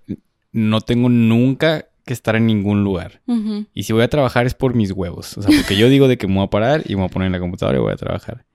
no 0.53 0.81
tengo 0.81 1.11
nunca 1.11 1.87
que 2.07 2.15
estar 2.15 2.35
en 2.35 2.47
ningún 2.47 2.83
lugar. 2.83 3.21
ujú. 3.27 3.67
Y 3.75 3.83
si 3.83 3.93
voy 3.93 4.03
a 4.03 4.09
trabajar 4.09 4.47
es 4.47 4.55
por 4.55 4.75
mis 4.75 4.91
huevos. 4.91 5.37
O 5.37 5.43
sea, 5.43 5.55
porque 5.55 5.77
yo 5.77 5.91
digo 5.91 6.09
de 6.09 6.17
que 6.17 6.27
me 6.27 6.37
voy 6.37 6.45
a 6.45 6.51
parar 6.51 6.83
y 6.87 6.95
me 6.95 7.03
voy 7.03 7.05
a 7.05 7.09
poner 7.11 7.27
en 7.27 7.33
la 7.33 7.41
computadora 7.41 7.77
y 7.77 7.81
voy 7.83 7.93
a 7.93 7.97
trabajar. 7.97 8.47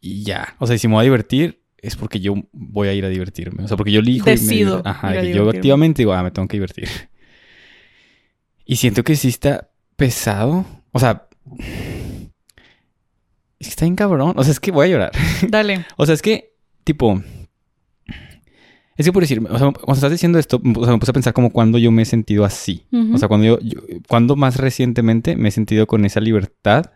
Y 0.00 0.24
ya. 0.24 0.56
O 0.58 0.66
sea, 0.66 0.76
si 0.76 0.88
me 0.88 0.94
voy 0.94 1.00
a 1.00 1.04
divertir 1.04 1.62
es 1.78 1.96
porque 1.96 2.20
yo 2.20 2.34
voy 2.52 2.88
a 2.88 2.94
ir 2.94 3.04
a 3.04 3.08
divertirme. 3.08 3.64
O 3.64 3.68
sea, 3.68 3.76
porque 3.76 3.92
yo 3.92 4.00
elijo 4.00 4.28
y 4.28 4.34
me 4.34 4.38
Decido. 4.38 4.82
Ajá, 4.84 5.12
ir 5.14 5.18
a 5.18 5.22
que 5.22 5.32
yo 5.32 5.48
activamente 5.48 6.02
digo, 6.02 6.12
ah, 6.12 6.22
me 6.22 6.30
tengo 6.30 6.46
que 6.48 6.56
divertir. 6.58 6.88
Y 8.70 8.76
siento 8.76 9.02
que 9.02 9.16
sí 9.16 9.28
está 9.28 9.68
pesado. 9.96 10.64
O 10.92 11.00
sea, 11.00 11.26
es 13.58 13.66
que 13.66 13.68
está 13.70 13.84
bien 13.84 13.96
cabrón. 13.96 14.34
O 14.36 14.44
sea, 14.44 14.52
es 14.52 14.60
que 14.60 14.70
voy 14.70 14.86
a 14.86 14.90
llorar. 14.90 15.10
Dale. 15.48 15.84
O 15.96 16.06
sea, 16.06 16.14
es 16.14 16.22
que, 16.22 16.54
tipo. 16.84 17.20
Es 18.96 19.06
que 19.06 19.12
por 19.12 19.22
decir, 19.22 19.40
o 19.40 19.58
sea, 19.58 19.72
cuando 19.72 19.94
estás 19.94 20.10
diciendo 20.12 20.38
esto, 20.38 20.60
o 20.76 20.84
sea, 20.84 20.92
me 20.92 20.98
puse 20.98 21.10
a 21.10 21.14
pensar 21.14 21.32
como 21.32 21.50
cuando 21.50 21.78
yo 21.78 21.90
me 21.90 22.02
he 22.02 22.04
sentido 22.04 22.44
así. 22.44 22.86
O 23.14 23.18
sea, 23.18 23.28
cuando 23.28 23.46
yo, 23.46 23.58
yo- 23.60 23.80
cuando 24.08 24.36
más 24.36 24.56
recientemente 24.58 25.36
me 25.36 25.48
he 25.48 25.52
sentido 25.52 25.86
con 25.86 26.04
esa 26.04 26.20
libertad 26.20 26.92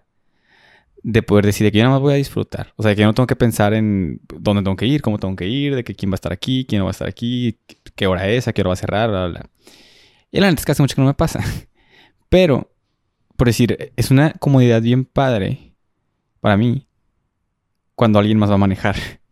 de 1.02 1.22
poder 1.22 1.46
decir 1.46 1.64
de 1.66 1.72
que 1.72 1.78
yo 1.78 1.84
nada 1.84 1.96
más 1.96 2.02
voy 2.02 2.12
a 2.14 2.16
disfrutar. 2.16 2.72
O 2.76 2.82
sea, 2.82 2.90
de 2.90 2.96
que 2.96 3.00
yo 3.02 3.06
no 3.08 3.14
tengo 3.14 3.26
que 3.26 3.36
pensar 3.36 3.72
en 3.74 4.20
dónde 4.38 4.62
tengo 4.62 4.76
que 4.76 4.86
ir, 4.86 5.00
cómo 5.02 5.18
tengo 5.18 5.34
que 5.34 5.46
ir, 5.48 5.74
de 5.74 5.82
que 5.82 5.94
quién 5.94 6.10
va 6.10 6.14
a 6.14 6.16
estar 6.16 6.32
aquí, 6.32 6.66
quién 6.68 6.78
no 6.80 6.84
va 6.84 6.90
a 6.90 6.92
estar 6.92 7.08
aquí, 7.08 7.58
qué- 7.66 7.76
qué 7.96 8.06
hora 8.06 8.28
es, 8.28 8.48
a 8.48 8.52
qué 8.52 8.60
hora 8.62 8.68
va 8.68 8.74
a 8.74 8.76
cerrar, 8.76 9.10
bla, 9.10 9.26
bla, 9.26 9.40
bla. 9.40 9.50
Y 10.34 10.40
la 10.40 10.48
neta 10.50 10.60
es 10.60 10.66
que 10.66 10.72
hace 10.72 10.82
mucho 10.82 10.96
que 10.96 11.00
no 11.00 11.06
me 11.06 11.14
pasa. 11.14 11.40
Pero, 12.28 12.72
por 13.36 13.46
decir, 13.46 13.92
es 13.96 14.10
una 14.10 14.32
comodidad 14.32 14.82
bien 14.82 15.04
padre 15.04 15.74
para 16.40 16.56
mí 16.56 16.88
cuando 17.94 18.18
alguien 18.18 18.36
más 18.38 18.50
va 18.50 18.54
a 18.54 18.58
manejar. 18.58 18.96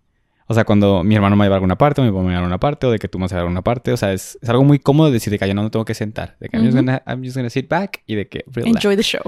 O 0.49 0.55
sea, 0.55 0.65
cuando 0.65 1.03
mi 1.03 1.15
hermano 1.15 1.35
me 1.35 1.45
lleva 1.47 1.55
a 1.55 1.59
alguna 1.59 1.79
parte, 1.79 2.03
o 2.03 2.05
mi 2.05 2.11
papá 2.11 2.21
me 2.25 2.27
lleva 2.29 2.39
a 2.41 2.41
alguna 2.41 2.61
parte, 2.61 2.87
o 2.87 2.91
de 2.91 2.99
que 2.99 3.09
tú 3.09 3.19
me 3.19 3.23
vas 3.25 3.33
a 3.33 3.37
llevar 3.37 3.45
a 3.45 3.49
alguna 3.49 3.63
parte. 3.63 3.91
O 3.91 3.97
sea, 3.97 4.13
es, 4.13 4.39
es 4.43 4.49
algo 4.51 4.65
muy 4.65 4.79
cómodo 4.81 5.11
decir 5.11 5.31
de 5.31 5.39
que 5.39 5.49
yo 5.49 5.55
no 5.55 5.63
me 5.63 5.71
tengo 5.71 5.87
que 5.87 5.95
sentar. 5.95 6.37
De 6.41 6.51
que 6.51 6.59
I'm, 6.59 6.67
just 6.67 6.77
gonna, 6.77 7.03
I'm 7.07 7.25
just 7.25 7.37
gonna 7.37 7.49
sit 7.49 7.71
back 7.71 8.03
y 8.07 8.17
de 8.17 8.29
que 8.29 8.45
relax. 8.49 8.77
Enjoy 8.77 8.97
the 8.97 9.03
show. 9.03 9.23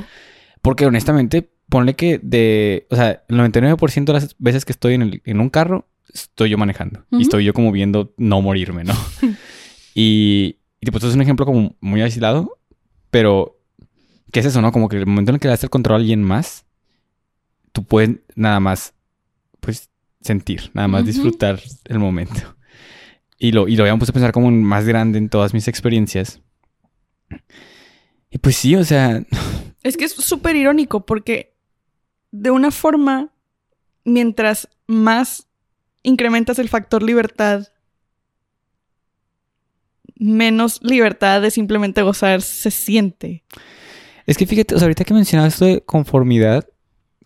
Porque 0.61 0.85
honestamente, 0.85 1.51
ponle 1.71 1.95
que 1.95 2.19
de... 2.23 2.87
O 2.91 2.97
sea, 2.97 3.25
el 3.27 3.37
99% 3.39 4.05
de 4.05 4.13
las 4.13 4.37
veces 4.39 4.67
que 4.67 4.73
estoy 4.73 4.95
en, 4.95 5.03
el- 5.03 5.23
en 5.25 5.41
un 5.41 5.49
carro, 5.49 5.89
estoy 6.13 6.51
yo 6.51 6.59
manejando. 6.59 7.07
Y 7.11 7.23
estoy 7.23 7.45
yo 7.45 7.55
como 7.55 7.73
viendo 7.73 8.13
no 8.19 8.43
morirme, 8.43 8.85
¿no? 8.85 8.95
y, 9.95 10.59
y 10.85 10.87
tipo, 10.87 10.99
esto 10.99 11.09
es 11.09 11.15
un 11.15 11.23
ejemplo 11.23 11.47
como 11.47 11.75
muy 11.81 12.03
aislado, 12.03 12.59
pero... 13.11 13.59
¿Qué 14.31 14.41
es 14.41 14.47
eso, 14.47 14.61
no? 14.61 14.71
Como 14.71 14.89
que 14.89 14.97
el 14.97 15.07
momento 15.07 15.31
en 15.31 15.37
el 15.37 15.41
que 15.41 15.49
le 15.49 15.53
das 15.53 15.63
el 15.63 15.71
control 15.71 15.95
a 15.95 15.99
alguien 16.01 16.23
más, 16.23 16.67
tú 17.73 17.85
puedes 17.85 18.19
nada 18.35 18.61
más, 18.61 18.93
pues, 19.61 19.89
sentir, 20.21 20.73
nada 20.75 20.89
más 20.89 21.07
disfrutar 21.07 21.59
el 21.85 21.99
momento. 22.01 22.57
Y 23.39 23.53
lo, 23.53 23.67
y 23.67 23.77
lo 23.77 23.85
había 23.85 23.97
puesto 23.97 24.11
a 24.11 24.15
pensar 24.15 24.33
como 24.33 24.51
más 24.51 24.87
grande 24.87 25.19
en 25.19 25.29
todas 25.29 25.55
mis 25.55 25.69
experiencias. 25.69 26.43
Y 28.29 28.39
pues 28.39 28.57
sí, 28.57 28.75
o 28.75 28.85
sea, 28.85 29.25
Es 29.85 29.97
que 29.97 30.07
es 30.07 30.13
súper 30.13 30.57
irónico 30.57 31.07
porque 31.07 31.55
de 32.33 32.51
una 32.51 32.73
forma, 32.73 33.33
mientras 34.05 34.69
más 34.89 35.47
incrementas 36.03 36.59
el 36.59 36.69
factor 36.69 37.03
libertad, 37.03 37.69
menos 40.17 40.81
libertad 40.83 41.43
de 41.43 41.51
simplemente 41.51 42.03
gozar 42.03 42.43
se 42.43 42.71
siente. 42.71 43.45
Es 44.27 44.37
que 44.39 44.47
fíjate, 44.47 44.75
o 44.75 44.79
sea, 44.79 44.87
ahorita 44.87 45.05
que 45.05 45.15
mencionabas 45.15 45.55
esto 45.55 45.65
de 45.67 45.83
conformidad, 45.83 46.67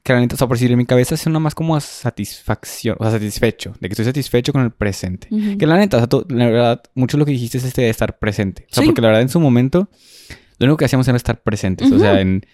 que 0.03 0.13
la 0.15 0.21
neta, 0.21 0.35
o 0.35 0.39
sea, 0.39 0.47
por 0.49 0.57
decir, 0.57 0.71
en 0.73 0.79
mi 0.79 0.87
cabeza 0.87 1.15
es 1.15 1.27
una 1.27 1.39
más 1.39 1.55
como 1.55 1.79
satisfacción, 1.81 2.97
o 2.99 3.05
sea, 3.05 3.13
satisfecho, 3.13 3.75
de 3.81 3.89
que 3.89 3.93
estoy 3.93 4.05
satisfecho 4.07 4.53
con 4.53 4.63
el 4.63 4.71
presente. 4.71 5.29
Que 5.59 5.67
la 5.67 5.77
neta, 5.77 5.99
o 5.99 6.01
sea, 6.01 6.07
tú- 6.09 6.25
la 6.29 6.47
verdad, 6.47 6.83
mucho 6.95 7.19
lo 7.19 7.25
que 7.27 7.33
dijiste 7.33 7.59
es 7.59 7.65
este 7.65 7.83
de 7.83 7.91
estar 7.91 8.19
presente. 8.19 8.67
O 8.71 8.75
sea, 8.75 8.83
Sí. 8.83 8.89
porque 8.89 9.03
la 9.03 9.09
verdad 9.09 9.23
en 9.23 9.29
su 9.29 9.39
momento, 9.39 9.91
lo 10.59 10.65
único 10.67 10.79
que 10.79 10.87
hacíamos 10.87 11.07
era 11.09 11.17
estar 11.17 11.43
presentes. 11.43 11.93
O 11.93 11.99
sea, 11.99 12.21
en, 12.21 12.45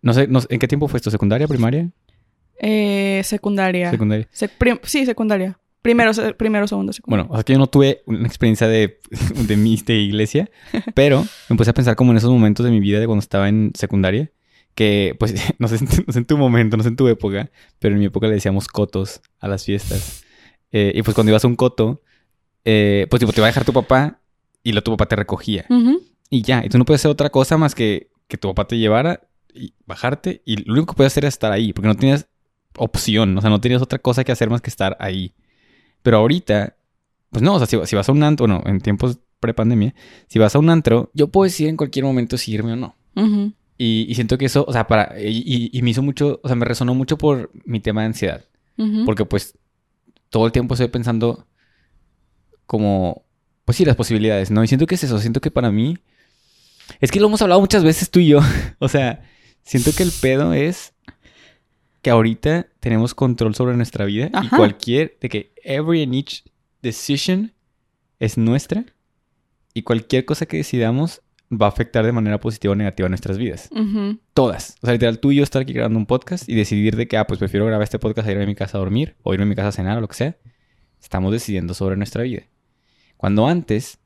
no 0.00 0.14
sé, 0.14 0.26
no 0.26 0.40
¿en 0.48 0.58
qué 0.58 0.66
tiempo 0.68 0.88
fue 0.88 0.96
esto? 0.98 1.10
¿Secundaria, 1.10 1.46
primaria? 1.46 1.90
Eh, 2.60 3.20
secundaria. 3.24 3.90
Secundaria. 3.90 4.28
Sec- 4.32 4.80
sí, 4.84 5.04
secundaria. 5.06 5.58
Primero, 5.82 6.12
primero, 6.36 6.66
segundo. 6.68 6.92
Bueno, 7.06 7.26
o 7.28 7.34
sea 7.34 7.42
que 7.42 7.52
yo 7.54 7.58
no 7.58 7.66
tuve 7.66 8.02
una 8.06 8.26
experiencia 8.26 8.68
de, 8.68 9.00
de, 9.34 9.56
mi- 9.56 9.76
de 9.84 9.96
iglesia, 9.98 10.48
pero 10.94 11.24
me 11.48 11.56
puse 11.56 11.70
a 11.70 11.74
pensar 11.74 11.96
como 11.96 12.12
en 12.12 12.18
esos 12.18 12.30
momentos 12.30 12.64
de 12.64 12.70
mi 12.70 12.78
vida 12.80 13.00
de 13.00 13.06
cuando 13.06 13.20
estaba 13.20 13.48
en 13.48 13.72
secundaria, 13.74 14.30
que 14.76 15.16
pues 15.18 15.34
no 15.58 15.66
sé, 15.68 15.78
no 16.06 16.12
sé 16.12 16.18
en 16.20 16.24
tu 16.24 16.38
momento, 16.38 16.76
no 16.76 16.82
sé 16.84 16.90
en 16.90 16.96
tu 16.96 17.08
época, 17.08 17.50
pero 17.80 17.94
en 17.94 17.98
mi 18.00 18.06
época 18.06 18.28
le 18.28 18.34
decíamos 18.34 18.68
cotos 18.68 19.20
a 19.40 19.48
las 19.48 19.64
fiestas. 19.64 20.24
Eh, 20.70 20.92
y 20.94 21.02
pues 21.02 21.14
cuando 21.14 21.30
ibas 21.30 21.44
a 21.44 21.48
un 21.48 21.56
coto, 21.56 22.00
eh, 22.64 23.06
pues 23.10 23.20
tipo 23.20 23.32
te 23.32 23.40
iba 23.40 23.46
a 23.46 23.50
dejar 23.50 23.64
tu 23.64 23.72
papá 23.72 24.20
y 24.62 24.70
luego 24.72 24.84
tu 24.84 24.90
papá 24.92 25.06
te 25.06 25.16
recogía. 25.16 25.66
Y 26.30 26.42
ya, 26.42 26.64
y 26.64 26.68
tú 26.68 26.78
no 26.78 26.84
puedes 26.84 27.00
hacer 27.00 27.10
otra 27.10 27.28
cosa 27.30 27.58
más 27.58 27.74
que 27.74 28.08
que 28.28 28.38
tu 28.38 28.48
papá 28.48 28.66
te 28.66 28.78
llevara 28.78 29.20
y 29.52 29.74
bajarte 29.84 30.40
y 30.46 30.56
lo 30.64 30.72
único 30.72 30.94
que 30.94 30.96
puedes 30.96 31.12
hacer 31.12 31.26
es 31.26 31.34
estar 31.34 31.52
ahí, 31.52 31.74
porque 31.74 31.88
no 31.88 31.96
tienes 31.96 32.26
opción, 32.78 33.36
o 33.36 33.40
sea, 33.42 33.50
no 33.50 33.60
tenías 33.60 33.82
otra 33.82 33.98
cosa 33.98 34.24
que 34.24 34.32
hacer 34.32 34.48
más 34.48 34.62
que 34.62 34.70
estar 34.70 34.96
ahí. 35.00 35.34
Pero 36.02 36.18
ahorita, 36.18 36.76
pues 37.30 37.42
no, 37.42 37.54
o 37.54 37.58
sea, 37.58 37.66
si, 37.66 37.78
si 37.86 37.96
vas 37.96 38.08
a 38.08 38.12
un 38.12 38.22
antro, 38.22 38.46
bueno, 38.46 38.62
en 38.66 38.80
tiempos 38.80 39.18
pre-pandemia, 39.40 39.94
si 40.28 40.38
vas 40.38 40.54
a 40.54 40.58
un 40.58 40.70
antro, 40.70 41.10
yo 41.14 41.28
puedo 41.28 41.44
decir 41.44 41.68
en 41.68 41.76
cualquier 41.76 42.04
momento 42.04 42.38
si 42.38 42.52
irme 42.52 42.72
o 42.72 42.76
no. 42.76 42.96
Y, 43.76 44.06
y 44.08 44.14
siento 44.14 44.38
que 44.38 44.46
eso, 44.46 44.64
o 44.66 44.72
sea, 44.72 44.86
para, 44.86 45.20
y, 45.20 45.80
me 45.82 45.90
hizo 45.90 46.02
mucho, 46.02 46.40
o 46.42 46.48
sea, 46.48 46.56
me 46.56 46.64
resonó 46.64 46.94
mucho 46.94 47.18
por 47.18 47.50
mi 47.64 47.80
tema 47.80 48.02
de 48.02 48.08
ansiedad. 48.08 48.44
Porque 49.04 49.24
pues 49.24 49.56
todo 50.28 50.46
el 50.46 50.52
tiempo 50.52 50.74
estoy 50.74 50.88
pensando 50.88 51.46
como, 52.66 53.24
pues 53.64 53.76
sí, 53.76 53.84
las 53.84 53.96
posibilidades, 53.96 54.50
¿no? 54.50 54.64
Y 54.64 54.68
siento 54.68 54.86
que 54.86 54.96
es 54.96 55.04
eso, 55.04 55.18
siento 55.18 55.40
que 55.40 55.50
para 55.50 55.70
mí, 55.70 55.98
es 57.00 57.10
que 57.10 57.20
lo 57.20 57.26
hemos 57.26 57.42
hablado 57.42 57.60
muchas 57.60 57.84
veces 57.84 58.10
tú 58.10 58.18
y 58.18 58.28
yo, 58.28 58.40
o 58.78 58.88
sea, 58.88 59.22
siento 59.62 59.92
que 59.92 60.02
el 60.02 60.10
pedo 60.10 60.52
es 60.52 60.94
que 62.02 62.10
ahorita 62.10 62.66
tenemos 62.80 63.14
control 63.14 63.54
sobre 63.54 63.76
nuestra 63.76 64.04
vida 64.04 64.30
y 64.42 64.48
cualquier, 64.48 65.16
de 65.20 65.28
que 65.28 65.52
every 65.62 66.02
and 66.02 66.14
each 66.14 66.44
decision 66.82 67.52
es 68.18 68.36
nuestra 68.36 68.84
y 69.72 69.82
cualquier 69.82 70.24
cosa 70.24 70.46
que 70.46 70.56
decidamos 70.58 71.22
va 71.50 71.66
a 71.66 71.68
afectar 71.68 72.04
de 72.04 72.12
manera 72.12 72.40
positiva 72.40 72.72
o 72.72 72.74
negativa 72.74 73.08
nuestras 73.08 73.38
vidas. 73.38 73.68
Todas. 74.34 74.76
O 74.82 74.86
sea, 74.86 74.94
literal, 74.94 75.18
tú 75.18 75.32
y 75.32 75.36
yo 75.36 75.42
estar 75.42 75.62
aquí 75.62 75.72
grabando 75.72 75.98
un 75.98 76.06
podcast 76.06 76.48
y 76.48 76.54
decidir 76.54 76.96
de 76.96 77.06
que, 77.06 77.16
ah, 77.16 77.26
pues 77.26 77.38
prefiero 77.38 77.66
grabar 77.66 77.82
este 77.82 77.98
podcast 77.98 78.26
a 78.26 78.32
irme 78.32 78.44
a 78.44 78.46
mi 78.46 78.54
casa 78.54 78.78
a 78.78 78.80
dormir 78.80 79.16
o 79.22 79.32
irme 79.34 79.44
a 79.44 79.48
mi 79.48 79.54
casa 79.54 79.68
a 79.68 79.72
cenar 79.72 79.98
o 79.98 80.00
lo 80.00 80.08
que 80.08 80.14
sea. 80.14 80.36
Estamos 81.00 81.30
decidiendo 81.32 81.74
sobre 81.74 81.96
nuestra 81.96 82.22
vida. 82.22 82.42
Cuando 83.16 83.46
antes, 83.46 83.98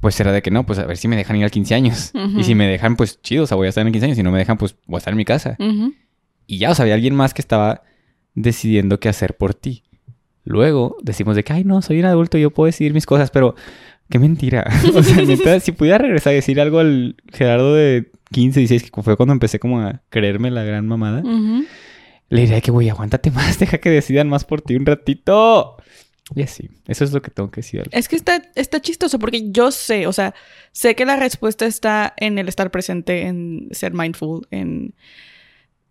pues 0.00 0.18
era 0.20 0.32
de 0.32 0.42
que 0.42 0.50
no, 0.50 0.64
pues 0.64 0.78
a 0.78 0.86
ver 0.86 0.96
si 0.96 1.08
me 1.08 1.16
dejan 1.16 1.36
ir 1.36 1.44
al 1.44 1.50
15 1.50 1.74
años. 1.74 2.12
Y 2.38 2.44
si 2.44 2.54
me 2.54 2.66
dejan, 2.66 2.96
pues 2.96 3.20
chido, 3.20 3.44
o 3.44 3.46
sea, 3.46 3.56
voy 3.56 3.66
a 3.66 3.70
estar 3.70 3.82
en 3.82 3.88
el 3.88 3.92
15 3.92 4.04
años. 4.06 4.16
Si 4.16 4.22
no 4.22 4.30
me 4.30 4.38
dejan, 4.38 4.56
pues 4.56 4.76
voy 4.86 4.96
a 4.96 4.98
estar 4.98 5.12
en 5.12 5.18
mi 5.18 5.24
casa. 5.24 5.56
Ujú. 5.58 5.92
Y 6.50 6.58
ya, 6.58 6.72
o 6.72 6.74
sea, 6.74 6.82
había 6.82 6.94
alguien 6.96 7.14
más 7.14 7.32
que 7.32 7.42
estaba 7.42 7.84
decidiendo 8.34 8.98
qué 8.98 9.08
hacer 9.08 9.36
por 9.36 9.54
ti. 9.54 9.84
Luego 10.42 10.96
decimos 11.00 11.36
de 11.36 11.44
que, 11.44 11.52
ay, 11.52 11.62
no, 11.62 11.80
soy 11.80 12.00
un 12.00 12.06
adulto, 12.06 12.38
yo 12.38 12.50
puedo 12.50 12.66
decidir 12.66 12.92
mis 12.92 13.06
cosas, 13.06 13.30
pero 13.30 13.54
qué 14.08 14.18
mentira. 14.18 14.68
o 14.96 15.00
sea, 15.00 15.24
neta, 15.24 15.60
si 15.60 15.70
pudiera 15.70 15.98
regresar 15.98 16.32
a 16.32 16.34
decir 16.34 16.60
algo 16.60 16.80
al 16.80 17.14
Gerardo 17.32 17.72
de 17.76 18.10
15, 18.32 18.58
16, 18.58 18.90
que 18.90 19.02
fue 19.02 19.16
cuando 19.16 19.32
empecé 19.32 19.60
como 19.60 19.80
a 19.80 20.02
creerme 20.08 20.50
la 20.50 20.64
gran 20.64 20.88
mamada, 20.88 21.22
le 22.30 22.40
diría 22.40 22.60
que, 22.60 22.72
güey, 22.72 22.90
aguántate 22.90 23.30
más, 23.30 23.60
deja 23.60 23.78
que 23.78 23.90
decidan 23.90 24.28
más 24.28 24.44
por 24.44 24.60
ti 24.60 24.74
un 24.74 24.86
ratito. 24.86 25.76
Y 26.34 26.42
así, 26.42 26.68
eso 26.88 27.04
es 27.04 27.12
lo 27.12 27.22
que 27.22 27.30
tengo 27.30 27.52
que 27.52 27.60
decir. 27.60 27.88
Es 27.92 28.08
que 28.08 28.16
está, 28.16 28.42
está 28.56 28.80
chistoso 28.80 29.20
porque 29.20 29.52
yo 29.52 29.70
sé, 29.70 30.08
o 30.08 30.12
sea, 30.12 30.34
sé 30.72 30.96
que 30.96 31.04
la 31.04 31.14
respuesta 31.14 31.64
está 31.66 32.12
en 32.16 32.40
el 32.40 32.48
estar 32.48 32.72
presente, 32.72 33.28
en 33.28 33.68
ser 33.70 33.94
mindful, 33.94 34.48
en 34.50 34.94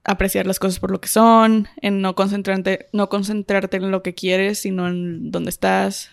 apreciar 0.03 0.45
las 0.47 0.59
cosas 0.59 0.79
por 0.79 0.91
lo 0.91 1.01
que 1.01 1.07
son, 1.07 1.67
en 1.81 2.01
no 2.01 2.15
concentrarte, 2.15 2.87
no 2.93 3.09
concentrarte 3.09 3.77
en 3.77 3.91
lo 3.91 4.01
que 4.03 4.15
quieres, 4.15 4.59
sino 4.59 4.87
en 4.87 5.31
dónde 5.31 5.49
estás, 5.49 6.11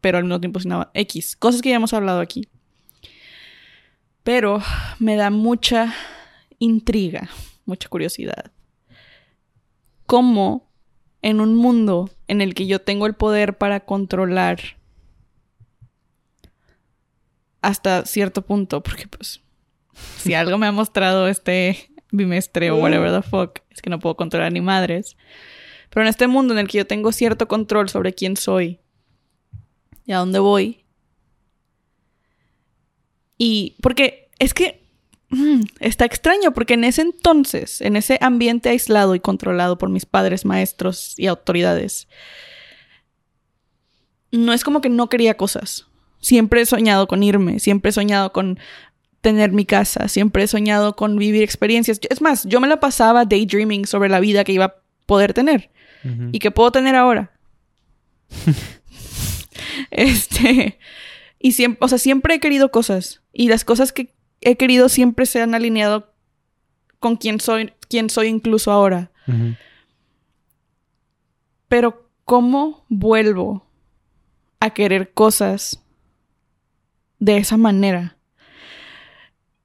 pero 0.00 0.18
al 0.18 0.24
mismo 0.24 0.40
tiempo 0.40 0.60
sin 0.60 0.70
nada 0.70 0.90
X, 0.94 1.36
cosas 1.36 1.62
que 1.62 1.70
ya 1.70 1.76
hemos 1.76 1.92
hablado 1.92 2.20
aquí. 2.20 2.48
Pero 4.22 4.60
me 4.98 5.16
da 5.16 5.30
mucha 5.30 5.94
intriga, 6.58 7.30
mucha 7.64 7.88
curiosidad. 7.88 8.52
¿Cómo 10.06 10.68
en 11.22 11.40
un 11.40 11.54
mundo 11.54 12.10
en 12.28 12.40
el 12.40 12.54
que 12.54 12.66
yo 12.66 12.80
tengo 12.80 13.06
el 13.06 13.14
poder 13.14 13.58
para 13.58 13.80
controlar 13.80 14.60
hasta 17.60 18.04
cierto 18.06 18.42
punto, 18.42 18.82
porque 18.82 19.08
pues 19.08 19.40
si 20.18 20.34
algo 20.34 20.58
me 20.58 20.66
ha 20.66 20.72
mostrado 20.72 21.28
este 21.28 21.87
bimestre 22.12 22.70
o 22.70 22.76
whatever 22.76 23.10
the 23.10 23.28
fuck, 23.28 23.60
es 23.70 23.82
que 23.82 23.90
no 23.90 23.98
puedo 23.98 24.16
controlar 24.16 24.52
ni 24.52 24.60
madres. 24.60 25.16
Pero 25.90 26.02
en 26.02 26.08
este 26.08 26.26
mundo 26.26 26.54
en 26.54 26.60
el 26.60 26.68
que 26.68 26.78
yo 26.78 26.86
tengo 26.86 27.12
cierto 27.12 27.48
control 27.48 27.88
sobre 27.88 28.12
quién 28.12 28.36
soy 28.36 28.80
y 30.04 30.12
a 30.12 30.18
dónde 30.18 30.38
voy. 30.38 30.84
Y 33.38 33.76
porque 33.80 34.30
es 34.38 34.52
que 34.52 34.82
mm, 35.30 35.60
está 35.80 36.04
extraño, 36.04 36.52
porque 36.52 36.74
en 36.74 36.84
ese 36.84 37.02
entonces, 37.02 37.80
en 37.80 37.96
ese 37.96 38.18
ambiente 38.20 38.68
aislado 38.68 39.14
y 39.14 39.20
controlado 39.20 39.78
por 39.78 39.88
mis 39.88 40.06
padres, 40.06 40.44
maestros 40.44 41.18
y 41.18 41.26
autoridades, 41.26 42.08
no 44.30 44.52
es 44.52 44.64
como 44.64 44.80
que 44.80 44.90
no 44.90 45.08
quería 45.08 45.36
cosas. 45.36 45.86
Siempre 46.20 46.60
he 46.60 46.66
soñado 46.66 47.06
con 47.06 47.22
irme, 47.22 47.60
siempre 47.60 47.90
he 47.90 47.92
soñado 47.92 48.32
con 48.32 48.58
tener 49.20 49.52
mi 49.52 49.64
casa, 49.64 50.08
siempre 50.08 50.44
he 50.44 50.46
soñado 50.46 50.94
con 50.96 51.16
vivir 51.16 51.42
experiencias. 51.42 52.00
Es 52.08 52.20
más, 52.20 52.44
yo 52.44 52.60
me 52.60 52.68
la 52.68 52.80
pasaba 52.80 53.24
daydreaming 53.24 53.86
sobre 53.86 54.08
la 54.08 54.20
vida 54.20 54.44
que 54.44 54.52
iba 54.52 54.64
a 54.66 54.74
poder 55.06 55.34
tener 55.34 55.70
y 56.32 56.38
que 56.38 56.50
puedo 56.50 56.70
tener 56.72 56.94
ahora. 56.94 57.32
este, 59.90 60.78
y 61.38 61.52
siempre, 61.52 61.78
o 61.84 61.88
sea, 61.88 61.98
siempre 61.98 62.34
he 62.34 62.40
querido 62.40 62.70
cosas 62.70 63.22
y 63.32 63.48
las 63.48 63.64
cosas 63.64 63.92
que 63.92 64.14
he 64.40 64.56
querido 64.56 64.88
siempre 64.88 65.26
se 65.26 65.42
han 65.42 65.54
alineado 65.54 66.12
con 67.00 67.16
quién 67.16 67.40
soy, 67.40 67.72
quién 67.88 68.10
soy 68.10 68.28
incluso 68.28 68.70
ahora. 68.70 69.10
Pero 71.68 72.10
¿cómo 72.24 72.84
vuelvo 72.88 73.66
a 74.60 74.70
querer 74.70 75.12
cosas 75.12 75.82
de 77.18 77.36
esa 77.36 77.56
manera? 77.56 78.17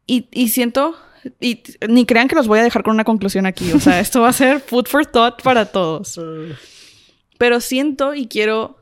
Y, 0.05 0.27
y 0.31 0.49
siento, 0.49 0.95
y 1.39 1.63
ni 1.87 2.05
crean 2.05 2.27
que 2.27 2.35
los 2.35 2.47
voy 2.47 2.59
a 2.59 2.63
dejar 2.63 2.83
con 2.83 2.93
una 2.93 3.03
conclusión 3.03 3.45
aquí, 3.45 3.71
o 3.71 3.79
sea, 3.79 3.99
esto 4.01 4.21
va 4.21 4.29
a 4.29 4.33
ser 4.33 4.59
food 4.59 4.87
for 4.87 5.05
thought 5.05 5.41
para 5.41 5.65
todos. 5.65 6.19
Pero 7.37 7.59
siento 7.61 8.13
y 8.13 8.27
quiero, 8.27 8.77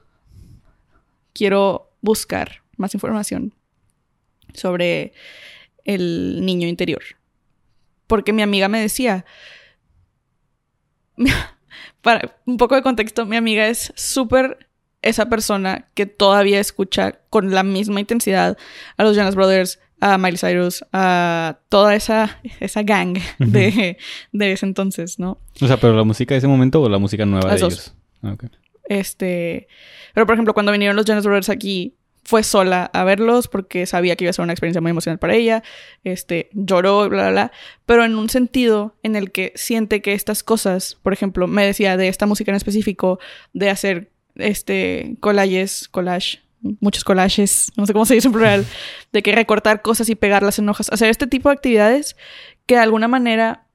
quiero 1.34 1.92
buscar 2.02 2.62
más 2.78 2.94
información 2.94 3.54
sobre 4.54 5.14
el 5.86 6.46
niño 6.46 6.68
interior. 6.68 7.04
Porque 8.08 8.34
mi 8.34 8.42
amiga 8.42 8.68
me 8.68 8.82
decía, 8.82 9.26
para 12.02 12.38
un 12.46 12.58
poco 12.58 12.76
de 12.76 12.82
contexto, 12.82 13.26
mi 13.26 13.38
amiga 13.38 13.68
es 13.68 13.94
súper 13.96 14.68
esa 15.02 15.28
persona 15.30 15.88
que 15.96 16.06
todavía 16.06 16.60
escucha 16.60 17.20
con 17.30 17.52
la 17.52 17.64
misma 17.64 18.00
intensidad 18.00 18.58
a 18.98 19.04
los 19.04 19.16
Jonas 19.16 19.36
Brothers, 19.36 19.80
a 20.02 20.18
Miley 20.18 20.38
Cyrus, 20.38 20.84
a 20.92 21.60
toda 21.70 21.96
esa, 21.96 22.40
esa 22.60 22.84
gang 22.84 23.18
de, 23.40 23.98
de 24.34 24.52
ese 24.52 24.66
entonces, 24.66 25.20
¿no? 25.20 25.38
O 25.62 25.68
sea, 25.68 25.78
pero 25.78 25.96
la 25.96 26.04
música 26.04 26.34
de 26.34 26.40
ese 26.40 26.48
momento 26.48 26.82
o 26.82 26.90
la 26.90 26.98
música 26.98 27.26
nueva 27.26 27.48
Las 27.48 27.56
de 27.56 27.62
dos. 27.62 27.74
ellos. 27.74 27.96
Ah. 28.24 28.36
Este, 28.90 29.68
pero 30.14 30.26
por 30.26 30.34
ejemplo, 30.34 30.54
cuando 30.54 30.72
vinieron 30.72 30.98
los 30.98 31.06
Jonas 31.06 31.24
Brothers 31.24 31.50
aquí, 31.50 31.96
fue 32.24 32.44
sola 32.44 32.90
a 32.94 33.04
verlos 33.04 33.48
porque 33.48 33.86
sabía 33.86 34.16
que 34.16 34.26
iba 34.26 34.30
a 34.30 34.34
ser 34.34 34.44
una 34.44 34.54
experiencia 34.54 34.82
muy 34.82 34.92
emocional 34.92 35.18
para 35.18 35.36
ella. 35.36 35.64
Este, 36.04 36.50
lloró, 36.54 37.10
bla, 37.10 37.24
bla, 37.24 37.32
bla. 37.32 37.52
Pero 37.86 38.06
en 38.06 38.16
un 38.16 38.30
sentido 38.30 38.96
en 39.04 39.16
el 39.16 39.32
que 39.32 39.54
siente 39.56 40.02
que 40.02 40.14
estas 40.14 40.44
cosas, 40.44 40.98
por 41.02 41.14
ejemplo, 41.14 41.48
me 41.48 41.66
decía 41.66 41.98
de 41.98 42.08
esta 42.08 42.26
música 42.26 42.52
en 42.52 42.58
específico, 42.58 43.20
de 43.54 43.70
hacer 43.70 44.12
este 44.36 45.16
collages, 45.20 45.88
collage, 45.90 46.40
muchos 46.62 47.04
collages, 47.04 47.72
no 47.76 47.86
sé 47.86 47.94
cómo 47.94 48.06
se 48.06 48.16
dice 48.16 48.28
en 48.28 48.34
plural, 48.34 48.66
de 49.12 49.24
que 49.24 49.34
recortar 49.34 49.82
cosas 49.82 50.10
y 50.10 50.16
pegarlas 50.16 50.60
en 50.60 50.70
hojas, 50.70 50.90
hacer 50.92 51.10
este 51.10 51.28
tipo 51.28 51.50
de 51.50 51.54
actividades 51.54 52.16
que 52.66 52.76
de 52.76 52.82
alguna 52.82 53.08
manera 53.08 53.68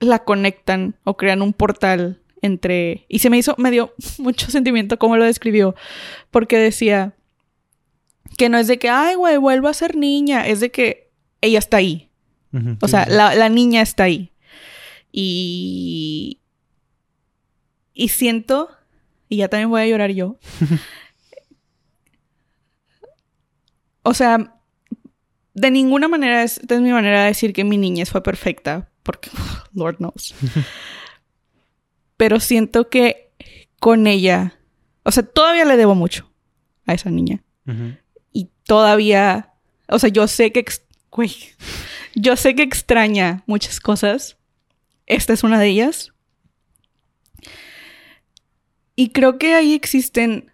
la 0.00 0.24
conectan 0.24 0.96
o 1.04 1.16
crean 1.16 1.42
un 1.42 1.52
portal 1.52 2.22
entre... 2.42 3.06
Y 3.08 3.20
se 3.20 3.30
me 3.30 3.38
hizo, 3.38 3.54
me 3.58 3.70
dio 3.70 3.94
mucho 4.18 4.50
sentimiento 4.50 4.98
cómo 4.98 5.16
lo 5.16 5.24
describió, 5.24 5.74
porque 6.30 6.58
decía 6.58 7.14
que 8.36 8.48
no 8.48 8.58
es 8.58 8.66
de 8.66 8.78
que, 8.78 8.90
ay, 8.90 9.14
güey, 9.14 9.36
vuelvo 9.38 9.68
a 9.68 9.74
ser 9.74 9.96
niña, 9.96 10.46
es 10.46 10.60
de 10.60 10.70
que 10.70 11.10
ella 11.40 11.58
está 11.58 11.78
ahí. 11.78 12.10
O 12.80 12.86
sí, 12.86 12.92
sea, 12.92 13.04
sí. 13.04 13.10
la, 13.10 13.34
la 13.34 13.48
niña 13.48 13.82
está 13.82 14.04
ahí. 14.04 14.32
Y... 15.12 16.40
Y 17.98 18.08
siento, 18.08 18.68
y 19.30 19.38
ya 19.38 19.48
también 19.48 19.70
voy 19.70 19.80
a 19.80 19.86
llorar 19.86 20.10
yo. 20.10 20.36
o 24.06 24.14
sea, 24.14 24.54
de 25.54 25.70
ninguna 25.72 26.06
manera 26.06 26.44
es, 26.44 26.58
esta 26.58 26.76
es 26.76 26.80
mi 26.80 26.92
manera 26.92 27.22
de 27.22 27.26
decir 27.26 27.52
que 27.52 27.64
mi 27.64 27.76
niñez 27.76 28.08
fue 28.08 28.22
perfecta, 28.22 28.88
porque 29.02 29.30
Lord 29.74 29.96
knows. 29.96 30.32
Pero 32.16 32.38
siento 32.38 32.88
que 32.88 33.32
con 33.80 34.06
ella, 34.06 34.60
o 35.02 35.10
sea, 35.10 35.24
todavía 35.24 35.64
le 35.64 35.76
debo 35.76 35.96
mucho 35.96 36.30
a 36.86 36.94
esa 36.94 37.10
niña. 37.10 37.42
Y 38.32 38.48
todavía, 38.62 39.54
o 39.88 39.98
sea, 39.98 40.08
yo 40.08 40.28
sé 40.28 40.52
que, 40.52 40.64
güey, 41.10 41.34
yo 42.14 42.36
sé 42.36 42.54
que 42.54 42.62
extraña 42.62 43.42
muchas 43.46 43.80
cosas. 43.80 44.38
Esta 45.06 45.32
es 45.32 45.42
una 45.42 45.58
de 45.58 45.66
ellas. 45.66 46.12
Y 48.94 49.08
creo 49.10 49.36
que 49.36 49.54
ahí 49.54 49.74
existen 49.74 50.52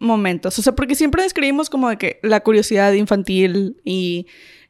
momentos. 0.00 0.58
O 0.58 0.62
sea, 0.62 0.74
porque 0.74 0.96
siempre 0.96 1.22
describimos 1.22 1.70
como 1.70 1.88
de 1.88 1.96
que 1.96 2.18
la 2.22 2.40
curiosidad 2.40 2.92
infantil 2.94 3.80
y, 3.84 4.26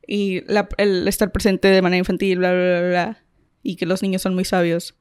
y 0.06 0.42
el 0.76 1.08
estar 1.08 1.32
presente 1.32 1.68
de 1.68 1.80
manera 1.80 2.00
infantil, 2.00 2.38
bla, 2.38 2.52
bla, 2.52 2.80
bla, 2.80 2.88
bla, 2.88 3.24
y 3.62 3.76
que 3.76 3.86
los 3.86 4.02
niños 4.02 4.20
son 4.20 4.34
muy 4.34 4.44
sabios. 4.44 4.96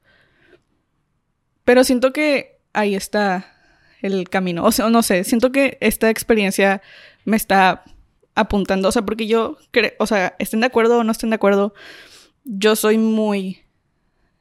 Pero 1.64 1.84
siento 1.84 2.12
que 2.12 2.60
ahí 2.72 2.94
está 2.94 3.54
el 4.00 4.30
camino. 4.30 4.64
O 4.64 4.72
sea, 4.72 4.88
no 4.88 5.02
sé, 5.02 5.24
siento 5.24 5.52
que 5.52 5.76
esta 5.80 6.08
experiencia 6.08 6.80
me 7.24 7.36
está 7.36 7.84
apuntando. 8.34 8.88
O 8.88 8.92
sea, 8.92 9.02
porque 9.02 9.26
yo 9.26 9.58
creo, 9.72 9.92
o 9.98 10.06
sea, 10.06 10.36
estén 10.38 10.60
de 10.60 10.66
acuerdo 10.66 10.98
o 10.98 11.04
no 11.04 11.12
estén 11.12 11.30
de 11.30 11.36
acuerdo, 11.36 11.74
yo 12.44 12.76
soy 12.76 12.98
muy 12.98 13.62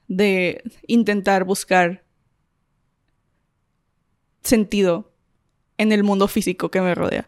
de 0.08 0.64
intentar 0.88 1.44
buscar 1.44 2.04
sentido 4.42 5.09
en 5.80 5.92
el 5.92 6.04
mundo 6.04 6.28
físico 6.28 6.70
que 6.70 6.82
me 6.82 6.94
rodea. 6.94 7.28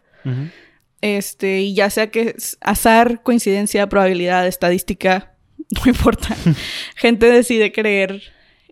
Este, 1.00 1.62
y 1.62 1.74
ya 1.74 1.90
sea 1.90 2.12
que 2.12 2.34
es 2.36 2.58
azar, 2.60 3.22
coincidencia, 3.24 3.88
probabilidad, 3.88 4.46
estadística, 4.46 5.34
no 5.70 5.90
importa. 5.90 6.36
Gente 6.94 7.26
decide 7.26 7.72
creer 7.72 8.22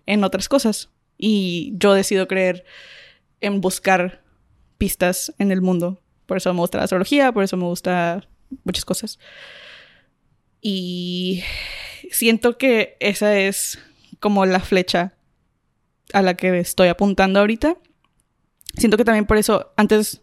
en 0.06 0.22
otras 0.22 0.48
cosas. 0.48 0.90
Y 1.18 1.72
yo 1.76 1.92
decido 1.92 2.28
creer 2.28 2.64
en 3.40 3.60
buscar 3.60 4.22
pistas 4.78 5.34
en 5.38 5.50
el 5.50 5.60
mundo. 5.60 6.00
Por 6.26 6.36
eso 6.36 6.52
me 6.54 6.60
gusta 6.60 6.78
la 6.78 6.84
astrología, 6.84 7.32
por 7.32 7.42
eso 7.42 7.56
me 7.56 7.64
gusta 7.64 8.28
muchas 8.64 8.84
cosas. 8.84 9.18
Y 10.60 11.42
siento 12.10 12.58
que 12.58 12.96
esa 13.00 13.36
es 13.38 13.78
como 14.20 14.44
la 14.46 14.60
flecha 14.60 15.14
a 16.12 16.22
la 16.22 16.34
que 16.34 16.58
estoy 16.58 16.88
apuntando 16.88 17.40
ahorita. 17.40 17.76
Siento 18.76 18.96
que 18.96 19.04
también 19.04 19.26
por 19.26 19.36
eso, 19.36 19.72
antes 19.76 20.22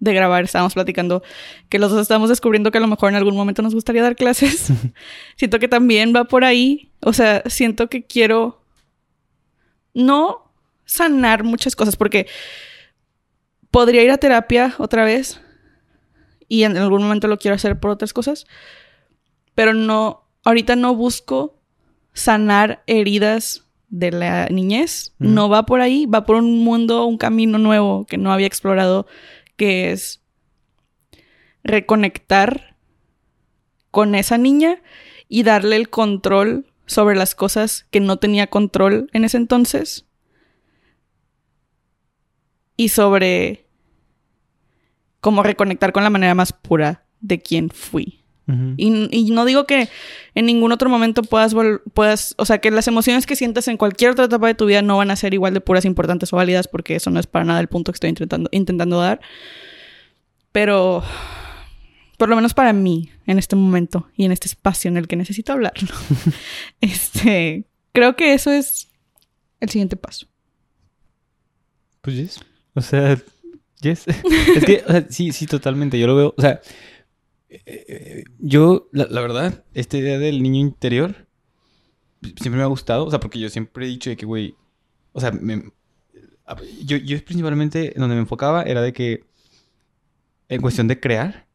de 0.00 0.14
grabar, 0.14 0.44
estábamos 0.44 0.74
platicando 0.74 1.22
que 1.68 1.78
los 1.78 1.90
dos 1.90 2.02
estamos 2.02 2.28
descubriendo 2.28 2.70
que 2.70 2.78
a 2.78 2.80
lo 2.80 2.86
mejor 2.86 3.10
en 3.10 3.16
algún 3.16 3.34
momento 3.34 3.62
nos 3.62 3.74
gustaría 3.74 4.02
dar 4.02 4.16
clases. 4.16 4.72
siento 5.36 5.58
que 5.58 5.68
también 5.68 6.12
va 6.14 6.24
por 6.24 6.44
ahí. 6.44 6.90
O 7.00 7.12
sea, 7.12 7.42
siento 7.46 7.88
que 7.88 8.04
quiero 8.04 8.62
no 9.94 10.52
sanar 10.84 11.44
muchas 11.44 11.76
cosas 11.76 11.96
porque 11.96 12.26
podría 13.70 14.02
ir 14.02 14.10
a 14.10 14.18
terapia 14.18 14.74
otra 14.78 15.04
vez 15.04 15.40
y 16.48 16.62
en 16.62 16.76
algún 16.76 17.02
momento 17.02 17.28
lo 17.28 17.38
quiero 17.38 17.54
hacer 17.54 17.78
por 17.78 17.90
otras 17.90 18.12
cosas, 18.12 18.46
pero 19.54 19.74
no, 19.74 20.26
ahorita 20.44 20.76
no 20.76 20.94
busco 20.94 21.60
sanar 22.14 22.82
heridas 22.86 23.67
de 23.88 24.10
la 24.12 24.46
niñez, 24.48 25.14
no 25.18 25.48
va 25.48 25.64
por 25.64 25.80
ahí, 25.80 26.06
va 26.06 26.24
por 26.24 26.36
un 26.36 26.62
mundo, 26.62 27.06
un 27.06 27.18
camino 27.18 27.58
nuevo 27.58 28.04
que 28.06 28.18
no 28.18 28.32
había 28.32 28.46
explorado, 28.46 29.06
que 29.56 29.90
es 29.92 30.22
reconectar 31.64 32.76
con 33.90 34.14
esa 34.14 34.38
niña 34.38 34.82
y 35.28 35.42
darle 35.42 35.76
el 35.76 35.88
control 35.88 36.66
sobre 36.86 37.16
las 37.16 37.34
cosas 37.34 37.86
que 37.90 38.00
no 38.00 38.18
tenía 38.18 38.46
control 38.46 39.10
en 39.12 39.24
ese 39.24 39.36
entonces 39.36 40.06
y 42.76 42.90
sobre 42.90 43.66
cómo 45.20 45.42
reconectar 45.42 45.92
con 45.92 46.04
la 46.04 46.10
manera 46.10 46.34
más 46.34 46.52
pura 46.52 47.04
de 47.20 47.40
quien 47.40 47.70
fui. 47.70 48.17
Y, 48.78 49.08
y 49.10 49.30
no 49.30 49.44
digo 49.44 49.66
que 49.66 49.90
en 50.34 50.46
ningún 50.46 50.72
otro 50.72 50.88
momento 50.88 51.22
puedas, 51.22 51.54
puedas, 51.92 52.34
o 52.38 52.46
sea, 52.46 52.58
que 52.58 52.70
las 52.70 52.88
emociones 52.88 53.26
que 53.26 53.36
sientas 53.36 53.68
en 53.68 53.76
cualquier 53.76 54.12
otra 54.12 54.24
etapa 54.24 54.46
de 54.46 54.54
tu 54.54 54.64
vida 54.64 54.80
no 54.80 54.96
van 54.96 55.10
a 55.10 55.16
ser 55.16 55.34
igual 55.34 55.52
de 55.52 55.60
puras, 55.60 55.84
importantes 55.84 56.32
o 56.32 56.36
válidas, 56.36 56.66
porque 56.66 56.96
eso 56.96 57.10
no 57.10 57.20
es 57.20 57.26
para 57.26 57.44
nada 57.44 57.60
el 57.60 57.68
punto 57.68 57.92
que 57.92 57.96
estoy 57.96 58.08
intentando, 58.08 58.48
intentando 58.50 59.00
dar. 59.00 59.20
Pero, 60.50 61.02
por 62.16 62.30
lo 62.30 62.36
menos 62.36 62.54
para 62.54 62.72
mí, 62.72 63.10
en 63.26 63.38
este 63.38 63.54
momento 63.54 64.08
y 64.16 64.24
en 64.24 64.32
este 64.32 64.48
espacio 64.48 64.88
en 64.88 64.96
el 64.96 65.08
que 65.08 65.16
necesito 65.16 65.52
hablar, 65.52 65.74
este, 66.80 67.64
creo 67.92 68.16
que 68.16 68.32
eso 68.32 68.50
es 68.50 68.88
el 69.60 69.68
siguiente 69.68 69.96
paso. 69.96 70.26
Pues 72.00 72.16
yes. 72.16 72.40
O 72.74 72.80
sea, 72.80 73.18
yes. 73.80 74.06
es 74.56 74.64
que, 74.64 74.82
o 74.86 74.90
sea, 74.90 75.06
sí, 75.10 75.32
sí, 75.32 75.46
totalmente. 75.46 75.98
Yo 75.98 76.06
lo 76.06 76.16
veo. 76.16 76.34
O 76.36 76.40
sea, 76.40 76.60
eh, 77.50 78.24
yo, 78.38 78.88
la, 78.92 79.06
la 79.10 79.20
verdad, 79.20 79.64
esta 79.74 79.96
idea 79.96 80.18
del 80.18 80.42
niño 80.42 80.60
interior 80.60 81.26
siempre 82.22 82.58
me 82.58 82.62
ha 82.62 82.66
gustado. 82.66 83.06
O 83.06 83.10
sea, 83.10 83.20
porque 83.20 83.38
yo 83.38 83.48
siempre 83.48 83.86
he 83.86 83.88
dicho 83.88 84.10
de 84.10 84.16
que, 84.16 84.26
güey, 84.26 84.54
o 85.12 85.20
sea, 85.20 85.30
me- 85.32 85.70
yo, 86.84 86.96
yo 86.96 87.22
principalmente 87.24 87.92
en 87.94 88.00
donde 88.00 88.14
me 88.16 88.22
enfocaba 88.22 88.62
era 88.62 88.80
de 88.82 88.92
que, 88.92 89.24
en 90.48 90.60
cuestión 90.62 90.88
de 90.88 90.98
crear, 90.98 91.46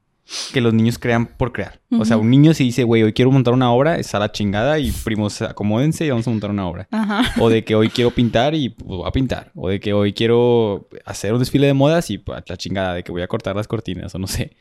que 0.54 0.62
los 0.62 0.74
niños 0.74 0.98
crean 1.00 1.26
por 1.26 1.52
crear. 1.52 1.82
O 1.92 2.06
sea, 2.06 2.16
un 2.18 2.30
niño 2.30 2.54
si 2.54 2.64
dice, 2.64 2.84
güey, 2.86 3.04
hoy 3.04 3.12
quiero 3.12 3.30
montar 3.32 3.54
una 3.54 3.72
obra, 3.74 3.98
es 3.98 4.14
a 4.16 4.20
la 4.20 4.32
chingada 4.32 4.80
y 4.80 4.90
primos, 4.92 5.42
acomódense 5.42 6.06
y 6.06 6.10
vamos 6.12 6.26
a 6.28 6.30
montar 6.30 6.50
una 6.52 6.66
obra. 6.68 6.88
Ajá. 6.92 7.24
O 7.42 7.50
de 7.50 7.64
que 7.66 7.76
hoy 7.76 7.90
quiero 7.90 8.12
pintar 8.12 8.56
y 8.56 8.70
pues, 8.70 8.88
voy 8.88 9.08
a 9.08 9.12
pintar. 9.12 9.52
O 9.56 9.68
de 9.68 9.80
que 9.82 9.92
hoy 9.94 10.14
quiero 10.14 10.88
hacer 11.06 11.34
un 11.34 11.40
desfile 11.40 11.68
de 11.68 11.74
modas 11.74 12.10
y 12.10 12.20
pues, 12.20 12.42
la 12.48 12.56
chingada 12.56 12.94
de 12.94 13.04
que 13.04 13.12
voy 13.12 13.22
a 13.22 13.28
cortar 13.28 13.56
las 13.56 13.68
cortinas 13.68 14.16
o 14.16 14.20
no 14.20 14.28
sé. 14.28 14.56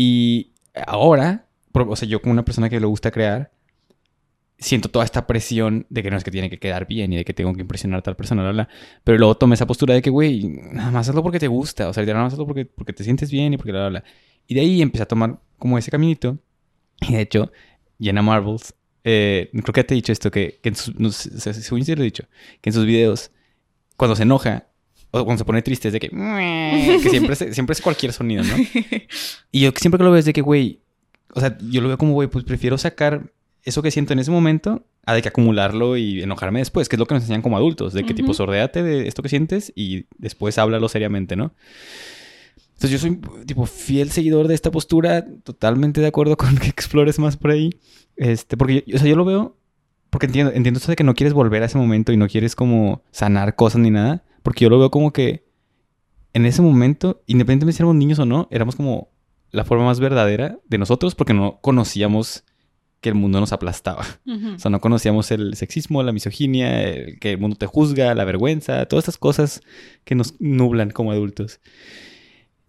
Y 0.00 0.52
ahora, 0.86 1.48
o 1.72 1.96
sea, 1.96 2.06
yo 2.06 2.22
como 2.22 2.30
una 2.32 2.44
persona 2.44 2.70
que 2.70 2.78
le 2.78 2.86
gusta 2.86 3.10
crear, 3.10 3.50
siento 4.56 4.90
toda 4.90 5.04
esta 5.04 5.26
presión 5.26 5.86
de 5.90 6.04
que 6.04 6.10
no 6.12 6.16
es 6.16 6.22
que 6.22 6.30
tiene 6.30 6.48
que 6.48 6.60
quedar 6.60 6.86
bien 6.86 7.12
y 7.12 7.16
de 7.16 7.24
que 7.24 7.34
tengo 7.34 7.52
que 7.52 7.62
impresionar 7.62 7.98
a 7.98 8.02
tal 8.02 8.14
persona, 8.14 8.42
bla, 8.42 8.52
bla. 8.52 8.68
Pero 9.02 9.18
luego 9.18 9.36
tomé 9.36 9.56
esa 9.56 9.66
postura 9.66 9.94
de 9.94 10.02
que, 10.02 10.10
güey, 10.10 10.46
nada 10.72 10.92
más 10.92 11.08
hazlo 11.08 11.20
porque 11.24 11.40
te 11.40 11.48
gusta. 11.48 11.88
O 11.88 11.92
sea, 11.92 12.04
nada 12.04 12.22
más 12.22 12.32
hazlo 12.32 12.46
porque, 12.46 12.64
porque 12.64 12.92
te 12.92 13.02
sientes 13.02 13.32
bien 13.32 13.54
y 13.54 13.56
porque 13.56 13.72
bla, 13.72 13.88
bla, 13.88 14.00
bla. 14.00 14.04
Y 14.46 14.54
de 14.54 14.60
ahí 14.60 14.82
empecé 14.82 15.02
a 15.02 15.06
tomar 15.08 15.40
como 15.58 15.76
ese 15.76 15.90
caminito. 15.90 16.38
Y 17.00 17.14
de 17.14 17.20
hecho, 17.22 17.50
Jenna 17.98 18.22
Marbles, 18.22 18.74
eh, 19.02 19.50
creo 19.50 19.72
que 19.72 19.82
te 19.82 19.94
he 19.94 19.96
dicho 19.96 20.12
esto, 20.12 20.30
que, 20.30 20.60
que 20.62 20.68
en 20.68 20.76
sus, 20.76 20.94
no 20.94 21.10
sé, 21.10 21.54
según 21.54 21.80
yo 21.80 21.86
sí 21.86 21.94
lo 21.96 22.02
he 22.02 22.04
dicho, 22.04 22.22
que 22.60 22.70
en 22.70 22.74
sus 22.74 22.86
videos, 22.86 23.32
cuando 23.96 24.14
se 24.14 24.22
enoja 24.22 24.67
o 25.10 25.24
cuando 25.24 25.38
se 25.38 25.44
pone 25.44 25.62
triste, 25.62 25.88
es 25.88 25.94
de 25.94 26.00
que, 26.00 26.08
que 27.02 27.08
siempre, 27.10 27.32
es, 27.32 27.54
siempre 27.54 27.72
es 27.72 27.80
cualquier 27.80 28.12
sonido, 28.12 28.44
¿no? 28.44 28.54
Y 29.50 29.60
yo 29.60 29.70
siempre 29.76 29.98
que 29.98 30.04
lo 30.04 30.10
veo 30.10 30.18
es 30.18 30.24
de 30.24 30.32
que, 30.32 30.42
güey, 30.42 30.80
o 31.34 31.40
sea, 31.40 31.56
yo 31.60 31.80
lo 31.80 31.88
veo 31.88 31.98
como, 31.98 32.12
güey, 32.12 32.28
pues 32.28 32.44
prefiero 32.44 32.78
sacar 32.78 33.32
eso 33.64 33.82
que 33.82 33.90
siento 33.90 34.12
en 34.12 34.18
ese 34.18 34.30
momento 34.30 34.84
a 35.04 35.14
de 35.14 35.22
que 35.22 35.28
acumularlo 35.28 35.96
y 35.96 36.22
enojarme 36.22 36.60
después, 36.60 36.88
que 36.88 36.96
es 36.96 37.00
lo 37.00 37.06
que 37.06 37.14
nos 37.14 37.22
enseñan 37.22 37.42
como 37.42 37.56
adultos, 37.56 37.92
de 37.92 38.04
que 38.04 38.14
tipo 38.14 38.28
Ujú. 38.28 38.34
sordéate 38.34 38.82
de 38.82 39.08
esto 39.08 39.22
que 39.22 39.28
sientes 39.28 39.72
y 39.74 40.04
después 40.18 40.58
háblalo 40.58 40.88
seriamente, 40.88 41.36
¿no? 41.36 41.54
Entonces 42.74 42.90
yo 42.90 42.98
soy 42.98 43.18
tipo 43.44 43.66
fiel 43.66 44.10
seguidor 44.10 44.46
de 44.46 44.54
esta 44.54 44.70
postura, 44.70 45.26
totalmente 45.42 46.00
de 46.00 46.06
acuerdo 46.06 46.36
con 46.36 46.56
que 46.58 46.68
explores 46.68 47.18
más 47.18 47.36
por 47.36 47.50
ahí. 47.50 47.70
Este, 48.16 48.56
porque 48.56 48.84
yo, 48.86 48.96
o 48.96 48.98
sea, 48.98 49.08
yo 49.08 49.16
lo 49.16 49.24
veo 49.24 49.56
porque 50.10 50.26
entiendo, 50.26 50.52
entiendo 50.54 50.78
esto 50.78 50.92
de 50.92 50.96
que 50.96 51.04
no 51.04 51.14
quieres 51.14 51.34
volver 51.34 51.62
a 51.62 51.66
ese 51.66 51.78
momento 51.78 52.12
y 52.12 52.16
no 52.16 52.28
quieres 52.28 52.54
como 52.54 53.02
sanar 53.10 53.56
cosas 53.56 53.80
ni 53.80 53.90
nada, 53.90 54.22
porque 54.48 54.64
yo 54.64 54.70
lo 54.70 54.78
veo 54.78 54.90
como 54.90 55.12
que 55.12 55.44
en 56.32 56.46
ese 56.46 56.62
momento, 56.62 57.22
independientemente 57.26 57.76
si 57.76 57.82
éramos 57.82 57.96
niños 57.96 58.18
o 58.18 58.24
no, 58.24 58.48
éramos 58.50 58.76
como 58.76 59.10
la 59.50 59.66
forma 59.66 59.84
más 59.84 60.00
verdadera 60.00 60.58
de 60.66 60.78
nosotros 60.78 61.14
porque 61.14 61.34
no 61.34 61.58
conocíamos 61.60 62.44
que 63.02 63.10
el 63.10 63.14
mundo 63.14 63.40
nos 63.40 63.52
aplastaba. 63.52 64.06
O 64.54 64.58
sea, 64.58 64.70
no 64.70 64.80
conocíamos 64.80 65.30
el 65.32 65.54
sexismo, 65.54 66.02
la 66.02 66.12
misoginia, 66.12 66.82
el 66.82 67.18
que 67.18 67.32
el 67.32 67.38
mundo 67.38 67.56
te 67.56 67.66
juzga, 67.66 68.14
la 68.14 68.24
vergüenza, 68.24 68.86
todas 68.86 69.02
estas 69.02 69.18
cosas 69.18 69.60
que 70.06 70.14
nos 70.14 70.40
nublan 70.40 70.92
como 70.92 71.12
adultos. 71.12 71.60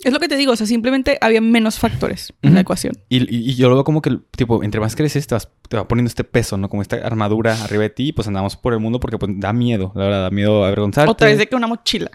Es 0.01 0.13
lo 0.13 0.19
que 0.19 0.27
te 0.29 0.37
digo, 0.37 0.53
o 0.53 0.55
sea, 0.55 0.65
simplemente 0.65 1.17
había 1.19 1.41
menos 1.41 1.77
factores 1.77 2.31
en 2.41 2.53
la 2.53 2.61
ecuación. 2.61 2.93
Y, 3.09 3.17
y- 3.17 3.49
y 3.51 3.55
yo 3.55 3.67
lo 3.69 3.75
veo 3.75 3.83
como 3.83 4.01
que, 4.01 4.17
tipo, 4.37 4.63
entre 4.63 4.79
más 4.79 4.95
creces, 4.95 5.27
te, 5.27 5.35
vas- 5.35 5.49
te 5.67 5.75
va 5.75 5.87
poniendo 5.87 6.07
este 6.07 6.23
peso, 6.23 6.57
¿no? 6.57 6.69
Como 6.69 6.81
esta 6.81 6.95
armadura 6.97 7.61
arriba 7.63 7.83
de 7.83 7.89
ti, 7.89 8.07
y 8.07 8.11
pues 8.13 8.27
andamos 8.27 8.55
por 8.55 8.73
el 8.73 8.79
mundo 8.79 8.99
porque 9.01 9.17
pues, 9.17 9.31
da 9.35 9.51
miedo, 9.51 9.91
la 9.95 10.03
verdad, 10.05 10.21
da 10.23 10.29
miedo 10.29 10.63
avergonzarte. 10.63 11.11
Otra 11.11 11.27
vez 11.27 11.37
de 11.37 11.47
que 11.47 11.55
una 11.55 11.67
mochila 11.67 12.11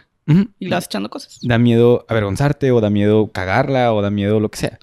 y 0.59 0.65
le 0.65 0.75
vas 0.75 0.87
echando 0.87 1.11
cosas. 1.11 1.39
Da 1.43 1.59
miedo 1.59 2.07
avergonzarte, 2.09 2.73
o 2.73 2.81
da 2.81 2.89
miedo 2.89 3.31
cagarla, 3.33 3.93
o 3.93 4.01
da 4.01 4.11
miedo 4.11 4.41
lo 4.41 4.51
que 4.51 4.59
sea. 4.59 4.79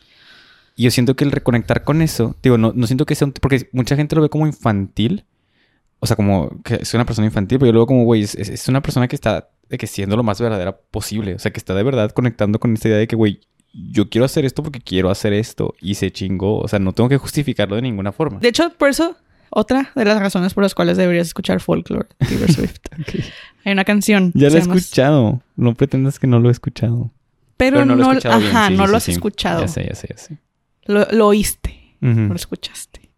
Y 0.76 0.84
yo 0.84 0.92
siento 0.92 1.16
que 1.16 1.24
el 1.24 1.32
reconectar 1.32 1.84
con 1.84 2.02
eso, 2.04 2.36
digo, 2.44 2.58
no, 2.60 2.72
no 2.76 2.86
siento 2.88 3.06
que 3.08 3.16
sea 3.16 3.26
un... 3.28 3.34
Porque 3.34 3.68
mucha 3.74 3.96
gente 3.96 4.16
lo 4.16 4.22
ve 4.22 4.30
como 4.30 4.46
infantil. 4.48 5.26
O 6.04 6.08
sea, 6.08 6.16
como 6.16 6.50
que 6.64 6.76
es 6.82 6.94
una 6.96 7.06
persona 7.06 7.28
infantil, 7.28 7.60
pero 7.60 7.72
yo 7.72 7.80
veo 7.80 7.86
como, 7.86 8.04
güey, 8.06 8.24
es, 8.24 8.68
una 8.68 8.82
persona 8.82 9.08
que 9.08 9.16
está 9.16 9.50
de 9.70 9.78
que 9.78 9.86
siendo 9.88 10.18
lo 10.18 10.24
más 10.24 10.42
verdadera 10.42 10.76
posible. 10.76 11.36
O 11.36 11.40
sea, 11.40 11.52
que 11.54 11.60
está 11.60 11.74
de 11.76 11.84
verdad 11.84 12.12
conectando 12.12 12.60
con 12.60 12.74
esta 12.74 12.88
idea 12.90 12.98
de 12.98 13.08
que, 13.08 13.16
güey, 13.16 13.40
yo 13.74 14.10
quiero 14.10 14.26
hacer 14.26 14.44
esto 14.44 14.64
porque 14.64 14.82
quiero 14.82 15.10
hacer 15.12 15.32
esto. 15.34 15.76
Y 15.80 15.94
se 15.96 16.12
chingó. 16.12 16.58
O 16.60 16.68
sea, 16.68 16.80
no 16.80 16.92
tengo 16.94 17.08
que 17.08 17.18
justificarlo 17.18 17.76
de 17.76 17.84
ninguna 17.84 18.12
forma. 18.12 18.40
De 18.40 18.48
hecho, 18.50 18.72
por 18.78 18.90
eso, 18.90 19.16
otra 19.52 19.92
de 19.96 20.04
las 20.04 20.20
razones 20.20 20.54
por 20.56 20.64
las 20.64 20.74
cuales 20.76 20.98
deberías 20.98 21.28
escuchar 21.28 21.62
folklore 21.62 22.08
de 22.20 22.26
Taylor 22.26 22.52
Swift. 22.52 22.80
Hay 23.64 23.72
una 23.74 23.86
canción. 23.86 24.32
Ya 24.34 24.50
lo 24.50 24.58
he 24.58 24.60
llama- 24.62 24.76
escuchado. 24.76 25.42
No 25.56 25.76
pretendas 25.76 26.18
que 26.20 26.26
no 26.28 26.40
lo 26.40 26.50
he 26.50 26.52
escuchado. 26.52 27.12
Pero, 27.58 27.86
no, 27.86 27.96
lo 27.96 28.06
he 28.06 28.18
escuchado 28.18 28.40
bien. 28.40 28.56
ajá, 28.58 28.68
Sí, 28.70 28.74
no 28.76 28.86
sí, 28.88 28.92
lo 28.92 28.98
has 28.98 29.04
sí. 29.04 29.12
escuchado. 29.12 29.62
Ya 29.62 29.68
sé, 29.68 29.86
ya 29.88 29.94
sé, 29.94 30.08
ya 30.10 30.18
sé. 30.18 30.38
Lo, 30.86 31.06
lo 31.12 31.28
oíste, 31.28 31.96
no 32.02 32.30
lo 32.30 32.36
escuchaste. 32.36 33.12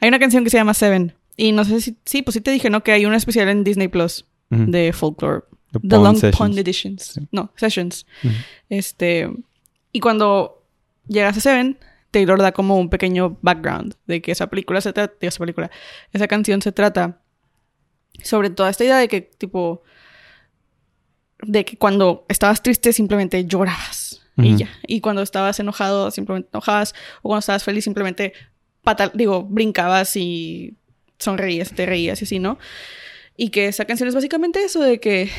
Hay 0.00 0.08
una 0.08 0.18
canción 0.18 0.44
que 0.44 0.50
se 0.50 0.58
llama 0.58 0.74
Seven. 0.74 1.14
Y 1.36 1.52
no 1.52 1.64
sé 1.64 1.80
si... 1.80 1.96
Sí, 2.04 2.22
pues 2.22 2.34
sí 2.34 2.40
te 2.40 2.50
dije, 2.50 2.70
¿no? 2.70 2.82
Que 2.82 2.92
hay 2.92 3.04
una 3.04 3.16
especial 3.16 3.48
en 3.48 3.62
Disney 3.62 3.88
Plus 3.88 4.24
de 4.48 4.92
folklore. 4.92 5.42
The 5.72 5.80
The 5.80 5.96
Long 5.96 6.14
Sessions. 6.14 6.36
Pond 6.38 6.58
Editions. 6.58 7.02
Sí. 7.02 7.28
No, 7.32 7.52
Sessions. 7.56 8.06
Ujú. 8.24 8.34
Este... 8.70 9.30
Y 9.92 10.00
cuando 10.00 10.64
llegas 11.08 11.36
a 11.36 11.40
Seven, 11.40 11.78
Taylor 12.10 12.40
da 12.40 12.52
como 12.52 12.78
un 12.78 12.88
pequeño 12.88 13.38
background 13.42 13.94
de 14.06 14.22
que 14.22 14.32
esa 14.32 14.46
película 14.46 14.80
se 14.80 14.92
trata... 14.92 15.14
Esa 15.20 15.38
película... 15.38 15.70
Esa 16.12 16.26
canción 16.26 16.62
se 16.62 16.72
trata 16.72 17.20
sobre 18.22 18.48
toda 18.48 18.70
esta 18.70 18.84
idea 18.84 18.96
de 18.96 19.08
que, 19.08 19.20
tipo... 19.20 19.82
De 21.42 21.66
que 21.66 21.76
cuando 21.76 22.24
estabas 22.30 22.62
triste 22.62 22.94
simplemente 22.94 23.44
llorabas. 23.44 24.22
Y 24.38 24.56
ya. 24.56 24.70
Y 24.86 25.00
cuando 25.00 25.22
estabas 25.22 25.60
enojado 25.60 26.10
simplemente 26.10 26.48
enojabas. 26.52 26.94
O 27.20 27.28
cuando 27.28 27.40
estabas 27.40 27.64
feliz 27.64 27.84
simplemente... 27.84 28.32
pata- 28.82 29.10
digo, 29.12 29.42
brincabas 29.42 30.16
y 30.16 30.76
sonreías, 31.18 31.72
te 31.72 31.86
reías 31.86 32.20
y 32.20 32.24
así, 32.24 32.38
¿no? 32.38 32.58
Y 33.36 33.50
que 33.50 33.66
esa 33.66 33.84
canción 33.84 34.08
es 34.08 34.14
básicamente 34.14 34.62
eso 34.64 34.80
de 34.80 35.00
que 35.00 35.30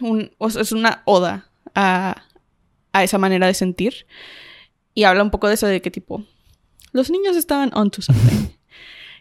un, 0.00 0.30
o 0.38 0.50
sea, 0.50 0.62
es 0.62 0.72
una 0.72 1.02
oda 1.04 1.48
a, 1.74 2.24
a 2.92 3.04
esa 3.04 3.18
manera 3.18 3.46
de 3.46 3.54
sentir. 3.54 4.06
Y 4.94 5.04
habla 5.04 5.22
un 5.22 5.30
poco 5.30 5.48
de 5.48 5.54
eso 5.54 5.66
de 5.66 5.80
que 5.80 5.90
tipo, 5.90 6.24
los 6.92 7.10
niños 7.10 7.36
estaban 7.36 7.70
onto 7.74 8.02
something. 8.02 8.48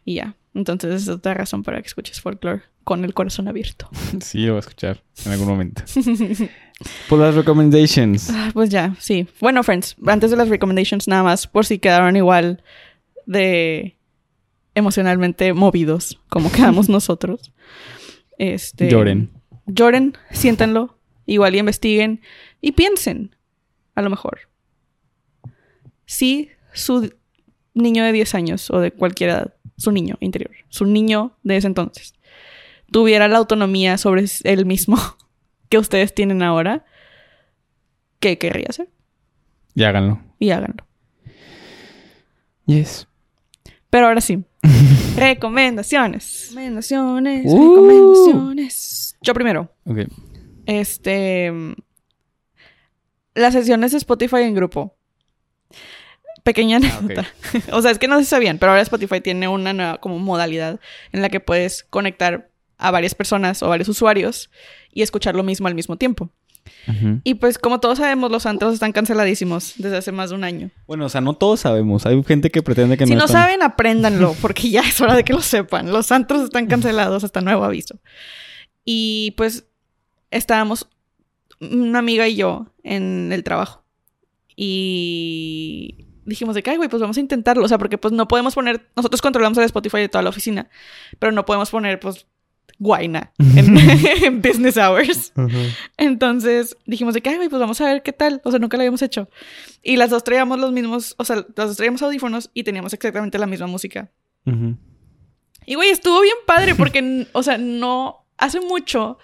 y 0.06 0.16
ya. 0.16 0.36
Entonces 0.54 1.04
es 1.04 1.08
otra 1.10 1.36
razón 1.36 1.62
para 1.62 1.80
que 1.82 1.88
escuches 1.88 2.20
folklore 2.20 2.64
con 2.84 3.04
el 3.06 3.14
corazón 3.14 3.48
abierto. 3.48 3.90
Sí, 4.22 4.40
lo 4.40 4.54
voy 4.54 4.58
a 4.58 4.60
escuchar 4.62 5.04
en 5.26 5.32
algún 5.34 5.48
momento. 5.48 5.84
Por 7.10 7.20
las 7.20 7.36
recommendations. 7.36 8.30
Ah, 8.32 8.50
pues 8.54 8.70
ya, 8.70 8.96
sí. 9.00 9.28
Bueno, 9.40 9.62
friends, 9.64 9.96
antes 10.08 10.32
de 10.32 10.38
las 10.38 10.50
recommendations 10.50 11.08
nada 11.08 11.22
más, 11.22 11.46
por 11.48 11.66
si 11.66 11.78
quedaron 11.80 12.16
igual 12.16 12.64
de 13.26 13.97
emocionalmente 14.78 15.54
movidos 15.54 16.20
como 16.30 16.52
quedamos 16.52 16.88
nosotros. 16.88 17.52
Este, 18.38 18.90
Lloren. 18.90 19.32
Lloren, 19.66 20.14
siéntanlo, 20.32 20.98
igual 21.26 21.56
y 21.56 21.60
investiguen 21.60 22.22
y 22.62 22.74
piensen, 22.74 23.36
a 23.96 24.02
lo 24.02 24.10
mejor. 24.10 24.40
Si 26.06 26.50
su 26.74 27.12
niño 27.74 28.04
de 28.04 28.12
10 28.12 28.36
años 28.36 28.70
o 28.72 28.80
de 28.80 28.92
cualquier 28.92 29.32
edad, 29.32 29.54
su 29.78 29.92
niño 29.92 30.18
interior, 30.20 30.52
su 30.70 30.86
niño 30.86 31.38
de 31.44 31.58
ese 31.58 31.68
entonces, 31.68 32.14
tuviera 32.92 33.28
la 33.28 33.38
autonomía 33.38 33.98
sobre 33.98 34.26
él 34.44 34.66
mismo 34.66 34.98
que 35.70 35.80
ustedes 35.80 36.14
tienen 36.14 36.44
ahora, 36.44 36.86
¿qué 38.20 38.38
querría 38.38 38.68
hacer? 38.70 38.90
Y 39.76 39.84
háganlo. 39.84 40.22
Y 40.40 40.52
háganlo. 40.52 40.86
Yes. 42.68 43.08
Pero 43.90 44.08
ahora 44.08 44.22
sí. 44.22 44.44
recomendaciones. 45.18 46.50
Recomendaciones. 46.54 47.44
Uh. 47.46 47.76
Recomendaciones. 47.76 49.18
Yo 49.22 49.34
primero. 49.34 49.72
Ok. 49.86 50.00
Este. 50.66 51.52
Las 53.34 53.54
sesiones 53.54 53.92
de 53.92 53.98
Spotify 53.98 54.38
en 54.42 54.56
grupo. 54.56 54.96
Pequeña 56.44 56.78
Ah, 56.78 56.88
ok. 56.88 57.04
anécdota. 57.12 57.28
o 57.74 57.82
sea, 57.82 57.92
es 57.92 58.00
que 58.00 58.08
no 58.08 58.18
se 58.20 58.26
sabían, 58.26 58.58
pero 58.58 58.72
ahora 58.72 58.82
Spotify 58.82 59.22
tiene 59.22 59.48
una 59.48 59.74
nueva 59.74 59.98
como 60.00 60.18
modalidad 60.20 60.80
en 61.12 61.22
la 61.22 61.30
que 61.30 61.40
puedes 61.40 61.84
conectar 61.84 62.50
a 62.78 62.92
varias 62.92 63.16
personas 63.16 63.62
o 63.64 63.70
varios 63.70 63.90
usuarios 63.90 64.50
y 64.92 65.02
escuchar 65.02 65.36
lo 65.36 65.44
mismo 65.44 65.68
al 65.68 65.76
mismo 65.76 65.98
tiempo. 65.98 66.30
Y 67.24 67.36
pues 67.36 67.58
como 67.58 67.80
todos 67.80 67.98
sabemos, 67.98 68.32
los 68.32 68.46
antros 68.46 68.74
están 68.74 68.92
canceladísimos 68.92 69.74
desde 69.78 69.98
hace 69.98 70.12
más 70.12 70.30
de 70.30 70.36
un 70.36 70.44
año. 70.44 70.70
Bueno, 70.88 71.06
o 71.06 71.10
sea, 71.10 71.22
no 71.22 71.34
todos 71.34 71.60
sabemos. 71.62 72.06
Hay 72.06 72.22
gente 72.24 72.50
que 72.50 72.62
pretende 72.64 72.98
que 72.98 73.06
si 73.06 73.12
no 73.14 73.20
no 73.20 73.26
están- 73.26 73.44
saben, 73.44 73.64
apréndanlo, 73.64 74.36
porque 74.42 74.70
ya 74.70 74.82
es 74.82 75.00
hora 75.02 75.16
de 75.16 75.24
que 75.24 75.34
lo 75.34 75.42
sepan. 75.42 75.92
Los 75.92 76.12
antros 76.12 76.44
están 76.44 76.68
cancelados 76.68 77.24
hasta 77.24 77.42
nuevo 77.42 77.64
aviso. 77.64 78.00
Y 78.86 79.34
pues 79.38 79.66
estábamos 80.32 80.88
una 81.60 82.00
amiga 82.00 82.28
y 82.28 82.36
yo 82.36 82.68
en 82.84 83.32
el 83.34 83.44
trabajo. 83.44 83.84
Y 84.56 86.06
dijimos 86.26 86.56
de 86.56 86.64
que, 86.64 86.72
ay, 86.72 86.78
güey, 86.78 86.90
pues 86.90 87.02
vamos 87.02 87.18
a 87.18 87.20
intentarlo. 87.20 87.64
O 87.64 87.68
sea, 87.68 87.78
porque 87.78 87.98
pues 87.98 88.14
no 88.14 88.28
podemos 88.28 88.54
poner, 88.56 88.90
nosotros 88.96 89.22
controlamos 89.22 89.58
el 89.58 89.64
Spotify 89.66 89.98
de 90.00 90.10
toda 90.10 90.22
la 90.24 90.30
oficina, 90.30 90.70
pero 91.20 91.32
no 91.32 91.46
podemos 91.46 91.70
poner, 91.70 92.00
pues, 92.00 92.26
guaina 92.80 93.32
en, 93.40 93.78
en 94.24 94.42
business 94.42 94.78
hours. 94.78 95.34
Entonces 95.98 96.76
dijimos 96.86 97.14
de 97.14 97.22
que, 97.22 97.30
ay, 97.30 97.50
pues 97.50 97.60
vamos 97.60 97.80
a 97.82 97.86
ver 97.86 98.04
qué 98.04 98.14
tal. 98.14 98.42
O 98.44 98.52
sea, 98.52 98.60
nunca 98.60 98.78
lo 98.78 98.82
habíamos 98.82 99.02
hecho. 99.02 99.30
Y 99.82 99.98
las 99.98 100.10
dos 100.10 100.24
traíamos 100.24 100.60
los 100.60 100.72
mismos, 100.72 101.16
o 101.18 101.26
sea, 101.26 101.38
las 101.38 101.68
dos 101.68 101.78
traíamos 101.78 102.02
audífonos 102.02 102.50
y 102.54 102.64
teníamos 102.64 102.94
exactamente 102.94 103.38
la 103.38 103.48
misma 103.48 103.68
música. 103.68 104.12
Y, 105.66 105.76
güey, 105.76 105.90
estuvo 105.90 106.22
bien 106.22 106.36
padre 106.46 106.74
porque, 106.74 107.28
o 107.34 107.44
sea, 107.44 107.58
no, 107.58 108.26
hace 108.38 108.62
mucho 108.62 109.18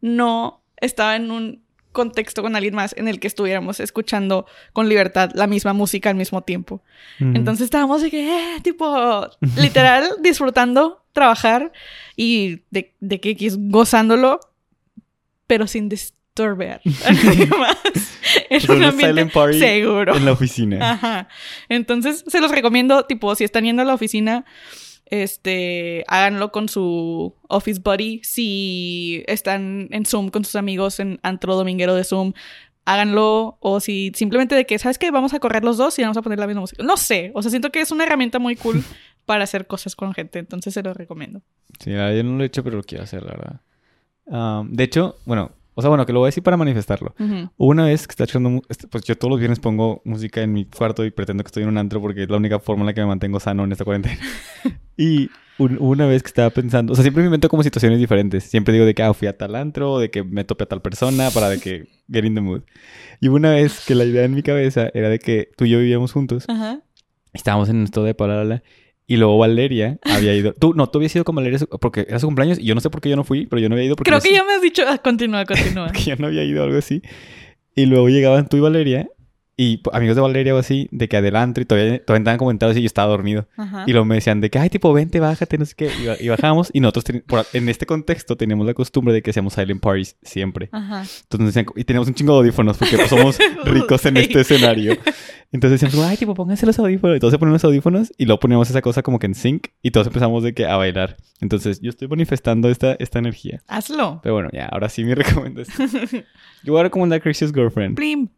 no 0.00 0.64
estaba 0.76 1.16
en 1.16 1.30
un 1.30 1.62
contexto 1.92 2.42
con 2.42 2.56
alguien 2.56 2.74
más 2.74 2.94
en 2.96 3.08
el 3.08 3.20
que 3.20 3.26
estuviéramos 3.26 3.80
escuchando 3.80 4.46
con 4.72 4.88
libertad 4.88 5.30
la 5.34 5.46
misma 5.46 5.72
música 5.72 6.10
al 6.10 6.16
mismo 6.16 6.42
tiempo. 6.42 6.82
Entonces 7.18 7.64
estábamos 7.64 8.02
de 8.02 8.10
que, 8.10 8.56
eh, 8.56 8.60
tipo, 8.62 9.28
literal, 9.56 10.08
disfrutando 10.20 11.04
trabajar 11.12 11.72
y 12.16 12.62
de, 12.70 12.94
de 13.00 13.20
que 13.20 13.36
gozándolo, 13.58 14.40
pero 15.46 15.66
sin 15.66 15.88
disturbar 15.88 16.20
a 17.04 17.12
nadie 17.24 17.46
más. 17.46 17.76
En 18.48 18.70
un 18.70 18.84
ambiente 18.84 19.26
party 19.26 19.58
seguro. 19.58 20.16
En 20.16 20.24
la 20.24 20.32
oficina. 20.32 20.92
Ajá. 20.92 21.28
Entonces, 21.68 22.24
se 22.26 22.40
los 22.40 22.50
recomiendo, 22.50 23.04
tipo, 23.04 23.34
si 23.34 23.44
están 23.44 23.64
yendo 23.64 23.82
a 23.82 23.84
la 23.84 23.94
oficina, 23.94 24.44
este, 25.10 26.04
háganlo 26.08 26.52
con 26.52 26.68
su 26.68 27.34
office 27.48 27.80
buddy. 27.82 28.20
Si 28.22 29.24
están 29.26 29.88
en 29.90 30.06
Zoom 30.06 30.30
con 30.30 30.44
sus 30.44 30.56
amigos 30.56 31.00
en 31.00 31.18
antro 31.22 31.56
dominguero 31.56 31.94
de 31.94 32.04
Zoom, 32.04 32.32
háganlo. 32.84 33.58
O 33.60 33.80
si 33.80 34.12
simplemente 34.14 34.54
de 34.54 34.66
que, 34.66 34.78
¿sabes 34.78 34.98
qué? 34.98 35.10
Vamos 35.10 35.34
a 35.34 35.40
correr 35.40 35.64
los 35.64 35.76
dos 35.76 35.98
y 35.98 36.02
vamos 36.02 36.16
a 36.16 36.22
poner 36.22 36.38
la 36.38 36.46
misma 36.46 36.62
música. 36.62 36.82
No 36.82 36.96
sé. 36.96 37.32
O 37.34 37.42
sea, 37.42 37.50
siento 37.50 37.70
que 37.70 37.80
es 37.80 37.90
una 37.90 38.04
herramienta 38.04 38.38
muy 38.38 38.56
cool 38.56 38.82
para 39.26 39.44
hacer 39.44 39.66
cosas 39.66 39.96
con 39.96 40.14
gente. 40.14 40.38
Entonces, 40.38 40.72
se 40.74 40.82
los 40.82 40.96
recomiendo. 40.96 41.42
Sí, 41.80 41.90
yo 41.90 42.24
no 42.24 42.36
lo 42.36 42.42
he 42.44 42.46
hecho, 42.46 42.62
pero 42.62 42.76
lo 42.76 42.82
quiero 42.82 43.04
hacer, 43.04 43.22
la 43.22 43.32
verdad. 43.32 44.64
De 44.68 44.84
hecho, 44.84 45.16
bueno, 45.24 45.50
o 45.74 45.82
sea, 45.82 45.88
bueno, 45.88 46.04
que 46.04 46.12
lo 46.12 46.20
voy 46.20 46.26
a 46.26 46.28
decir 46.28 46.42
para 46.42 46.56
manifestarlo. 46.56 47.14
Una 47.56 47.86
vez 47.86 48.06
que 48.06 48.12
estaba 48.12 48.26
echando, 48.26 48.62
este, 48.68 48.86
pues 48.86 49.04
yo 49.04 49.16
todos 49.16 49.30
los 49.30 49.38
viernes 49.38 49.60
pongo 49.60 50.02
música 50.04 50.42
en 50.42 50.52
mi 50.52 50.66
cuarto 50.66 51.04
y 51.04 51.10
pretendo 51.10 51.42
que 51.42 51.48
estoy 51.48 51.62
en 51.62 51.70
un 51.70 51.78
antro 51.78 52.00
porque 52.00 52.24
es 52.24 52.28
la 52.28 52.36
única 52.36 52.58
forma 52.58 52.82
en 52.82 52.86
la 52.86 52.92
que 52.92 53.00
me 53.00 53.06
mantengo 53.06 53.40
sano 53.40 53.64
en 53.64 53.72
esta 53.72 53.84
cuarentena. 53.84 54.18
y 55.00 55.30
un- 55.58 55.76
una 55.80 56.06
vez 56.06 56.22
que 56.22 56.28
estaba 56.28 56.50
pensando, 56.50 56.92
o 56.92 56.96
sea, 56.96 57.02
siempre 57.02 57.22
me 57.22 57.26
invento 57.26 57.48
como 57.48 57.62
situaciones 57.62 57.98
diferentes. 57.98 58.44
Siempre 58.44 58.72
digo 58.72 58.86
de 58.86 58.94
que 58.94 59.02
ah, 59.02 59.12
fui 59.12 59.28
a 59.28 59.36
tal 59.36 59.54
antro, 59.56 59.98
de 59.98 60.10
que 60.10 60.22
me 60.24 60.44
topé 60.44 60.64
a 60.64 60.66
tal 60.68 60.80
persona 60.80 61.30
para 61.30 61.48
de 61.50 61.58
que 61.60 61.86
get 62.10 62.24
in 62.24 62.34
the 62.34 62.40
mood. 62.40 62.62
Y 63.20 63.28
una 63.28 63.50
vez 63.52 63.84
que 63.86 63.94
la 63.94 64.04
idea 64.04 64.24
en 64.24 64.34
mi 64.34 64.42
cabeza 64.42 64.90
era 64.94 65.08
de 65.08 65.18
que 65.18 65.50
tú 65.56 65.64
y 65.66 65.70
yo 65.70 65.78
vivíamos 65.78 66.12
juntos, 66.12 66.44
Ajá. 66.48 66.80
estábamos 67.34 67.68
en 67.68 67.82
esto 67.82 68.02
de 68.04 68.14
palabra 68.14 68.62
y 69.06 69.16
luego 69.16 69.36
Valeria 69.38 69.98
había 70.04 70.34
ido. 70.34 70.54
Tú, 70.54 70.72
no, 70.74 70.88
tú 70.88 70.98
habías 70.98 71.14
ido 71.16 71.24
con 71.24 71.34
Valeria 71.34 71.58
porque 71.80 72.06
era 72.08 72.18
su 72.20 72.26
cumpleaños 72.26 72.58
y 72.58 72.64
yo 72.64 72.74
no 72.74 72.80
sé 72.80 72.88
por 72.90 73.00
qué 73.00 73.10
yo 73.10 73.16
no 73.16 73.24
fui, 73.24 73.46
pero 73.46 73.60
yo 73.60 73.68
no 73.68 73.74
había 73.74 73.86
ido 73.86 73.96
porque 73.96 74.08
Creo 74.08 74.18
yo 74.18 74.22
que 74.22 74.28
sí- 74.30 74.34
ya 74.36 74.44
me 74.44 74.54
has 74.54 74.62
dicho. 74.62 74.82
Ah, 74.86 74.98
continúa, 74.98 75.44
continúa. 75.44 75.90
que 75.92 76.02
yo 76.04 76.16
no 76.16 76.28
había 76.28 76.44
ido 76.44 76.62
algo 76.62 76.78
así. 76.78 77.02
Y 77.74 77.86
luego 77.86 78.08
llegaban 78.08 78.48
tú 78.48 78.56
y 78.56 78.60
Valeria 78.60 79.08
y 79.62 79.76
p- 79.78 79.90
amigos 79.92 80.16
de 80.16 80.22
Valeria 80.22 80.54
o 80.54 80.58
así, 80.58 80.88
de 80.90 81.06
que 81.06 81.18
adelante 81.18 81.60
y 81.60 81.64
todavía, 81.66 82.02
todavía 82.02 82.20
estaban 82.22 82.38
comentando 82.38 82.78
y 82.78 82.80
yo 82.80 82.86
estaba 82.86 83.08
dormido. 83.10 83.46
Ajá. 83.58 83.84
Y 83.86 83.90
luego 83.92 84.06
me 84.06 84.14
decían 84.14 84.40
de 84.40 84.48
que, 84.48 84.58
ay, 84.58 84.70
tipo, 84.70 84.90
vente, 84.94 85.20
bájate, 85.20 85.58
no 85.58 85.66
sé 85.66 85.74
qué. 85.76 85.90
Y, 86.20 86.24
y 86.24 86.28
bajamos. 86.30 86.70
Y 86.72 86.80
nosotros, 86.80 87.04
por- 87.26 87.44
en 87.52 87.68
este 87.68 87.84
contexto, 87.84 88.36
teníamos 88.38 88.66
la 88.66 88.72
costumbre 88.72 89.12
de 89.12 89.20
que 89.20 89.30
hacíamos 89.32 89.52
silent 89.52 89.82
parties 89.82 90.16
siempre. 90.22 90.70
Ajá. 90.72 91.02
Entonces, 91.02 91.40
nos 91.40 91.46
decían- 91.54 91.66
y 91.76 91.84
teníamos 91.84 92.08
un 92.08 92.14
chingo 92.14 92.32
de 92.32 92.38
audífonos 92.38 92.78
porque 92.78 92.96
pues, 92.96 93.10
somos 93.10 93.36
ricos 93.66 94.06
en 94.06 94.16
este 94.16 94.40
escenario. 94.40 94.96
Entonces 95.52 95.80
decíamos, 95.80 96.06
ay, 96.08 96.16
tipo, 96.16 96.34
pónganse 96.34 96.64
los 96.64 96.78
audífonos. 96.78 97.16
Y 97.16 97.20
todos 97.20 97.32
se 97.32 97.38
ponen 97.38 97.52
los 97.52 97.64
audífonos 97.64 98.12
y 98.16 98.24
luego 98.24 98.40
poníamos 98.40 98.70
esa 98.70 98.80
cosa 98.80 99.02
como 99.02 99.18
que 99.18 99.26
en 99.26 99.34
sync 99.34 99.66
y 99.82 99.90
todos 99.90 100.06
empezamos 100.06 100.42
de 100.42 100.54
que 100.54 100.64
a 100.64 100.76
bailar. 100.76 101.16
Entonces, 101.40 101.80
yo 101.82 101.90
estoy 101.90 102.08
manifestando 102.08 102.70
esta, 102.70 102.94
esta 102.98 103.18
energía. 103.18 103.60
Hazlo. 103.68 104.20
Pero 104.22 104.34
bueno, 104.36 104.48
ya, 104.52 104.66
ahora 104.66 104.88
sí 104.88 105.04
mi 105.04 105.12
recomendación. 105.14 105.88
Yo 106.64 106.72
voy 106.72 106.80
a 106.80 106.84
recomendar 106.84 107.20
Crazy's 107.20 107.52
Girlfriend. 107.52 107.96
Plim. 107.96 108.28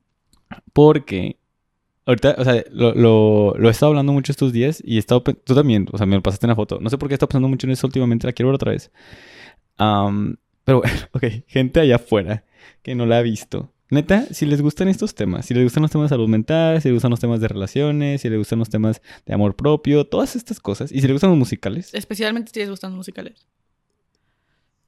Porque 0.72 1.36
ahorita, 2.06 2.36
o 2.38 2.44
sea, 2.44 2.64
lo, 2.70 2.94
lo, 2.94 3.54
lo 3.56 3.68
he 3.68 3.70
estado 3.70 3.90
hablando 3.90 4.12
mucho 4.12 4.32
estos 4.32 4.52
días 4.52 4.82
y 4.84 4.96
he 4.96 4.98
estado, 4.98 5.22
tú 5.22 5.54
también, 5.54 5.86
o 5.92 5.98
sea, 5.98 6.06
me 6.06 6.16
lo 6.16 6.22
pasaste 6.22 6.46
en 6.46 6.50
la 6.50 6.56
foto. 6.56 6.78
No 6.80 6.90
sé 6.90 6.98
por 6.98 7.08
qué 7.08 7.14
he 7.14 7.16
estado 7.16 7.28
pensando 7.28 7.48
mucho 7.48 7.66
en 7.66 7.72
eso 7.72 7.86
últimamente, 7.86 8.26
la 8.26 8.32
quiero 8.32 8.48
ver 8.48 8.56
otra 8.56 8.72
vez. 8.72 8.90
Am, 9.76 10.36
pero 10.64 10.80
bueno, 10.80 10.96
ok, 11.12 11.24
gente 11.46 11.80
allá 11.80 11.96
afuera 11.96 12.44
que 12.82 12.94
no 12.94 13.06
la 13.06 13.18
ha 13.18 13.22
visto. 13.22 13.72
Neta, 13.90 14.24
si 14.30 14.46
les 14.46 14.62
gustan 14.62 14.88
estos 14.88 15.14
temas, 15.14 15.44
si 15.44 15.52
les 15.52 15.64
gustan 15.64 15.82
los 15.82 15.90
temas 15.90 16.06
de 16.06 16.14
salud 16.14 16.26
mental, 16.26 16.80
si 16.80 16.88
les 16.88 16.94
gustan 16.94 17.10
los 17.10 17.20
temas 17.20 17.40
de 17.42 17.48
relaciones, 17.48 18.22
si 18.22 18.30
les 18.30 18.38
gustan 18.38 18.58
los 18.58 18.70
temas 18.70 19.02
de 19.26 19.34
amor 19.34 19.54
propio, 19.54 20.06
todas 20.06 20.34
estas 20.34 20.60
cosas, 20.60 20.90
y 20.90 21.02
si 21.02 21.02
les 21.02 21.12
gustan 21.12 21.28
los 21.28 21.38
musicales, 21.38 21.92
Especialmente 21.92 22.50
si 22.54 22.60
les 22.60 22.70
gustan 22.70 22.92
los 22.92 22.96
musicales. 22.96 23.46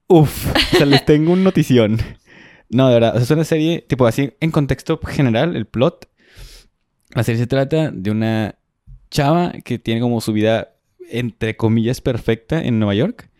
Uf, 0.06 0.46
o 0.54 0.76
sea, 0.76 0.86
les 0.86 1.04
tengo 1.04 1.32
una 1.32 1.42
notición. 1.42 1.98
No, 2.74 2.88
de 2.88 2.94
verdad, 2.94 3.10
o 3.12 3.16
sea, 3.18 3.22
es 3.24 3.30
una 3.30 3.44
serie, 3.44 3.84
tipo 3.88 4.06
así, 4.06 4.32
en 4.40 4.50
contexto 4.50 4.98
general, 4.98 5.54
el 5.54 5.66
plot. 5.66 6.08
La 7.14 7.22
serie 7.22 7.38
se 7.40 7.46
trata 7.46 7.90
de 7.92 8.10
una 8.10 8.56
chava 9.10 9.52
que 9.64 9.78
tiene 9.78 10.00
como 10.00 10.20
su 10.20 10.32
vida, 10.32 10.74
entre 11.08 11.56
comillas, 11.56 12.00
perfecta 12.00 12.60
en 12.60 12.78
Nueva 12.80 12.94
York. 12.94 13.30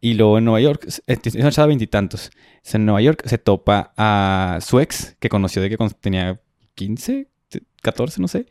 Y 0.00 0.14
luego 0.14 0.36
en 0.38 0.44
Nueva 0.44 0.60
York, 0.60 0.86
es 1.06 1.34
una 1.36 1.50
chava 1.52 1.68
veintitantos. 1.68 2.30
En 2.72 2.84
Nueva 2.84 3.00
York 3.00 3.22
se 3.26 3.38
topa 3.38 3.94
a 3.96 4.58
su 4.60 4.78
ex, 4.80 5.16
que 5.20 5.28
conoció 5.30 5.62
de 5.62 5.70
que 5.70 5.78
tenía 6.00 6.40
15, 6.74 7.28
14, 7.80 8.20
no 8.20 8.28
sé. 8.28 8.46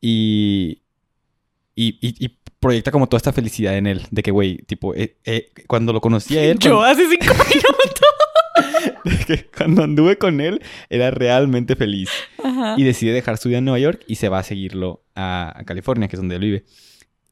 Y, 0.00 0.82
y, 1.74 1.98
y- 2.00 2.24
y 2.24 2.38
proyecta 2.60 2.90
como 2.90 3.06
toda 3.08 3.18
esta 3.18 3.32
felicidad 3.32 3.76
en 3.76 3.86
él. 3.86 4.06
De 4.10 4.22
que, 4.22 4.30
güey, 4.30 4.58
tipo, 4.58 4.94
eh, 4.94 5.18
eh, 5.24 5.50
cuando 5.66 5.92
lo 5.92 6.00
conocí 6.00 6.38
a 6.38 6.44
él... 6.50 6.58
Yo 6.58 6.78
cuando- 6.78 6.84
hace 6.84 7.02
cinco 7.10 7.34
minutos. 7.48 8.13
de 9.04 9.16
que 9.26 9.46
cuando 9.46 9.82
anduve 9.82 10.18
con 10.18 10.40
él 10.40 10.62
era 10.88 11.10
realmente 11.10 11.76
feliz. 11.76 12.10
Ajá. 12.42 12.74
Y 12.78 12.84
decide 12.84 13.12
dejar 13.12 13.38
su 13.38 13.48
vida 13.48 13.58
en 13.58 13.64
Nueva 13.64 13.78
York 13.78 14.02
y 14.06 14.16
se 14.16 14.28
va 14.28 14.38
a 14.38 14.42
seguirlo 14.42 15.04
a, 15.14 15.52
a 15.56 15.64
California, 15.64 16.08
que 16.08 16.16
es 16.16 16.20
donde 16.20 16.36
él 16.36 16.42
vive. 16.42 16.64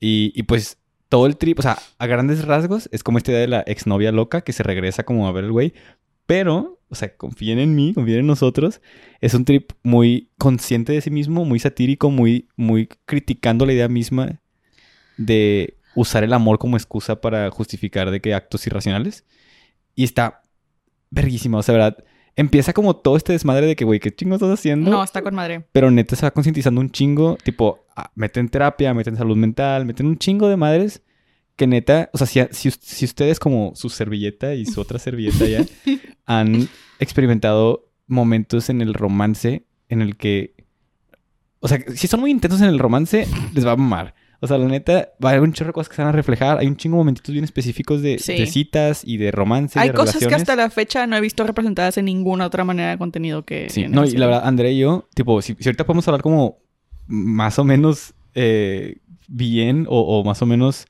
Y, 0.00 0.32
y 0.34 0.42
pues 0.44 0.78
todo 1.08 1.26
el 1.26 1.36
trip, 1.36 1.58
o 1.58 1.62
sea, 1.62 1.78
a 1.98 2.06
grandes 2.06 2.44
rasgos, 2.44 2.88
es 2.90 3.02
como 3.02 3.18
esta 3.18 3.32
idea 3.32 3.40
de 3.42 3.48
la 3.48 3.60
exnovia 3.66 4.12
loca 4.12 4.40
que 4.40 4.52
se 4.52 4.62
regresa 4.62 5.04
como 5.04 5.28
a 5.28 5.32
ver 5.32 5.44
el 5.44 5.52
güey. 5.52 5.74
Pero, 6.26 6.80
o 6.88 6.94
sea, 6.94 7.16
confíen 7.16 7.58
en 7.58 7.74
mí, 7.74 7.92
confíen 7.94 8.20
en 8.20 8.26
nosotros. 8.26 8.80
Es 9.20 9.34
un 9.34 9.44
trip 9.44 9.72
muy 9.82 10.30
consciente 10.38 10.92
de 10.92 11.00
sí 11.00 11.10
mismo, 11.10 11.44
muy 11.44 11.58
satírico, 11.58 12.10
muy, 12.10 12.48
muy 12.56 12.88
criticando 13.04 13.66
la 13.66 13.74
idea 13.74 13.88
misma 13.88 14.40
de 15.16 15.76
usar 15.94 16.24
el 16.24 16.32
amor 16.32 16.58
como 16.58 16.76
excusa 16.76 17.20
para 17.20 17.50
justificar 17.50 18.10
de 18.10 18.20
que 18.20 18.34
actos 18.34 18.66
irracionales. 18.66 19.24
Y 19.94 20.04
está 20.04 20.41
verguísima, 21.12 21.58
o 21.58 21.62
sea, 21.62 21.74
verdad. 21.74 22.04
Empieza 22.34 22.72
como 22.72 22.96
todo 22.96 23.16
este 23.16 23.32
desmadre 23.34 23.66
de 23.66 23.76
que, 23.76 23.84
güey, 23.84 24.00
¿qué 24.00 24.10
chingo 24.10 24.36
estás 24.36 24.50
haciendo? 24.50 24.90
No, 24.90 25.04
está 25.04 25.20
con 25.20 25.34
madre. 25.34 25.66
Pero 25.70 25.90
neta 25.90 26.16
se 26.16 26.24
va 26.24 26.30
concientizando 26.30 26.80
un 26.80 26.90
chingo, 26.90 27.36
tipo, 27.44 27.84
ah, 27.94 28.10
meten 28.14 28.48
terapia, 28.48 28.94
meten 28.94 29.16
salud 29.16 29.36
mental, 29.36 29.84
meten 29.84 30.06
un 30.06 30.16
chingo 30.16 30.48
de 30.48 30.56
madres 30.56 31.02
que 31.56 31.66
neta, 31.66 32.08
o 32.14 32.18
sea, 32.18 32.26
si, 32.26 32.40
si, 32.50 32.70
si 32.70 33.04
ustedes 33.04 33.38
como 33.38 33.72
su 33.74 33.90
servilleta 33.90 34.54
y 34.54 34.64
su 34.64 34.80
otra 34.80 34.98
servilleta 34.98 35.44
ya 35.46 35.64
han 36.26 36.68
experimentado 36.98 37.90
momentos 38.06 38.70
en 38.70 38.80
el 38.80 38.94
romance 38.94 39.66
en 39.90 40.00
el 40.00 40.16
que, 40.16 40.54
o 41.60 41.68
sea, 41.68 41.78
si 41.94 42.06
son 42.06 42.20
muy 42.20 42.30
intensos 42.30 42.62
en 42.62 42.68
el 42.68 42.78
romance, 42.78 43.28
les 43.52 43.66
va 43.66 43.72
a 43.72 43.76
mamar. 43.76 44.14
O 44.44 44.48
sea, 44.48 44.58
la 44.58 44.66
neta, 44.66 45.12
va 45.24 45.28
a 45.28 45.32
haber 45.34 45.42
un 45.42 45.52
chorro 45.52 45.68
de 45.68 45.72
cosas 45.72 45.88
que 45.88 45.94
se 45.96 46.02
van 46.02 46.08
a 46.08 46.12
reflejar. 46.12 46.58
Hay 46.58 46.66
un 46.66 46.76
chingo 46.76 46.96
de 46.96 47.00
momentitos 47.02 47.32
bien 47.32 47.44
específicos 47.44 48.02
de, 48.02 48.18
Sí. 48.18 48.34
de 48.36 48.46
citas 48.46 49.02
y 49.06 49.16
de 49.16 49.30
romance. 49.30 49.78
y 49.78 49.82
Hay 49.82 49.88
de 49.90 49.94
cosas 49.94 50.26
que 50.26 50.34
hasta 50.34 50.56
la 50.56 50.68
fecha 50.68 51.06
no 51.06 51.16
he 51.16 51.20
visto 51.20 51.46
representadas 51.46 51.96
en 51.96 52.06
ninguna 52.06 52.46
otra 52.46 52.64
manera 52.64 52.90
de 52.90 52.98
contenido 52.98 53.44
que. 53.44 53.70
Sí, 53.70 53.86
no, 53.88 54.04
y 54.04 54.10
la 54.12 54.26
verdad, 54.26 54.42
André 54.44 54.72
y 54.72 54.80
yo, 54.80 55.08
tipo, 55.14 55.40
si, 55.42 55.54
si 55.58 55.68
ahorita 55.68 55.86
podemos 55.86 56.06
hablar 56.08 56.22
como 56.22 56.58
más 57.06 57.58
o 57.60 57.64
menos 57.64 58.14
eh, 58.34 58.96
bien 59.28 59.86
o, 59.88 60.00
o 60.00 60.24
más 60.24 60.42
o 60.42 60.46
menos, 60.46 60.86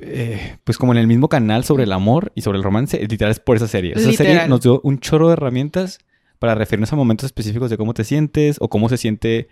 eh, 0.00 0.58
pues 0.64 0.78
como 0.78 0.92
en 0.92 0.98
el 0.98 1.06
mismo 1.06 1.28
canal 1.28 1.64
sobre 1.64 1.84
el 1.84 1.92
amor 1.92 2.30
y 2.34 2.42
sobre 2.42 2.58
el 2.58 2.64
romance, 2.64 3.02
eh, 3.02 3.06
literal 3.08 3.32
es 3.32 3.40
por 3.40 3.56
esa 3.56 3.68
serie. 3.68 3.94
Esa 3.96 4.12
serie 4.12 4.46
nos 4.48 4.60
dio 4.60 4.80
un 4.84 4.98
chorro 5.00 5.28
de 5.28 5.32
herramientas 5.32 5.98
para 6.38 6.54
referirnos 6.54 6.92
a 6.92 6.96
momentos 6.96 7.26
específicos 7.26 7.70
de 7.70 7.76
cómo 7.76 7.94
te 7.94 8.04
sientes 8.04 8.56
o 8.60 8.68
cómo 8.68 8.88
se 8.88 8.96
siente 8.96 9.48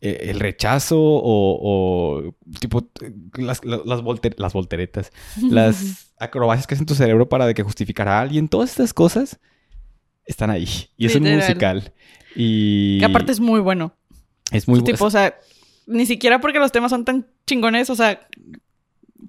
eh, 0.00 0.26
el 0.30 0.40
rechazo 0.40 0.98
o, 1.00 1.58
o, 2.22 2.34
tipo 2.60 2.88
las, 3.34 3.64
las, 3.64 3.84
las, 3.86 4.00
volter- 4.02 4.34
las 4.38 4.52
volteretas, 4.52 5.12
las 5.50 6.12
acrobacias 6.18 6.66
que 6.66 6.74
hace 6.74 6.82
en 6.82 6.86
tu 6.86 6.94
cerebro 6.94 7.28
para 7.28 7.46
de 7.46 7.54
que 7.54 7.62
justificar 7.62 8.08
a 8.08 8.20
alguien, 8.20 8.48
todas 8.48 8.70
estas 8.70 8.92
cosas 8.94 9.38
están 10.24 10.50
ahí. 10.50 10.68
Y 10.96 11.06
es 11.06 11.14
un 11.16 11.22
musical. 11.22 11.92
Y 12.34 12.98
Que 12.98 13.04
aparte 13.06 13.32
es 13.32 13.40
muy 13.40 13.60
bueno. 13.60 13.94
es 14.52 14.68
muy 14.68 14.82
tipo, 14.82 15.04
o 15.06 15.10
sea, 15.10 15.36
ni 15.86 16.04
siquiera 16.06 16.40
porque 16.40 16.58
los 16.58 16.72
temas 16.72 16.90
son 16.90 17.04
tan 17.04 17.26
chingones, 17.46 17.88
o 17.90 17.94
sea, 17.96 18.26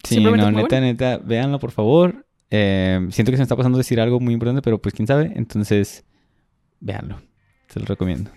Sí, 0.04 0.20
no, 0.20 0.52
neta, 0.52 0.80
neta, 0.80 1.18
véanlo 1.18 1.60
por 1.60 1.72
favor. 1.72 2.26
Eh, 2.52 3.08
siento 3.10 3.32
que 3.32 3.38
se 3.38 3.42
me 3.42 3.44
está 3.44 3.56
pasando 3.56 3.78
decir 3.80 4.00
algo 4.00 4.20
muy 4.20 4.34
importante, 4.34 4.62
pero 4.62 4.80
pues 4.80 4.94
quién 4.94 5.08
sabe. 5.08 5.32
Entonces, 5.36 6.06
véanlo. 6.80 7.20
Se 7.70 7.80
lo 7.80 7.86
recomiendo. 7.86 8.30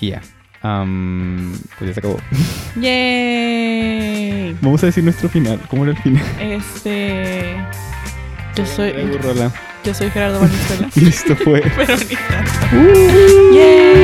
Y 0.00 0.08
ya. 0.10 0.22
Am, 0.64 1.52
pues 1.78 1.88
ya 1.88 1.94
se 1.94 2.00
acabó. 2.00 2.18
¡yay! 2.80 4.56
Vamos 4.62 4.82
a 4.82 4.86
decir 4.86 5.04
nuestro 5.04 5.28
final. 5.28 5.60
¿Cómo 5.68 5.84
era 5.84 5.92
el 5.92 5.98
final? 5.98 6.24
Este. 6.40 7.54
Yo 8.56 8.64
soy. 8.64 8.94
Yo 9.84 9.92
soy 9.92 10.10
Gerardo 10.10 10.40
Valenzuela. 10.40 10.88
Y 10.96 11.08
esto 11.08 11.36
fue. 11.36 11.60
Verónica. 11.60 12.44
Uh. 12.72 13.54
¡Yay! 13.54 14.03